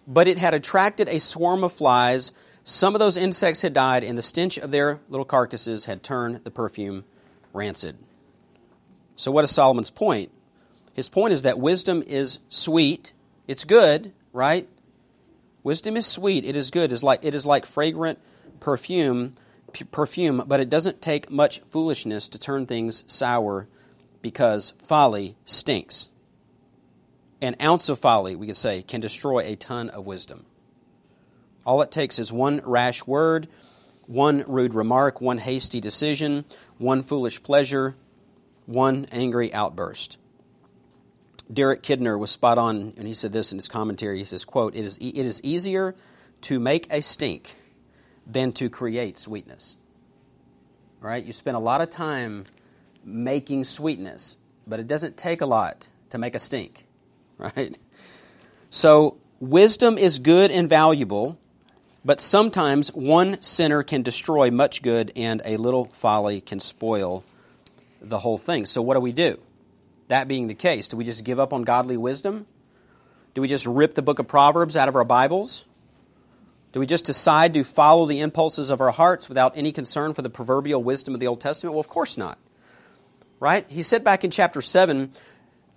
but 0.06 0.28
it 0.28 0.38
had 0.38 0.54
attracted 0.54 1.08
a 1.08 1.22
swarm 1.22 1.64
of 1.64 1.72
flies. 1.72 2.34
Some 2.66 2.94
of 2.94 3.00
those 3.00 3.16
insects 3.16 3.62
had 3.62 3.74
died, 3.74 4.04
and 4.04 4.18
the 4.18 4.22
stench 4.22 4.58
of 4.58 4.72
their 4.72 5.00
little 5.08 5.24
carcasses 5.24 5.86
had 5.86 6.04
turned 6.04 6.44
the 6.44 6.52
perfume 6.52 7.06
rancid. 7.54 7.98
So, 9.16 9.32
what 9.32 9.46
is 9.46 9.52
Solomon's 9.52 9.92
point? 9.92 10.30
His 10.94 11.08
point 11.08 11.32
is 11.32 11.44
that 11.44 11.58
wisdom 11.58 12.04
is 12.06 12.40
sweet. 12.50 13.14
It's 13.48 13.64
good, 13.64 14.12
right? 14.34 14.68
Wisdom 15.64 15.96
is 15.96 16.06
sweet. 16.06 16.44
It 16.44 16.58
is 16.58 16.70
good. 16.70 16.92
It 16.92 16.96
is 16.96 17.04
like, 17.04 17.24
it 17.24 17.34
is 17.34 17.46
like 17.46 17.66
fragrant 17.66 18.20
perfume, 18.60 19.36
perfume, 19.92 20.44
but 20.48 20.60
it 20.60 20.70
doesn't 20.70 21.02
take 21.02 21.30
much 21.30 21.60
foolishness 21.62 22.28
to 22.30 22.40
turn 22.40 22.66
things 22.66 23.04
sour 23.08 23.68
because 24.22 24.72
folly 24.80 25.36
stinks. 25.46 26.10
An 27.42 27.56
ounce 27.62 27.90
of 27.90 28.00
folly, 28.00 28.36
we 28.36 28.48
could 28.48 28.58
say, 28.58 28.82
can 28.82 29.02
destroy 29.02 29.40
a 29.42 29.56
ton 29.56 29.90
of 29.90 30.06
wisdom. 30.06 30.46
All 31.66 31.82
it 31.82 31.92
takes 31.92 32.20
is 32.20 32.32
one 32.32 32.62
rash 32.64 33.06
word, 33.06 33.48
one 34.08 34.44
rude 34.48 34.74
remark, 34.74 35.20
one 35.20 35.40
hasty 35.40 35.80
decision, 35.80 36.46
one 36.78 37.02
foolish 37.02 37.42
pleasure, 37.44 37.96
one 38.66 39.06
angry 39.12 39.54
outburst. 39.54 40.18
Derek 41.52 41.84
Kidner 41.84 42.18
was 42.18 42.32
spot 42.32 42.58
on, 42.58 42.94
and 42.98 43.08
he 43.08 43.14
said 43.14 43.32
this 43.32 43.52
in 43.52 43.58
his 43.58 43.68
commentary. 43.68 44.18
He 44.18 44.24
says, 44.26 44.46
quote, 44.46 44.76
it 44.76 44.84
is, 44.84 44.98
it 44.98 45.18
is 45.18 45.42
easier 45.44 45.96
to 46.42 46.60
make 46.60 46.92
a 46.92 47.02
stink 47.02 47.56
than 48.26 48.52
to 48.54 48.70
create 48.70 49.18
sweetness. 49.18 49.78
Right? 51.00 51.24
You 51.24 51.34
spend 51.34 51.56
a 51.58 51.60
lot 51.60 51.82
of 51.82 51.90
time 51.90 52.46
making 53.04 53.64
sweetness, 53.64 54.38
but 54.66 54.80
it 54.80 54.88
doesn't 54.88 55.18
take 55.18 55.42
a 55.42 55.46
lot 55.46 55.88
to 56.10 56.18
make 56.18 56.36
a 56.36 56.40
stink, 56.40 56.88
right? 57.38 57.78
So, 58.70 59.18
wisdom 59.40 59.98
is 59.98 60.20
good 60.20 60.52
and 60.52 60.68
valuable, 60.68 61.38
but 62.04 62.20
sometimes 62.20 62.90
one 62.94 63.42
sinner 63.42 63.84
can 63.84 64.02
destroy 64.02 64.52
much 64.52 64.82
good 64.82 65.12
and 65.16 65.42
a 65.46 65.58
little 65.58 65.86
folly 65.86 66.42
can 66.42 66.60
spoil 66.60 67.24
the 68.02 68.20
whole 68.20 68.38
thing. 68.38 68.66
So, 68.66 68.82
what 68.82 68.96
do 68.96 69.00
we 69.00 69.12
do? 69.12 69.40
That 70.08 70.28
being 70.28 70.48
the 70.48 70.56
case, 70.56 70.88
do 70.88 70.98
we 70.98 71.04
just 71.04 71.24
give 71.24 71.40
up 71.40 71.54
on 71.54 71.64
godly 71.64 71.98
wisdom? 71.98 72.46
Do 73.34 73.42
we 73.42 73.48
just 73.48 73.66
rip 73.66 73.96
the 73.96 74.02
book 74.02 74.20
of 74.20 74.28
Proverbs 74.28 74.78
out 74.78 74.88
of 74.88 74.96
our 74.96 75.04
Bibles? 75.04 75.66
Do 76.76 76.82
we 76.82 76.86
just 76.86 77.06
decide 77.06 77.54
to 77.54 77.64
follow 77.64 78.06
the 78.06 78.20
impulses 78.20 78.70
of 78.70 78.82
our 78.82 78.92
hearts 78.92 79.30
without 79.30 79.58
any 79.58 79.72
concern 79.72 80.14
for 80.14 80.22
the 80.22 80.30
proverbial 80.30 80.84
wisdom 80.84 81.14
of 81.14 81.22
the 81.22 81.28
Old 81.28 81.40
Testament? 81.40 81.74
Well, 81.74 81.80
of 81.80 81.88
course 81.88 82.18
not 82.18 82.38
right? 83.40 83.66
He 83.70 83.84
said 83.84 84.04
back 84.04 84.24
in 84.24 84.32
chapter 84.32 84.62
7, 84.62 85.12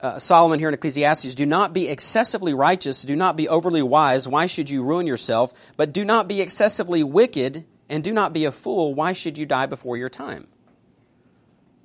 uh, 0.01 0.19
Solomon 0.19 0.59
here 0.59 0.69
in 0.69 0.75
Ecclesiastes, 0.75 1.35
do 1.35 1.45
not 1.45 1.73
be 1.73 1.89
excessively 1.89 2.55
righteous, 2.55 3.03
do 3.03 3.17
not 3.17 3.37
be 3.37 3.49
overly 3.49 3.83
wise. 3.83 4.29
Why 4.29 4.47
should 4.47 4.71
you 4.71 4.83
ruin 4.83 5.07
yourself? 5.07 5.53
But 5.77 5.93
do 5.93 6.05
not 6.05 6.29
be 6.29 6.41
excessively 6.41 7.03
wicked, 7.03 7.65
and 7.89 8.05
do 8.05 8.13
not 8.13 8.33
be 8.33 8.45
a 8.45 8.53
fool. 8.53 8.95
Why 8.95 9.13
should 9.13 9.39
you 9.39 9.47
die 9.47 9.67
before 9.67 9.97
your 9.97 10.09
time? 10.09 10.47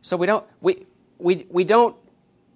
So 0.01 0.18
we 0.18 0.28
don't 0.28 0.45
we 0.61 0.86
we 1.18 1.45
we 1.49 1.64
don't 1.64 1.95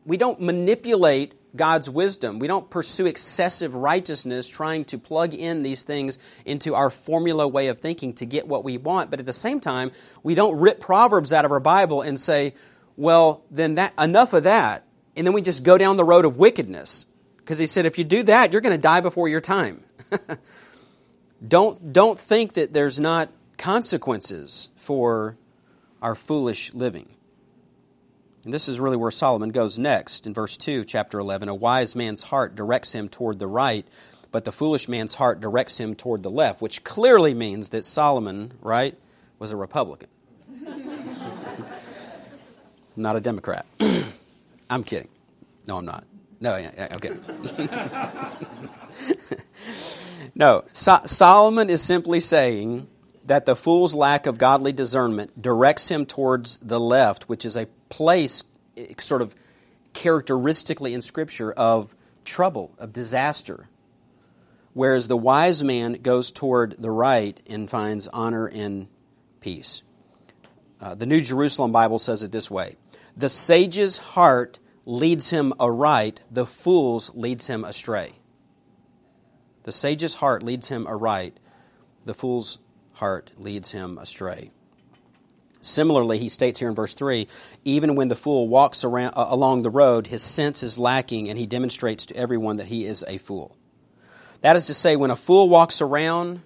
we 0.05 0.17
don't 0.17 0.39
manipulate 0.41 1.33
God's 1.55 1.89
wisdom. 1.89 2.39
We 2.39 2.47
don't 2.47 2.69
pursue 2.69 3.05
excessive 3.05 3.75
righteousness 3.75 4.47
trying 4.47 4.85
to 4.85 4.97
plug 4.97 5.33
in 5.33 5.63
these 5.63 5.83
things 5.83 6.19
into 6.45 6.75
our 6.75 6.89
formula 6.89 7.47
way 7.47 7.67
of 7.67 7.79
thinking 7.79 8.13
to 8.15 8.25
get 8.25 8.47
what 8.47 8.63
we 8.63 8.77
want. 8.77 9.09
But 9.09 9.19
at 9.19 9.25
the 9.25 9.33
same 9.33 9.59
time, 9.59 9.91
we 10.23 10.35
don't 10.35 10.59
rip 10.59 10.79
Proverbs 10.79 11.33
out 11.33 11.45
of 11.45 11.51
our 11.51 11.59
Bible 11.59 12.01
and 12.01 12.19
say, 12.19 12.53
well, 12.95 13.43
then 13.49 13.75
that 13.75 13.93
enough 13.99 14.33
of 14.33 14.43
that, 14.43 14.83
and 15.15 15.25
then 15.25 15.33
we 15.33 15.41
just 15.41 15.63
go 15.63 15.77
down 15.77 15.97
the 15.97 16.03
road 16.03 16.25
of 16.25 16.37
wickedness. 16.37 17.05
Because 17.37 17.59
he 17.59 17.65
said, 17.65 17.85
if 17.85 17.97
you 17.97 18.03
do 18.03 18.23
that, 18.23 18.51
you're 18.51 18.61
going 18.61 18.75
to 18.75 18.81
die 18.81 18.99
before 18.99 19.29
your 19.29 19.39
time. 19.39 19.83
don't, 21.47 21.93
don't 21.93 22.19
think 22.19 22.53
that 22.53 22.73
there's 22.73 22.99
not 22.99 23.29
consequences 23.57 24.69
for 24.75 25.37
our 26.01 26.13
foolish 26.13 26.73
living. 26.73 27.07
And 28.47 28.53
this 28.53 28.69
is 28.69 28.79
really 28.79 28.95
where 28.95 29.11
Solomon 29.11 29.49
goes 29.49 29.77
next 29.77 30.25
in 30.25 30.33
verse 30.33 30.55
2, 30.55 30.85
chapter 30.85 31.19
11. 31.19 31.49
A 31.49 31.53
wise 31.53 31.97
man's 31.97 32.23
heart 32.23 32.55
directs 32.55 32.95
him 32.95 33.09
toward 33.09 33.39
the 33.39 33.47
right, 33.47 33.85
but 34.31 34.45
the 34.45 34.53
foolish 34.53 34.87
man's 34.87 35.15
heart 35.15 35.41
directs 35.41 35.77
him 35.77 35.95
toward 35.95 36.23
the 36.23 36.29
left, 36.31 36.61
which 36.61 36.85
clearly 36.85 37.33
means 37.33 37.71
that 37.71 37.83
Solomon, 37.83 38.53
right, 38.61 38.97
was 39.37 39.51
a 39.51 39.57
Republican 39.57 40.07
not 42.95 43.17
a 43.17 43.19
Democrat. 43.19 43.65
I'm 44.69 44.85
kidding. 44.85 45.09
No, 45.67 45.75
I'm 45.75 45.85
not. 45.85 46.05
No, 46.39 46.53
I'm 46.53 46.99
kidding. 47.01 47.19
no, 50.35 50.63
so- 50.71 51.01
Solomon 51.03 51.69
is 51.69 51.81
simply 51.81 52.21
saying 52.21 52.87
that 53.25 53.45
the 53.45 53.57
fool's 53.57 53.93
lack 53.93 54.25
of 54.25 54.37
godly 54.37 54.71
discernment 54.71 55.41
directs 55.41 55.91
him 55.91 56.05
towards 56.05 56.59
the 56.59 56.79
left, 56.79 57.27
which 57.27 57.43
is 57.43 57.57
a 57.57 57.67
place 57.89 58.43
eh, 58.77 58.93
sort 58.99 59.21
of 59.21 59.35
characteristically 59.93 60.93
in 60.93 61.01
Scripture 61.01 61.51
of 61.51 61.95
trouble, 62.23 62.73
of 62.77 62.93
disaster. 62.93 63.67
Whereas 64.73 65.07
the 65.07 65.17
wise 65.17 65.63
man 65.63 65.93
goes 65.93 66.31
toward 66.31 66.75
the 66.77 66.91
right 66.91 67.41
and 67.49 67.69
finds 67.69 68.07
honor 68.07 68.45
and 68.45 68.87
peace. 69.39 69.81
Uh, 70.79 70.93
the 70.93 71.07
New 71.07 71.21
Jerusalem 71.21 71.71
Bible 71.71 71.97
says 71.97 72.21
it 72.21 72.31
this 72.31 72.51
way 72.51 72.75
the 73.15 73.29
sage's 73.29 73.97
heart 73.97 74.59
leads 74.85 75.31
him 75.31 75.53
aright, 75.59 76.21
the 76.29 76.45
fool's 76.45 77.15
leads 77.15 77.47
him 77.47 77.65
astray. 77.65 78.11
The 79.63 79.71
sage's 79.71 80.15
heart 80.15 80.43
leads 80.43 80.69
him 80.69 80.85
aright, 80.87 81.39
the 82.05 82.13
fool's 82.13 82.59
heart 82.93 83.31
leads 83.37 83.71
him 83.71 83.97
astray. 83.97 84.51
Similarly, 85.61 86.19
he 86.19 86.29
states 86.29 86.59
here 86.59 86.69
in 86.69 86.75
verse 86.75 86.93
3 86.93 87.27
even 87.65 87.95
when 87.95 88.07
the 88.07 88.15
fool 88.15 88.47
walks 88.47 88.83
around, 88.83 89.13
uh, 89.15 89.27
along 89.29 89.63
the 89.63 89.69
road, 89.69 90.07
his 90.07 90.21
sense 90.21 90.63
is 90.63 90.79
lacking, 90.79 91.29
and 91.29 91.37
he 91.37 91.45
demonstrates 91.45 92.05
to 92.07 92.15
everyone 92.15 92.57
that 92.57 92.67
he 92.67 92.85
is 92.85 93.03
a 93.07 93.17
fool. 93.17 93.55
That 94.41 94.55
is 94.55 94.67
to 94.67 94.73
say, 94.73 94.95
when 94.95 95.11
a 95.11 95.15
fool 95.15 95.49
walks 95.49 95.81
around, 95.81 96.41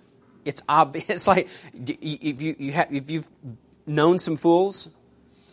it's 0.45 0.63
obvious. 0.67 1.09
It's 1.09 1.27
like 1.27 1.47
if, 1.73 2.41
you, 2.41 2.55
you 2.57 2.71
have, 2.71 2.91
if 2.91 3.11
you've 3.11 3.29
known 3.85 4.17
some 4.17 4.37
fools, 4.37 4.89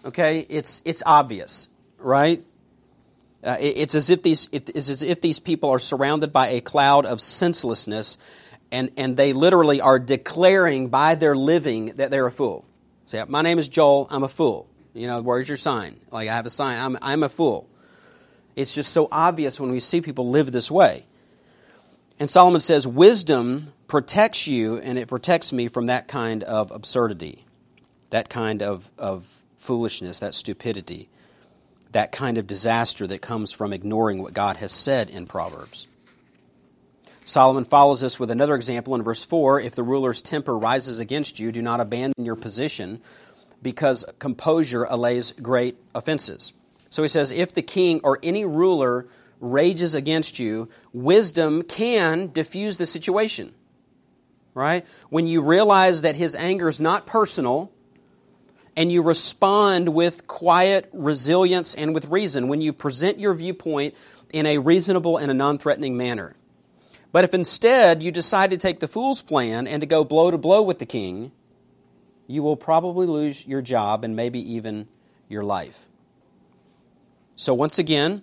Okay, 0.05 0.47
it's 0.49 0.81
it's 0.85 1.03
obvious, 1.05 1.69
right? 1.99 2.43
Uh, 3.43 3.57
it, 3.61 3.79
it's 3.79 3.95
as 3.95 4.11
if 4.11 4.23
these 4.23 4.49
it's 4.53 4.89
as 4.89 5.03
if 5.03 5.21
these 5.21 5.41
people 5.41 5.71
are 5.71 5.79
surrounded 5.79 6.33
by 6.33 6.49
a 6.49 6.61
cloud 6.61 7.05
of 7.05 7.21
senselessness, 7.21 8.17
and 8.71 8.91
and 8.97 9.17
they 9.17 9.33
literally 9.33 9.81
are 9.81 9.99
declaring 9.99 10.89
by 10.89 11.15
their 11.15 11.35
living 11.35 11.87
that 11.97 12.11
they're 12.11 12.27
a 12.27 12.33
fool. 12.33 12.65
Say, 13.09 13.25
my 13.27 13.41
name 13.41 13.59
is 13.59 13.71
Joel. 13.71 14.07
I'm 14.11 14.23
a 14.23 14.29
fool. 14.29 14.69
You 14.93 15.07
know, 15.07 15.23
where's 15.23 15.49
your 15.49 15.57
sign? 15.57 15.97
Like 16.11 16.29
I 16.29 16.37
have 16.37 16.45
a 16.45 16.51
sign. 16.51 16.79
I'm 16.79 16.99
I'm 17.01 17.23
a 17.23 17.31
fool. 17.31 17.67
It's 18.55 18.75
just 18.75 18.93
so 18.93 19.09
obvious 19.11 19.59
when 19.59 19.71
we 19.71 19.81
see 19.81 20.03
people 20.03 20.29
live 20.29 20.53
this 20.53 20.71
way. 20.71 21.07
And 22.21 22.29
Solomon 22.29 22.61
says, 22.61 22.87
wisdom 22.87 23.73
protects 23.87 24.47
you 24.47 24.77
and 24.77 24.99
it 24.99 25.09
protects 25.09 25.55
me 25.55 25.69
from 25.69 25.87
that 25.87 26.09
kind 26.09 26.43
of 26.45 26.71
absurdity, 26.71 27.47
that 28.11 28.29
kind 28.29 28.61
of, 28.61 28.91
of 28.99 29.25
foolishness, 29.57 30.19
that 30.19 30.35
stupidity, 30.35 31.09
that 31.93 32.13
kind 32.13 32.37
of 32.37 32.47
disaster 32.47 33.07
that 33.07 33.23
comes 33.23 33.53
from 33.53 33.73
ignoring 33.73 34.21
what 34.21 34.35
God 34.35 34.57
has 34.57 34.73
said 34.73 35.09
in 35.09 35.25
Proverbs. 35.25 35.87
Solomon 37.29 37.65
follows 37.65 38.01
this 38.01 38.19
with 38.19 38.31
another 38.31 38.55
example 38.55 38.95
in 38.95 39.03
verse 39.03 39.23
4 39.23 39.61
If 39.61 39.75
the 39.75 39.83
ruler's 39.83 40.23
temper 40.23 40.57
rises 40.57 40.99
against 40.99 41.39
you, 41.39 41.53
do 41.53 41.61
not 41.61 41.79
abandon 41.79 42.25
your 42.25 42.37
position, 42.37 43.03
because 43.61 44.07
composure 44.19 44.85
allays 44.85 45.33
great 45.33 45.77
offenses. 45.95 46.55
So 46.89 47.03
he 47.03 47.09
says, 47.09 47.31
If 47.31 47.53
the 47.53 47.61
king 47.61 48.01
or 48.03 48.19
any 48.23 48.47
ruler 48.47 49.09
rages 49.41 49.95
against 49.95 50.39
you, 50.39 50.71
wisdom 50.95 51.65
can 51.65 52.29
diffuse 52.33 52.79
the 52.79 52.87
situation. 52.87 53.53
Right? 54.55 54.87
When 55.11 55.27
you 55.27 55.43
realize 55.43 56.03
that 56.03 56.17
his 56.17 56.35
anger 56.35 56.67
is 56.67 56.81
not 56.81 57.05
personal, 57.07 57.71
and 58.75 58.91
you 58.91 59.03
respond 59.03 59.91
with 59.91 60.27
quiet 60.27 60.89
resilience 60.95 61.75
and 61.75 61.95
with 61.95 62.09
reason, 62.09 62.49
when 62.49 62.63
you 62.63 62.73
present 62.73 63.21
your 63.21 63.35
viewpoint 63.35 63.95
in 64.33 64.47
a 64.47 64.57
reasonable 64.57 65.19
and 65.19 65.31
a 65.31 65.35
non 65.35 65.59
threatening 65.59 65.99
manner. 65.99 66.35
But 67.11 67.25
if 67.25 67.35
instead 67.35 68.03
you 68.03 68.13
decide 68.13 68.51
to 68.51 68.57
take 68.57 68.81
the 68.81 68.89
fool's 68.89 69.23
plan 69.23 69.67
and 69.67 69.81
to 69.81 69.87
go 69.87 70.05
blow 70.05 70.31
to 70.31 70.39
blow 70.39 70.63
with 70.63 70.79
the 70.79 70.87
king, 70.87 71.33
you 72.27 72.43
will 72.43 72.57
probably 72.57 73.07
lose 73.07 73.47
your 73.47 73.63
job 73.63 74.05
and 74.05 74.15
maybe 74.15 74.55
even 74.55 74.89
your 75.29 75.43
life. 75.43 75.87
So, 77.37 77.55
once 77.55 77.79
again, 77.79 78.23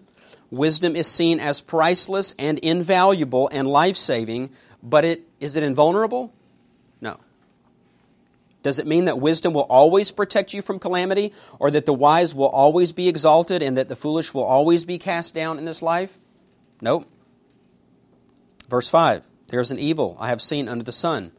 wisdom 0.51 0.95
is 0.95 1.07
seen 1.07 1.39
as 1.39 1.61
priceless 1.61 2.35
and 2.37 2.59
invaluable 2.59 3.49
and 3.51 3.67
life 3.67 3.97
saving, 3.97 4.51
but 4.83 5.05
it, 5.05 5.23
is 5.39 5.57
it 5.57 5.63
invulnerable? 5.63 6.33
No. 7.01 7.19
Does 8.61 8.77
it 8.77 8.85
mean 8.85 9.05
that 9.05 9.19
wisdom 9.19 9.53
will 9.53 9.61
always 9.61 10.11
protect 10.11 10.53
you 10.53 10.61
from 10.61 10.79
calamity, 10.79 11.33
or 11.59 11.71
that 11.71 11.85
the 11.85 11.93
wise 11.93 12.35
will 12.35 12.49
always 12.49 12.91
be 12.91 13.07
exalted 13.09 13.63
and 13.63 13.77
that 13.77 13.89
the 13.89 13.95
foolish 13.95 14.33
will 14.33 14.43
always 14.43 14.85
be 14.85 14.97
cast 14.99 15.33
down 15.33 15.57
in 15.57 15.65
this 15.65 15.81
life? 15.81 16.19
Nope. 16.81 17.07
Verse 18.69 18.89
5 18.89 19.27
There 19.47 19.59
is 19.59 19.71
an 19.71 19.79
evil 19.79 20.17
I 20.19 20.29
have 20.29 20.41
seen 20.41 20.67
under 20.67 20.83
the 20.83 20.91
sun, 20.91 21.31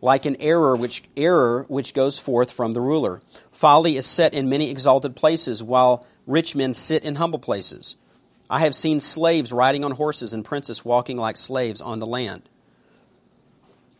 like 0.00 0.26
an 0.26 0.36
error 0.40 0.76
which, 0.76 1.02
error 1.16 1.64
which 1.68 1.94
goes 1.94 2.18
forth 2.18 2.52
from 2.52 2.72
the 2.72 2.80
ruler. 2.80 3.22
Folly 3.50 3.96
is 3.96 4.06
set 4.06 4.34
in 4.34 4.48
many 4.48 4.70
exalted 4.70 5.16
places, 5.16 5.62
while 5.62 6.06
rich 6.26 6.54
men 6.54 6.74
sit 6.74 7.04
in 7.04 7.16
humble 7.16 7.38
places. 7.38 7.96
I 8.48 8.60
have 8.60 8.74
seen 8.74 9.00
slaves 9.00 9.52
riding 9.52 9.84
on 9.84 9.92
horses 9.92 10.34
and 10.34 10.44
princes 10.44 10.84
walking 10.84 11.16
like 11.16 11.36
slaves 11.36 11.80
on 11.80 11.98
the 11.98 12.06
land. 12.06 12.42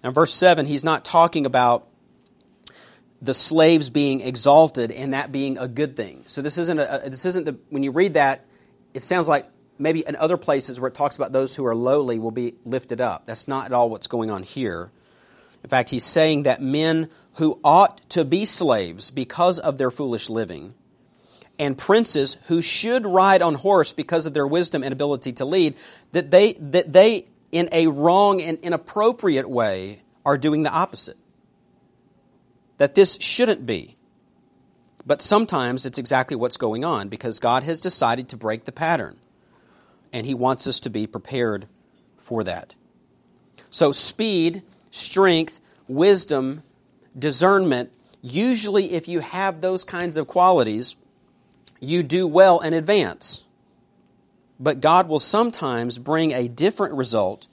Now, 0.03 0.11
verse 0.11 0.35
7, 0.35 0.67
he's 0.67 0.85
not 0.85 1.05
talking 1.05 1.47
about 1.47 1.89
the 3.23 3.33
slaves 3.33 3.89
being 3.89 4.21
exalted 4.21 4.93
and 4.93 5.15
that 5.15 5.33
being 5.33 5.57
a 5.57 5.67
good 5.67 5.97
thing. 5.97 6.25
So 6.27 6.43
this 6.43 6.59
isn't 6.59 6.79
a, 6.79 7.03
this 7.07 7.25
isn't 7.25 7.45
the 7.45 7.57
when 7.71 7.83
you 7.83 7.91
read 7.91 8.15
that, 8.15 8.45
it 8.93 9.03
sounds 9.03 9.29
like 9.29 9.47
maybe 9.79 10.05
in 10.07 10.17
other 10.17 10.37
places 10.37 10.81
where 10.81 10.89
it 10.89 10.95
talks 10.95 11.17
about 11.17 11.33
those 11.33 11.57
who 11.57 11.67
are 11.67 11.75
lowly 11.75 12.19
will 12.19 12.31
be 12.31 12.55
lifted 12.65 13.01
up. 13.01 13.27
That's 13.27 13.49
not 13.49 13.67
at 13.67 13.73
all 13.73 13.91
what's 13.91 14.07
going 14.07 14.31
on 14.31 14.43
here. 14.43 14.91
In 15.63 15.71
fact, 15.71 15.91
he's 15.91 16.05
saying 16.05 16.45
that 16.45 16.61
men 16.61 17.09
who 17.35 17.59
ought 17.65 17.99
to 18.11 18.25
be 18.25 18.45
slaves 18.45 19.11
because 19.11 19.59
of 19.59 19.79
their 19.79 19.91
foolish 19.91 20.31
living, 20.31 20.75
and 21.59 21.79
princes 21.79 22.35
who 22.49 22.61
should 22.61 23.07
ride 23.07 23.41
on 23.41 23.55
horse 23.55 23.93
because 23.93 24.27
of 24.27 24.35
their 24.35 24.47
wisdom 24.47 24.83
and 24.83 24.93
ability 24.93 25.33
to 25.35 25.45
lead, 25.45 25.75
that 26.13 26.31
they, 26.31 26.55
that 26.55 26.93
they 26.93 27.27
in 27.53 27.69
a 27.71 27.87
wrong 27.87 28.43
and 28.43 28.59
inappropriate 28.63 29.49
way, 29.49 30.03
are 30.27 30.37
doing 30.37 30.65
the 30.65 30.73
opposite. 30.73 31.17
That 32.79 32.97
this 32.97 33.17
shouldn't 33.21 33.65
be. 33.65 33.97
But 35.07 35.23
sometimes 35.23 35.87
it's 35.87 35.99
exactly 35.99 36.37
what's 36.37 36.57
going 36.57 36.85
on 36.85 37.09
because 37.09 37.39
God 37.39 37.63
has 37.63 37.79
decided 37.79 38.31
to 38.31 38.37
break 38.37 38.65
the 38.65 38.73
pattern 38.73 39.17
and 40.15 40.25
He 40.25 40.33
wants 40.33 40.67
us 40.67 40.81
to 40.81 40.91
be 40.91 41.07
prepared 41.07 41.67
for 42.17 42.45
that. 42.45 42.75
So, 43.69 43.91
speed, 43.91 44.63
strength, 44.93 45.61
wisdom, 45.89 46.63
discernment, 47.19 47.93
usually, 48.23 48.93
if 48.93 49.09
you 49.09 49.21
have 49.21 49.61
those 49.61 49.85
kinds 49.85 50.17
of 50.17 50.29
qualities, 50.29 50.95
you 51.81 52.05
do 52.05 52.29
well 52.29 52.61
and 52.61 52.75
advance. 52.75 53.43
But 54.61 54.81
God 54.81 55.09
will 55.09 55.19
sometimes 55.19 55.99
bring 55.99 56.33
a 56.33 56.47
different 56.47 56.95
result 56.95 57.49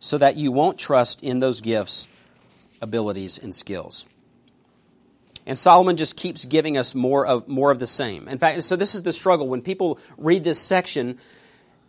so 0.00 0.16
that 0.16 0.36
you 0.36 0.50
won't 0.50 0.78
trust 0.78 1.22
in 1.22 1.40
those 1.40 1.60
gifts, 1.60 2.08
abilities, 2.80 3.36
and 3.36 3.54
skills. 3.54 4.06
And 5.44 5.58
Solomon 5.58 5.98
just 5.98 6.16
keeps 6.16 6.46
giving 6.46 6.78
us 6.78 6.94
more 6.94 7.26
of, 7.26 7.48
more 7.48 7.70
of 7.70 7.78
the 7.78 7.86
same. 7.86 8.28
In 8.28 8.38
fact, 8.38 8.64
so 8.64 8.76
this 8.76 8.94
is 8.94 9.02
the 9.02 9.12
struggle. 9.12 9.48
When 9.48 9.60
people 9.60 9.98
read 10.16 10.44
this 10.44 10.60
section, 10.60 11.18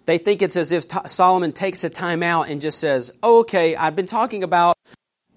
they 0.09 0.17
think 0.17 0.41
it's 0.41 0.57
as 0.57 0.71
if 0.71 0.85
Solomon 1.05 1.53
takes 1.53 1.83
a 1.83 1.89
time 1.89 2.23
out 2.23 2.49
and 2.49 2.59
just 2.59 2.79
says, 2.79 3.13
oh, 3.21 3.41
okay, 3.41 3.75
I've 3.75 3.95
been 3.95 4.07
talking 4.07 4.43
about 4.43 4.75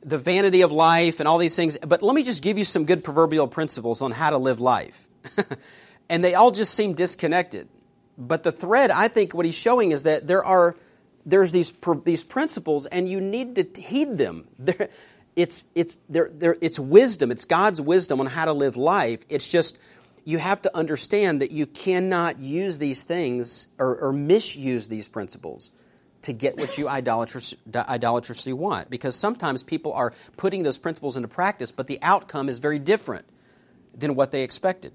the 0.02 0.16
vanity 0.16 0.62
of 0.62 0.72
life 0.72 1.20
and 1.20 1.28
all 1.28 1.36
these 1.36 1.54
things, 1.54 1.76
but 1.86 2.02
let 2.02 2.14
me 2.14 2.22
just 2.22 2.42
give 2.42 2.56
you 2.56 2.64
some 2.64 2.86
good 2.86 3.04
proverbial 3.04 3.48
principles 3.48 4.00
on 4.00 4.12
how 4.12 4.30
to 4.30 4.38
live 4.38 4.60
life. 4.60 5.08
and 6.08 6.24
they 6.24 6.34
all 6.34 6.50
just 6.50 6.72
seem 6.72 6.94
disconnected. 6.94 7.68
But 8.16 8.44
the 8.44 8.50
thread, 8.50 8.90
I 8.90 9.08
think, 9.08 9.34
what 9.34 9.44
he's 9.44 9.58
showing 9.58 9.92
is 9.92 10.04
that 10.04 10.26
there 10.26 10.42
are 10.42 10.74
there's 11.26 11.52
these 11.52 11.74
these 12.04 12.24
principles, 12.24 12.86
and 12.86 13.06
you 13.06 13.20
need 13.20 13.56
to 13.56 13.80
heed 13.80 14.16
them. 14.16 14.48
They're, 14.58 14.88
it's 15.36 15.66
it's 15.74 15.98
it's 16.10 16.78
wisdom. 16.78 17.30
It's 17.30 17.44
God's 17.44 17.80
wisdom 17.80 18.20
on 18.20 18.26
how 18.26 18.46
to 18.46 18.54
live 18.54 18.78
life. 18.78 19.22
It's 19.28 19.48
just 19.48 19.76
you 20.24 20.38
have 20.38 20.62
to 20.62 20.76
understand 20.76 21.40
that 21.40 21.50
you 21.50 21.66
cannot 21.66 22.38
use 22.38 22.78
these 22.78 23.02
things 23.02 23.66
or, 23.78 23.96
or 23.96 24.12
misuse 24.12 24.88
these 24.88 25.08
principles 25.08 25.70
to 26.22 26.32
get 26.32 26.56
what 26.56 26.78
you 26.78 26.88
idolatrous, 26.88 27.54
idolatrously 27.74 28.52
want. 28.52 28.88
Because 28.88 29.16
sometimes 29.16 29.62
people 29.62 29.92
are 29.92 30.12
putting 30.36 30.62
those 30.62 30.78
principles 30.78 31.16
into 31.16 31.28
practice, 31.28 31.72
but 31.72 31.88
the 31.88 31.98
outcome 32.02 32.48
is 32.48 32.58
very 32.58 32.78
different 32.78 33.26
than 33.94 34.14
what 34.14 34.30
they 34.30 34.42
expected. 34.42 34.92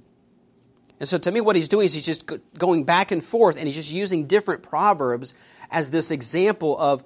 And 0.99 1.07
so 1.07 1.17
to 1.17 1.31
me, 1.31 1.41
what 1.41 1.55
he's 1.55 1.67
doing 1.67 1.85
is 1.85 1.93
he's 1.93 2.05
just 2.05 2.31
going 2.57 2.85
back 2.85 3.11
and 3.11 3.23
forth 3.23 3.57
and 3.57 3.65
he's 3.65 3.75
just 3.75 3.91
using 3.91 4.25
different 4.25 4.63
proverbs 4.63 5.33
as 5.69 5.91
this 5.91 6.09
example 6.09 6.79
of 6.79 7.03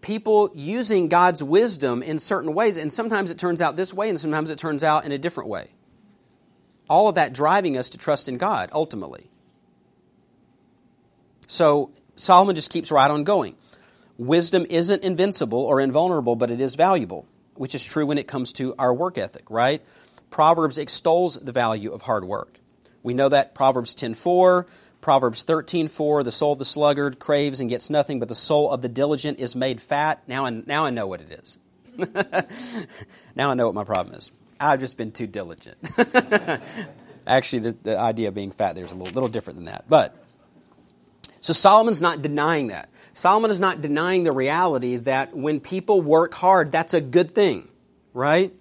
people 0.00 0.50
using 0.54 1.08
God's 1.08 1.42
wisdom 1.42 2.02
in 2.02 2.18
certain 2.18 2.54
ways. 2.54 2.76
And 2.76 2.92
sometimes 2.92 3.30
it 3.30 3.38
turns 3.38 3.62
out 3.62 3.76
this 3.76 3.94
way 3.94 4.10
and 4.10 4.20
sometimes 4.20 4.50
it 4.50 4.58
turns 4.58 4.84
out 4.84 5.06
in 5.06 5.12
a 5.12 5.18
different 5.18 5.48
way 5.48 5.70
all 6.88 7.08
of 7.08 7.14
that 7.14 7.32
driving 7.32 7.76
us 7.76 7.90
to 7.90 7.98
trust 7.98 8.28
in 8.28 8.38
God 8.38 8.70
ultimately. 8.72 9.26
So 11.46 11.90
Solomon 12.16 12.54
just 12.54 12.70
keeps 12.70 12.90
right 12.90 13.10
on 13.10 13.24
going. 13.24 13.56
Wisdom 14.18 14.66
isn't 14.68 15.02
invincible 15.02 15.60
or 15.60 15.80
invulnerable, 15.80 16.36
but 16.36 16.50
it 16.50 16.60
is 16.60 16.74
valuable, 16.74 17.26
which 17.54 17.74
is 17.74 17.84
true 17.84 18.06
when 18.06 18.18
it 18.18 18.28
comes 18.28 18.52
to 18.54 18.74
our 18.78 18.92
work 18.92 19.18
ethic, 19.18 19.50
right? 19.50 19.82
Proverbs 20.30 20.78
extols 20.78 21.36
the 21.36 21.52
value 21.52 21.92
of 21.92 22.02
hard 22.02 22.24
work. 22.24 22.58
We 23.02 23.14
know 23.14 23.28
that 23.28 23.54
Proverbs 23.54 23.94
10:4, 23.94 24.66
Proverbs 25.00 25.42
13:4, 25.42 26.22
the 26.22 26.30
soul 26.30 26.52
of 26.52 26.58
the 26.58 26.64
sluggard 26.64 27.18
craves 27.18 27.60
and 27.60 27.68
gets 27.68 27.90
nothing, 27.90 28.20
but 28.20 28.28
the 28.28 28.34
soul 28.34 28.70
of 28.70 28.80
the 28.80 28.88
diligent 28.88 29.40
is 29.40 29.56
made 29.56 29.80
fat. 29.80 30.22
Now 30.28 30.46
I, 30.46 30.50
now 30.50 30.86
I 30.86 30.90
know 30.90 31.06
what 31.06 31.20
it 31.20 31.32
is. 31.32 31.58
now 33.34 33.50
I 33.50 33.54
know 33.54 33.66
what 33.66 33.74
my 33.74 33.84
problem 33.84 34.16
is. 34.16 34.30
I've 34.62 34.80
just 34.80 34.96
been 34.96 35.12
too 35.12 35.26
diligent. 35.26 35.78
Actually, 37.26 37.58
the, 37.60 37.76
the, 37.82 37.98
idea 37.98 38.28
of 38.28 38.34
being 38.34 38.50
fat 38.50 38.74
there 38.74 38.84
is 38.84 38.92
a 38.92 38.94
little, 38.94 39.12
little 39.12 39.28
different 39.28 39.58
than 39.58 39.66
that. 39.66 39.84
But 39.88 40.16
so 41.40 41.52
Solomon's 41.52 42.00
not 42.00 42.22
denying 42.22 42.68
that. 42.68 42.88
Solomon 43.12 43.50
is 43.50 43.60
not 43.60 43.80
denying 43.80 44.24
the 44.24 44.32
reality 44.32 44.96
that 44.96 45.36
when 45.36 45.60
people 45.60 46.00
work 46.00 46.34
hard, 46.34 46.72
that's 46.72 46.94
a 46.94 47.00
good 47.00 47.34
thing, 47.34 47.68
right? 48.14 48.52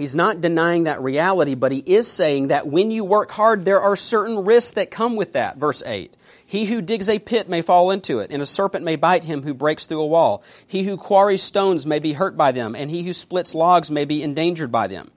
He's 0.00 0.14
not 0.14 0.40
denying 0.40 0.84
that 0.84 1.02
reality, 1.02 1.54
but 1.54 1.72
he 1.72 1.82
is 1.84 2.10
saying 2.10 2.48
that 2.48 2.66
when 2.66 2.90
you 2.90 3.04
work 3.04 3.30
hard, 3.30 3.66
there 3.66 3.82
are 3.82 3.96
certain 3.96 4.46
risks 4.46 4.72
that 4.72 4.90
come 4.90 5.14
with 5.14 5.34
that. 5.34 5.58
Verse 5.58 5.82
8. 5.84 6.16
He 6.46 6.64
who 6.64 6.80
digs 6.80 7.10
a 7.10 7.18
pit 7.18 7.50
may 7.50 7.60
fall 7.60 7.90
into 7.90 8.20
it, 8.20 8.30
and 8.30 8.40
a 8.40 8.46
serpent 8.46 8.82
may 8.82 8.96
bite 8.96 9.24
him 9.24 9.42
who 9.42 9.52
breaks 9.52 9.84
through 9.84 10.00
a 10.00 10.06
wall. 10.06 10.42
He 10.66 10.84
who 10.84 10.96
quarries 10.96 11.42
stones 11.42 11.84
may 11.84 11.98
be 11.98 12.14
hurt 12.14 12.34
by 12.34 12.50
them, 12.50 12.74
and 12.74 12.90
he 12.90 13.02
who 13.02 13.12
splits 13.12 13.54
logs 13.54 13.90
may 13.90 14.06
be 14.06 14.22
endangered 14.22 14.72
by 14.72 14.86
them. 14.86 15.10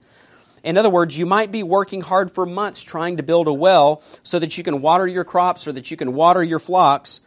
In 0.62 0.76
other 0.76 0.90
words, 0.90 1.16
you 1.16 1.24
might 1.24 1.50
be 1.50 1.62
working 1.62 2.02
hard 2.02 2.30
for 2.30 2.44
months 2.44 2.82
trying 2.82 3.16
to 3.16 3.22
build 3.22 3.48
a 3.48 3.54
well 3.54 4.02
so 4.22 4.38
that 4.38 4.58
you 4.58 4.64
can 4.64 4.82
water 4.82 5.06
your 5.06 5.24
crops 5.24 5.66
or 5.66 5.72
that 5.72 5.90
you 5.90 5.96
can 5.96 6.12
water 6.12 6.44
your 6.44 6.58
flocks, 6.58 7.22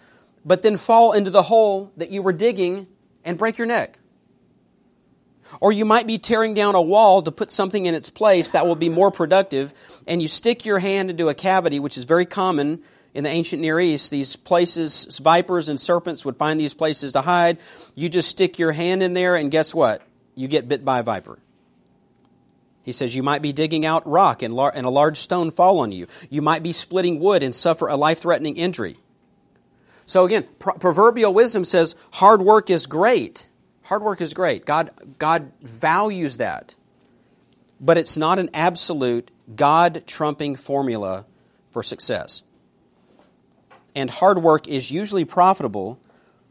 but 0.46 0.62
then 0.62 0.78
fall 0.78 1.12
into 1.12 1.32
the 1.32 1.42
hole 1.42 1.92
that 1.98 2.12
you 2.12 2.22
were 2.22 2.34
digging 2.34 2.86
and 3.26 3.36
break 3.36 3.58
your 3.58 3.66
neck. 3.66 3.98
Or 5.60 5.72
you 5.72 5.86
might 5.86 6.08
be 6.08 6.18
tearing 6.18 6.54
down 6.54 6.76
a 6.76 6.82
wall 6.82 7.22
to 7.24 7.32
put 7.32 7.52
something 7.52 7.86
in 7.86 7.96
its 7.96 8.10
place 8.10 8.52
that 8.52 8.68
will 8.68 8.76
be 8.76 8.90
more 8.90 9.12
productive, 9.12 9.74
and 10.06 10.22
you 10.22 10.28
stick 10.28 10.66
your 10.66 10.80
hand 10.80 11.10
into 11.10 11.30
a 11.30 11.34
cavity, 11.34 11.80
which 11.80 11.98
is 11.98 12.04
very 12.04 12.26
common 12.26 12.82
in 13.14 13.24
the 13.24 13.30
ancient 13.32 13.64
Near 13.64 13.80
East, 13.80 14.12
these 14.12 14.36
places, 14.36 15.18
vipers 15.18 15.70
and 15.70 15.80
serpents 15.80 16.24
would 16.24 16.38
find 16.38 16.60
these 16.60 16.76
places 16.76 17.14
to 17.14 17.22
hide. 17.22 17.58
You 17.96 18.10
just 18.10 18.30
stick 18.30 18.60
your 18.60 18.72
hand 18.72 19.02
in 19.02 19.16
there, 19.16 19.36
and 19.36 19.50
guess 19.50 19.74
what? 19.74 20.04
You 20.36 20.48
get 20.48 20.68
bit 20.68 20.86
by 20.86 21.00
a 21.00 21.04
viper. 21.04 21.40
He 22.84 22.92
says 22.92 23.16
you 23.16 23.24
might 23.24 23.42
be 23.42 23.54
digging 23.54 23.88
out 23.88 24.08
rock 24.08 24.44
and, 24.44 24.54
lar- 24.54 24.72
and 24.74 24.86
a 24.86 24.92
large 24.92 25.18
stone 25.18 25.50
fall 25.50 25.80
on 25.80 25.92
you. 25.92 26.06
You 26.30 26.44
might 26.44 26.62
be 26.62 26.74
splitting 26.74 27.20
wood 27.20 27.42
and 27.42 27.56
suffer 27.56 27.88
a 27.88 27.96
life 27.96 28.20
threatening 28.20 28.56
injury. 28.56 28.96
So 30.06 30.24
again, 30.24 30.46
pro- 30.60 30.76
proverbial 30.76 31.34
wisdom 31.34 31.66
says 31.66 31.96
hard 32.12 32.44
work 32.44 32.70
is 32.70 32.86
great. 32.86 33.47
Hard 33.88 34.04
work 34.04 34.20
is 34.20 34.34
great. 34.34 34.66
God, 34.66 34.92
God 35.18 35.54
values 35.62 36.38
that. 36.38 36.76
But 37.80 37.98
it's 37.98 38.18
not 38.18 38.38
an 38.38 38.50
absolute, 38.54 39.32
God 39.56 40.04
trumping 40.06 40.58
formula 40.58 41.24
for 41.72 41.82
success. 41.82 42.44
And 43.96 44.10
hard 44.10 44.40
work 44.40 44.68
is 44.68 44.92
usually 44.92 45.24
profitable, 45.24 46.00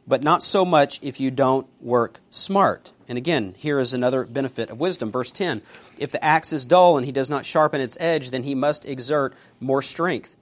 but 0.07 0.23
not 0.23 0.43
so 0.43 0.65
much 0.65 0.99
if 1.03 1.21
you 1.21 1.31
don't 1.31 1.67
work 1.83 2.21
smart. 2.31 2.93
And 3.07 3.19
again, 3.19 3.55
here 3.59 3.81
is 3.81 3.93
another 3.93 4.25
benefit 4.25 4.71
of 4.71 4.81
wisdom. 4.81 5.13
Verse 5.13 5.31
10 5.31 5.61
If 5.99 6.13
the 6.13 6.25
axe 6.25 6.55
is 6.55 6.65
dull 6.65 6.97
and 6.97 7.05
he 7.05 7.13
does 7.13 7.29
not 7.29 7.45
sharpen 7.45 7.83
its 7.83 7.99
edge, 8.01 8.31
then 8.31 8.45
he 8.45 8.55
must 8.55 8.87
exert 8.87 9.35
more 9.61 9.83
strength. 9.83 10.39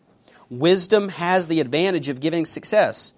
Wisdom 0.48 1.08
has 1.08 1.48
the 1.48 1.58
advantage 1.58 2.08
of 2.08 2.20
giving 2.20 2.46
success. 2.46 3.14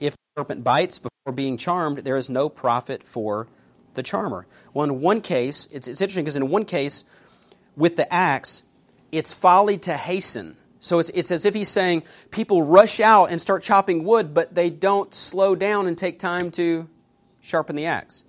If 0.00 0.12
the 0.12 0.40
serpent 0.40 0.64
bites 0.64 0.98
before 1.24 1.34
being 1.34 1.58
charmed, 1.58 1.98
there 1.98 2.16
is 2.16 2.30
no 2.30 2.48
profit 2.48 3.02
for 3.02 3.46
the 3.92 4.02
charmer. 4.02 4.46
Well, 4.72 4.84
in 4.84 5.02
one 5.02 5.20
case, 5.20 5.68
it's, 5.70 5.86
it's 5.86 6.00
interesting 6.00 6.24
because 6.24 6.36
in 6.36 6.48
one 6.48 6.64
case, 6.64 7.04
with 7.76 7.96
the 7.96 8.10
axe, 8.10 8.62
it's 9.12 9.34
folly 9.34 9.76
to 9.78 9.98
hasten. 9.98 10.56
So 10.78 10.98
it's, 10.98 11.10
it's 11.10 11.30
as 11.30 11.44
if 11.44 11.52
he's 11.52 11.68
saying 11.68 12.04
people 12.30 12.62
rush 12.62 13.00
out 13.00 13.26
and 13.26 13.38
start 13.38 13.62
chopping 13.62 14.04
wood, 14.04 14.32
but 14.32 14.54
they 14.54 14.70
don't 14.70 15.12
slow 15.12 15.54
down 15.54 15.86
and 15.86 15.98
take 15.98 16.18
time 16.18 16.50
to 16.52 16.88
sharpen 17.42 17.76
the 17.76 17.84
axe. 17.84 18.24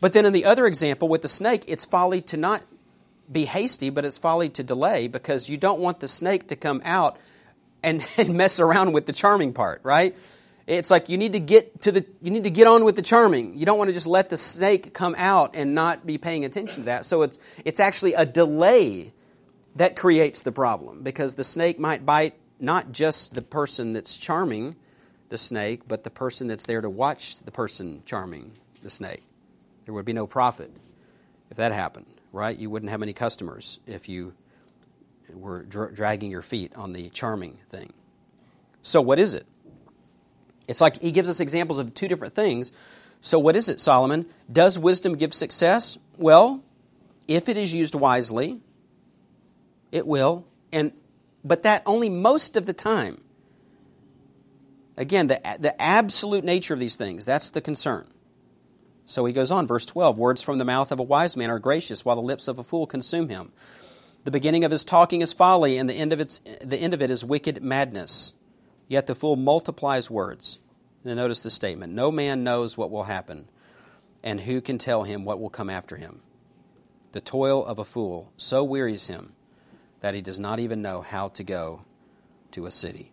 But 0.00 0.12
then 0.12 0.26
in 0.26 0.32
the 0.32 0.44
other 0.44 0.66
example 0.66 1.08
with 1.08 1.22
the 1.22 1.28
snake, 1.28 1.66
it's 1.68 1.84
folly 1.84 2.20
to 2.22 2.36
not 2.36 2.64
be 3.30 3.44
hasty, 3.44 3.90
but 3.90 4.04
it's 4.04 4.18
folly 4.18 4.48
to 4.48 4.64
delay 4.64 5.06
because 5.06 5.48
you 5.48 5.56
don't 5.56 5.78
want 5.78 6.00
the 6.00 6.08
snake 6.08 6.48
to 6.48 6.56
come 6.56 6.82
out 6.84 7.16
and, 7.84 8.04
and 8.18 8.34
mess 8.34 8.58
around 8.58 8.92
with 8.92 9.06
the 9.06 9.12
charming 9.12 9.52
part, 9.52 9.82
right? 9.84 10.16
It's 10.66 10.90
like 10.90 11.08
you 11.08 11.16
need 11.16 11.34
to 11.34 11.40
get 11.40 11.82
to 11.82 11.92
the 11.92 12.04
you 12.20 12.30
need 12.32 12.44
to 12.44 12.50
get 12.50 12.66
on 12.66 12.84
with 12.84 12.96
the 12.96 13.02
charming. 13.02 13.56
You 13.56 13.66
don't 13.66 13.78
want 13.78 13.88
to 13.88 13.94
just 13.94 14.06
let 14.06 14.30
the 14.30 14.36
snake 14.36 14.92
come 14.92 15.14
out 15.16 15.54
and 15.54 15.74
not 15.74 16.04
be 16.04 16.18
paying 16.18 16.44
attention 16.44 16.82
to 16.82 16.86
that. 16.86 17.04
So 17.04 17.22
it's 17.22 17.38
it's 17.64 17.78
actually 17.78 18.14
a 18.14 18.26
delay 18.26 19.12
that 19.76 19.94
creates 19.94 20.42
the 20.42 20.52
problem 20.52 21.02
because 21.02 21.36
the 21.36 21.44
snake 21.44 21.78
might 21.78 22.04
bite 22.04 22.34
not 22.58 22.90
just 22.90 23.34
the 23.34 23.42
person 23.42 23.92
that's 23.92 24.16
charming 24.16 24.74
the 25.28 25.38
snake, 25.38 25.82
but 25.86 26.02
the 26.02 26.10
person 26.10 26.48
that's 26.48 26.64
there 26.64 26.80
to 26.80 26.90
watch 26.90 27.38
the 27.38 27.50
person 27.50 28.02
charming 28.04 28.52
the 28.82 28.90
snake. 28.90 29.22
There 29.84 29.94
would 29.94 30.04
be 30.04 30.12
no 30.12 30.26
profit 30.26 30.70
if 31.50 31.58
that 31.58 31.72
happened, 31.72 32.06
right? 32.32 32.56
You 32.56 32.70
wouldn't 32.70 32.90
have 32.90 33.02
any 33.02 33.12
customers 33.12 33.78
if 33.86 34.08
you 34.08 34.34
were 35.32 35.62
dra- 35.62 35.92
dragging 35.94 36.30
your 36.30 36.42
feet 36.42 36.74
on 36.74 36.92
the 36.92 37.08
charming 37.10 37.58
thing. 37.68 37.92
So, 38.82 39.00
what 39.00 39.18
is 39.18 39.34
it? 39.34 39.46
It's 40.68 40.80
like 40.80 41.00
he 41.00 41.12
gives 41.12 41.28
us 41.28 41.40
examples 41.40 41.78
of 41.78 41.94
two 41.94 42.08
different 42.08 42.34
things. 42.34 42.72
So, 43.20 43.38
what 43.38 43.56
is 43.56 43.68
it, 43.68 43.80
Solomon? 43.80 44.26
Does 44.50 44.78
wisdom 44.78 45.16
give 45.16 45.32
success? 45.32 45.98
Well, 46.18 46.62
if 47.28 47.48
it 47.48 47.56
is 47.56 47.74
used 47.74 47.94
wisely, 47.94 48.60
it 49.92 50.06
will. 50.06 50.46
And 50.72 50.92
but 51.44 51.62
that 51.62 51.82
only 51.86 52.08
most 52.08 52.56
of 52.56 52.66
the 52.66 52.72
time. 52.72 53.20
Again, 54.96 55.26
the, 55.26 55.40
the 55.60 55.80
absolute 55.80 56.42
nature 56.42 56.72
of 56.74 56.80
these 56.80 56.96
things, 56.96 57.24
that's 57.24 57.50
the 57.50 57.60
concern. 57.60 58.06
So 59.04 59.24
he 59.24 59.32
goes 59.32 59.52
on, 59.52 59.66
verse 59.66 59.86
12 59.86 60.18
Words 60.18 60.42
from 60.42 60.58
the 60.58 60.64
mouth 60.64 60.90
of 60.90 60.98
a 60.98 61.04
wise 61.04 61.36
man 61.36 61.50
are 61.50 61.58
gracious, 61.58 62.04
while 62.04 62.16
the 62.16 62.22
lips 62.22 62.48
of 62.48 62.58
a 62.58 62.64
fool 62.64 62.86
consume 62.86 63.28
him. 63.28 63.52
The 64.24 64.30
beginning 64.32 64.64
of 64.64 64.72
his 64.72 64.84
talking 64.84 65.22
is 65.22 65.32
folly, 65.32 65.78
and 65.78 65.88
the 65.88 65.94
end 65.94 66.12
of, 66.12 66.18
its, 66.18 66.40
the 66.60 66.76
end 66.76 66.94
of 66.94 67.02
it 67.02 67.12
is 67.12 67.24
wicked 67.24 67.62
madness. 67.62 68.34
Yet 68.88 69.06
the 69.06 69.14
fool 69.14 69.36
multiplies 69.36 70.10
words. 70.10 70.60
And 71.04 71.16
notice 71.16 71.42
the 71.42 71.50
statement 71.50 71.92
No 71.92 72.10
man 72.10 72.44
knows 72.44 72.76
what 72.76 72.90
will 72.90 73.04
happen, 73.04 73.48
and 74.22 74.40
who 74.40 74.60
can 74.60 74.78
tell 74.78 75.04
him 75.04 75.24
what 75.24 75.40
will 75.40 75.50
come 75.50 75.70
after 75.70 75.96
him? 75.96 76.22
The 77.12 77.20
toil 77.20 77.64
of 77.64 77.78
a 77.78 77.84
fool 77.84 78.32
so 78.36 78.64
wearies 78.64 79.06
him 79.06 79.34
that 80.00 80.14
he 80.14 80.20
does 80.20 80.38
not 80.38 80.58
even 80.58 80.82
know 80.82 81.00
how 81.00 81.28
to 81.28 81.44
go 81.44 81.84
to 82.50 82.66
a 82.66 82.70
city. 82.70 83.12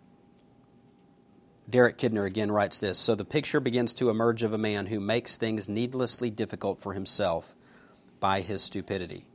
Derek 1.69 1.97
Kidner 1.97 2.25
again 2.25 2.51
writes 2.51 2.79
this 2.79 2.99
So 2.99 3.15
the 3.15 3.25
picture 3.25 3.59
begins 3.59 3.93
to 3.95 4.09
emerge 4.09 4.43
of 4.43 4.53
a 4.53 4.57
man 4.57 4.87
who 4.87 4.99
makes 4.99 5.37
things 5.37 5.69
needlessly 5.69 6.29
difficult 6.29 6.79
for 6.79 6.93
himself 6.93 7.55
by 8.19 8.41
his 8.41 8.61
stupidity. 8.61 9.25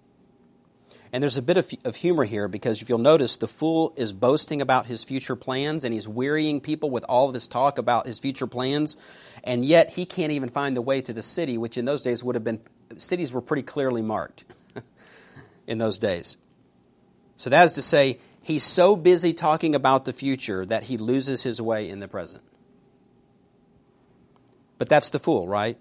And 1.12 1.22
there's 1.22 1.38
a 1.38 1.42
bit 1.42 1.56
of, 1.56 1.70
of 1.84 1.96
humor 1.96 2.24
here 2.24 2.48
because 2.48 2.82
if 2.82 2.88
you'll 2.88 2.98
notice, 2.98 3.36
the 3.36 3.48
fool 3.48 3.94
is 3.96 4.12
boasting 4.12 4.60
about 4.60 4.86
his 4.86 5.04
future 5.04 5.36
plans 5.36 5.84
and 5.84 5.94
he's 5.94 6.06
wearying 6.06 6.60
people 6.60 6.90
with 6.90 7.04
all 7.08 7.28
of 7.28 7.34
his 7.34 7.48
talk 7.48 7.78
about 7.78 8.06
his 8.06 8.18
future 8.18 8.46
plans, 8.46 8.96
and 9.42 9.64
yet 9.64 9.90
he 9.92 10.04
can't 10.04 10.32
even 10.32 10.48
find 10.48 10.76
the 10.76 10.82
way 10.82 11.00
to 11.00 11.12
the 11.12 11.22
city, 11.22 11.56
which 11.56 11.78
in 11.78 11.84
those 11.84 12.02
days 12.02 12.22
would 12.22 12.34
have 12.34 12.44
been, 12.44 12.60
cities 12.98 13.32
were 13.32 13.40
pretty 13.40 13.62
clearly 13.62 14.02
marked 14.02 14.44
in 15.66 15.78
those 15.78 15.98
days. 15.98 16.36
So 17.36 17.50
that 17.50 17.64
is 17.64 17.74
to 17.74 17.82
say, 17.82 18.18
he's 18.42 18.64
so 18.64 18.94
busy 18.94 19.32
talking 19.32 19.74
about 19.74 20.04
the 20.04 20.12
future 20.12 20.66
that 20.66 20.84
he 20.84 20.98
loses 20.98 21.42
his 21.42 21.62
way 21.62 21.88
in 21.88 22.00
the 22.00 22.08
present. 22.08 22.42
But 24.76 24.88
that's 24.88 25.10
the 25.10 25.18
fool, 25.18 25.48
right? 25.48 25.78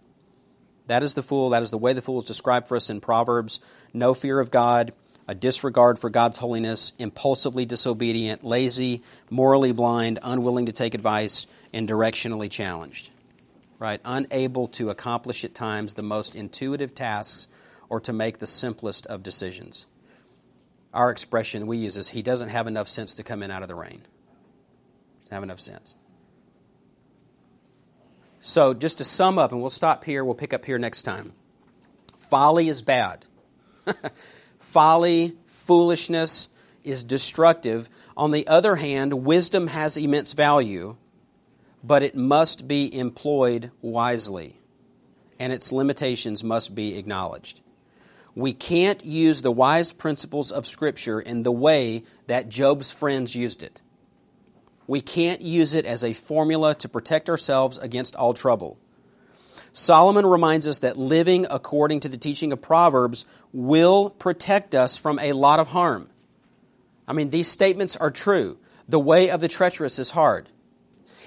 That 0.87 1.03
is 1.03 1.13
the 1.13 1.23
fool. 1.23 1.49
That 1.49 1.63
is 1.63 1.71
the 1.71 1.77
way 1.77 1.93
the 1.93 2.01
fool 2.01 2.17
is 2.19 2.25
described 2.25 2.67
for 2.67 2.75
us 2.75 2.89
in 2.89 3.01
Proverbs. 3.01 3.59
No 3.93 4.13
fear 4.13 4.39
of 4.39 4.51
God, 4.51 4.93
a 5.27 5.35
disregard 5.35 5.99
for 5.99 6.09
God's 6.09 6.37
holiness, 6.37 6.93
impulsively 6.97 7.65
disobedient, 7.65 8.43
lazy, 8.43 9.03
morally 9.29 9.71
blind, 9.71 10.19
unwilling 10.23 10.67
to 10.67 10.71
take 10.71 10.93
advice, 10.93 11.45
and 11.73 11.87
directionally 11.87 12.49
challenged. 12.49 13.09
Right? 13.79 14.01
Unable 14.05 14.67
to 14.69 14.89
accomplish 14.89 15.43
at 15.43 15.53
times 15.53 15.93
the 15.93 16.03
most 16.03 16.35
intuitive 16.35 16.95
tasks 16.95 17.47
or 17.89 17.99
to 18.01 18.13
make 18.13 18.39
the 18.39 18.47
simplest 18.47 19.05
of 19.07 19.23
decisions 19.23 19.85
our 20.97 21.11
expression 21.11 21.67
we 21.67 21.77
use 21.77 21.95
is 21.95 22.09
he 22.09 22.23
doesn't 22.23 22.49
have 22.49 22.65
enough 22.65 22.87
sense 22.87 23.13
to 23.15 23.23
come 23.23 23.43
in 23.43 23.51
out 23.51 23.61
of 23.61 23.67
the 23.67 23.75
rain. 23.75 24.01
Doesn't 25.19 25.33
have 25.33 25.43
enough 25.43 25.59
sense. 25.59 25.95
So, 28.39 28.73
just 28.73 28.97
to 28.97 29.03
sum 29.03 29.37
up, 29.37 29.51
and 29.51 29.61
we'll 29.61 29.69
stop 29.69 30.03
here, 30.03 30.25
we'll 30.25 30.35
pick 30.35 30.53
up 30.53 30.65
here 30.65 30.79
next 30.79 31.03
time. 31.03 31.33
Folly 32.15 32.67
is 32.67 32.81
bad. 32.81 33.25
Folly, 34.67 35.35
foolishness 35.45 36.49
is 36.83 37.03
destructive. 37.03 37.89
On 38.15 38.31
the 38.31 38.47
other 38.47 38.75
hand, 38.75 39.25
wisdom 39.25 39.67
has 39.67 39.97
immense 39.97 40.33
value, 40.33 40.95
but 41.83 42.03
it 42.03 42.15
must 42.15 42.67
be 42.67 42.93
employed 42.97 43.71
wisely, 43.81 44.59
and 45.39 45.53
its 45.53 45.71
limitations 45.71 46.43
must 46.43 46.75
be 46.75 46.97
acknowledged 46.97 47.61
we 48.37 48.53
can't 48.53 49.03
use 49.03 49.41
the 49.41 49.51
wise 49.51 49.91
principles 49.91 50.51
of 50.51 50.67
Scripture 50.67 51.19
in 51.19 51.41
the 51.41 51.51
way 51.51 52.03
that 52.27 52.49
Job's 52.49 52.91
friends 52.91 53.35
used 53.35 53.63
it. 53.63 53.81
We 54.85 55.01
can't 55.01 55.41
use 55.41 55.73
it 55.73 55.87
as 55.87 56.03
a 56.03 56.13
formula 56.13 56.75
to 56.75 56.87
protect 56.87 57.31
ourselves 57.31 57.79
against 57.79 58.15
all 58.15 58.35
trouble. 58.35 58.77
Solomon 59.73 60.23
reminds 60.23 60.67
us 60.67 60.79
that 60.79 60.99
living 60.99 61.47
according 61.49 62.01
to 62.01 62.09
the 62.09 62.17
teaching 62.17 62.51
of 62.51 62.61
Proverbs 62.61 63.25
will 63.53 64.09
protect 64.09 64.75
us 64.75 64.97
from 64.97 65.19
a 65.19 65.33
lot 65.33 65.59
of 65.59 65.67
harm. 65.69 66.09
I 67.07 67.13
mean, 67.13 67.29
these 67.29 67.47
statements 67.47 67.95
are 67.95 68.11
true. 68.11 68.57
The 68.89 68.99
way 68.99 69.29
of 69.29 69.41
the 69.41 69.47
treacherous 69.47 69.99
is 69.99 70.11
hard. 70.11 70.49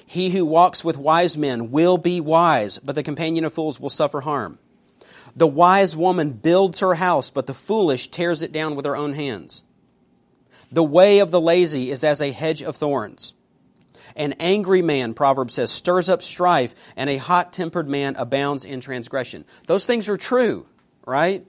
He 0.06 0.30
who 0.30 0.44
walks 0.44 0.84
with 0.84 0.98
wise 0.98 1.36
men 1.36 1.70
will 1.70 1.96
be 1.96 2.20
wise, 2.20 2.78
but 2.78 2.94
the 2.94 3.02
companion 3.02 3.44
of 3.44 3.52
fools 3.52 3.78
will 3.78 3.90
suffer 3.90 4.20
harm. 4.20 4.58
The 5.36 5.46
wise 5.46 5.96
woman 5.96 6.32
builds 6.32 6.80
her 6.80 6.94
house, 6.94 7.30
but 7.30 7.46
the 7.46 7.54
foolish 7.54 8.08
tears 8.08 8.42
it 8.42 8.52
down 8.52 8.74
with 8.74 8.84
her 8.86 8.96
own 8.96 9.12
hands. 9.12 9.62
The 10.72 10.82
way 10.84 11.20
of 11.20 11.30
the 11.30 11.40
lazy 11.40 11.90
is 11.90 12.04
as 12.04 12.20
a 12.20 12.32
hedge 12.32 12.62
of 12.62 12.76
thorns. 12.76 13.34
An 14.16 14.34
angry 14.40 14.82
man, 14.82 15.14
Proverbs 15.14 15.54
says, 15.54 15.70
stirs 15.70 16.08
up 16.08 16.22
strife, 16.22 16.74
and 16.96 17.08
a 17.08 17.16
hot 17.16 17.52
tempered 17.52 17.88
man 17.88 18.16
abounds 18.16 18.64
in 18.64 18.80
transgression. 18.80 19.44
Those 19.66 19.86
things 19.86 20.08
are 20.08 20.16
true, 20.16 20.66
right? 21.06 21.46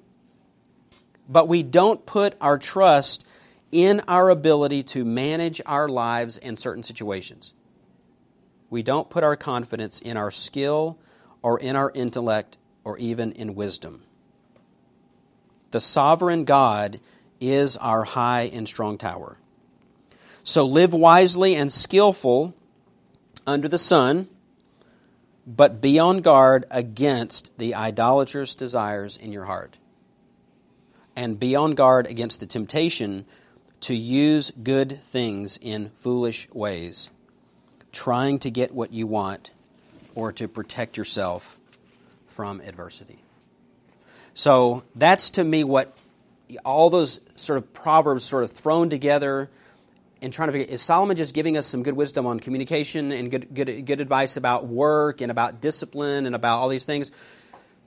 But 1.29 1.47
we 1.47 1.63
don't 1.63 2.05
put 2.05 2.35
our 2.41 2.57
trust 2.57 3.25
in 3.71 4.01
our 4.07 4.29
ability 4.29 4.83
to 4.83 5.05
manage 5.05 5.61
our 5.65 5.87
lives 5.87 6.37
in 6.37 6.55
certain 6.55 6.83
situations. 6.83 7.53
We 8.69 8.83
don't 8.83 9.09
put 9.09 9.23
our 9.23 9.35
confidence 9.35 9.99
in 9.99 10.17
our 10.17 10.31
skill 10.31 10.97
or 11.41 11.59
in 11.59 11.75
our 11.75 11.91
intellect 11.93 12.57
or 12.83 12.97
even 12.97 13.31
in 13.33 13.55
wisdom. 13.55 14.03
The 15.71 15.81
sovereign 15.81 16.45
God 16.45 16.99
is 17.39 17.77
our 17.77 18.03
high 18.03 18.49
and 18.53 18.67
strong 18.67 18.97
tower. 18.97 19.37
So 20.43 20.65
live 20.65 20.93
wisely 20.93 21.55
and 21.55 21.71
skillful 21.71 22.53
under 23.45 23.67
the 23.67 23.77
sun, 23.77 24.27
but 25.45 25.81
be 25.81 25.97
on 25.99 26.21
guard 26.21 26.65
against 26.71 27.57
the 27.57 27.75
idolatrous 27.75 28.55
desires 28.55 29.17
in 29.17 29.31
your 29.31 29.45
heart. 29.45 29.77
And 31.15 31.39
be 31.39 31.55
on 31.55 31.75
guard 31.75 32.07
against 32.07 32.39
the 32.39 32.45
temptation 32.45 33.25
to 33.81 33.93
use 33.93 34.51
good 34.51 34.99
things 34.99 35.57
in 35.61 35.89
foolish 35.89 36.47
ways. 36.51 37.09
trying 37.91 38.39
to 38.39 38.49
get 38.49 38.73
what 38.73 38.93
you 38.93 39.07
want 39.07 39.51
or 40.15 40.31
to 40.33 40.47
protect 40.47 40.97
yourself 40.97 41.57
from 42.27 42.61
adversity. 42.61 43.19
So 44.33 44.83
that's 44.95 45.31
to 45.31 45.43
me 45.43 45.63
what 45.63 45.97
all 46.65 46.89
those 46.89 47.19
sort 47.35 47.57
of 47.57 47.73
proverbs 47.73 48.23
sort 48.23 48.43
of 48.43 48.51
thrown 48.51 48.89
together 48.89 49.49
and 50.21 50.31
trying 50.31 50.47
to 50.47 50.53
figure 50.53 50.71
is 50.71 50.81
Solomon 50.81 51.17
just 51.17 51.33
giving 51.33 51.57
us 51.57 51.65
some 51.65 51.83
good 51.83 51.95
wisdom 51.95 52.25
on 52.25 52.39
communication 52.39 53.11
and 53.11 53.31
good, 53.31 53.53
good, 53.53 53.85
good 53.85 53.99
advice 53.99 54.37
about 54.37 54.67
work 54.67 55.21
and 55.21 55.31
about 55.31 55.61
discipline 55.61 56.25
and 56.25 56.35
about 56.35 56.59
all 56.59 56.69
these 56.69 56.85
things? 56.85 57.11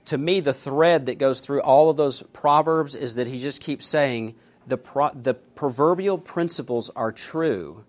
To 0.05 0.17
me, 0.17 0.39
the 0.39 0.53
thread 0.53 1.07
that 1.07 1.17
goes 1.17 1.39
through 1.39 1.61
all 1.61 1.89
of 1.89 1.97
those 1.97 2.21
proverbs 2.21 2.95
is 2.95 3.15
that 3.15 3.27
he 3.27 3.39
just 3.39 3.61
keeps 3.61 3.85
saying 3.85 4.35
the, 4.67 4.77
pro, 4.77 5.09
the 5.09 5.33
proverbial 5.33 6.17
principles 6.17 6.91
are 6.95 7.11
true, 7.11 7.83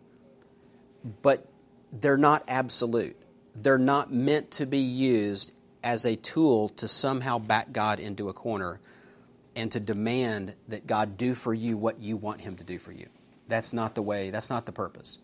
but 1.22 1.46
they're 1.92 2.16
not 2.16 2.44
absolute. 2.48 3.16
They're 3.54 3.78
not 3.78 4.12
meant 4.12 4.50
to 4.52 4.66
be 4.66 4.78
used 4.78 5.52
as 5.82 6.04
a 6.04 6.16
tool 6.16 6.70
to 6.70 6.88
somehow 6.88 7.38
back 7.38 7.72
God 7.72 8.00
into 8.00 8.28
a 8.28 8.32
corner 8.32 8.80
and 9.54 9.70
to 9.72 9.80
demand 9.80 10.54
that 10.68 10.86
God 10.86 11.16
do 11.16 11.34
for 11.34 11.54
you 11.54 11.76
what 11.76 12.00
you 12.00 12.16
want 12.16 12.40
Him 12.40 12.56
to 12.56 12.64
do 12.64 12.78
for 12.78 12.92
you. 12.92 13.08
That's 13.48 13.72
not 13.72 13.94
the 13.94 14.02
way, 14.02 14.30
that's 14.30 14.50
not 14.50 14.66
the 14.66 14.72
purpose. 14.72 15.18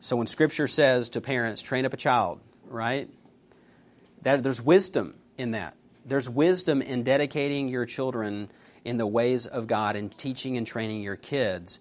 So 0.00 0.16
when 0.16 0.26
Scripture 0.26 0.66
says 0.66 1.10
to 1.10 1.20
parents, 1.20 1.62
train 1.62 1.84
up 1.84 1.92
a 1.92 1.96
child, 1.96 2.40
right? 2.68 3.08
That, 4.22 4.42
there's 4.42 4.62
wisdom 4.62 5.14
in 5.36 5.52
that. 5.52 5.74
There's 6.08 6.28
wisdom 6.28 6.82
in 6.82 7.02
dedicating 7.02 7.68
your 7.68 7.86
children 7.86 8.50
in 8.84 8.96
the 8.96 9.06
ways 9.06 9.46
of 9.46 9.66
God 9.66 9.96
and 9.96 10.16
teaching 10.16 10.56
and 10.56 10.66
training 10.66 11.02
your 11.02 11.16
kids. 11.16 11.80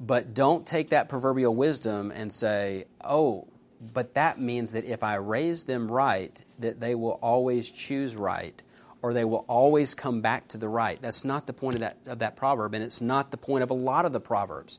But 0.00 0.34
don't 0.34 0.66
take 0.66 0.90
that 0.90 1.08
proverbial 1.08 1.54
wisdom 1.54 2.10
and 2.10 2.32
say, 2.32 2.86
oh, 3.04 3.46
but 3.80 4.14
that 4.14 4.38
means 4.38 4.72
that 4.72 4.84
if 4.84 5.02
I 5.02 5.16
raise 5.16 5.64
them 5.64 5.90
right, 5.90 6.40
that 6.58 6.80
they 6.80 6.94
will 6.94 7.18
always 7.22 7.70
choose 7.70 8.16
right 8.16 8.60
or 9.02 9.12
they 9.12 9.24
will 9.24 9.44
always 9.48 9.94
come 9.94 10.20
back 10.20 10.48
to 10.48 10.58
the 10.58 10.68
right. 10.68 11.00
That's 11.02 11.24
not 11.24 11.46
the 11.46 11.52
point 11.52 11.74
of 11.76 11.80
that, 11.80 11.96
of 12.06 12.20
that 12.20 12.36
proverb, 12.36 12.74
and 12.74 12.84
it's 12.84 13.00
not 13.00 13.30
the 13.30 13.36
point 13.36 13.64
of 13.64 13.70
a 13.70 13.74
lot 13.74 14.04
of 14.04 14.12
the 14.12 14.20
proverbs. 14.20 14.78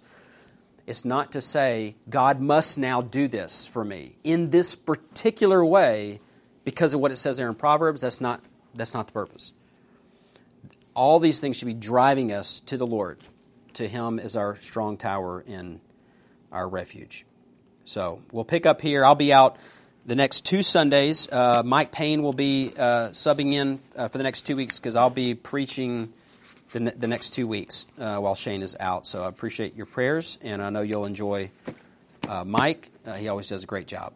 It's 0.88 1.06
not 1.06 1.34
to 1.34 1.42
say, 1.42 1.96
God 2.10 2.42
must 2.42 2.78
now 2.78 3.02
do 3.02 3.28
this 3.28 3.68
for 3.68 3.84
me 3.84 4.18
in 4.24 4.50
this 4.50 4.76
particular 4.76 5.64
way 5.66 6.20
because 6.66 6.94
of 6.94 7.00
what 7.00 7.12
it 7.12 7.18
says 7.18 7.38
there 7.38 7.50
in 7.50 7.56
Proverbs. 7.56 8.02
That's 8.02 8.22
not, 8.22 8.42
that's 8.74 8.94
not 8.94 9.08
the 9.08 9.14
purpose. 9.14 9.54
All 10.94 11.20
these 11.20 11.40
things 11.40 11.58
should 11.58 11.68
be 11.68 11.74
driving 11.74 12.32
us 12.32 12.60
to 12.62 12.78
the 12.78 12.86
Lord, 12.86 13.20
to 13.74 13.88
Him 13.88 14.20
as 14.20 14.36
our 14.36 14.56
strong 14.56 14.98
tower 14.98 15.44
and 15.48 15.80
our 16.52 16.68
refuge. 16.68 17.26
So 17.86 18.20
we'll 18.32 18.46
pick 18.46 18.66
up 18.66 18.82
here. 18.82 19.04
I'll 19.04 19.16
be 19.16 19.34
out 19.34 19.58
the 20.06 20.16
next 20.16 20.46
two 20.46 20.64
Sundays. 20.64 21.32
Uh, 21.32 21.64
Mike 21.66 21.92
Payne 21.92 22.22
will 22.24 22.34
be 22.34 22.72
uh, 22.78 23.10
subbing 23.10 23.54
in 23.54 23.80
uh, 23.96 24.08
for 24.08 24.18
the 24.18 24.24
next 24.24 24.42
two 24.44 24.56
weeks 24.56 24.80
because 24.80 24.96
I'll 24.96 25.10
be 25.10 25.34
preaching 25.34 26.14
the, 26.72 26.80
ne- 26.82 26.92
the 26.92 27.08
next 27.08 27.32
two 27.32 27.48
weeks 27.48 27.86
uh, 28.00 28.18
while 28.18 28.36
Shane 28.36 28.62
is 28.62 28.76
out. 28.80 29.08
So 29.08 29.24
I 29.24 29.28
appreciate 29.28 29.76
your 29.76 29.86
prayers, 29.86 30.38
and 30.42 30.62
I 30.62 30.70
know 30.70 30.82
you'll 30.82 31.06
enjoy 31.06 31.52
uh, 32.28 32.44
Mike. 32.44 32.90
Uh, 33.06 33.14
he 33.14 33.28
always 33.28 33.50
does 33.50 33.64
a 33.64 33.68
great 33.68 33.88
job. 33.88 34.14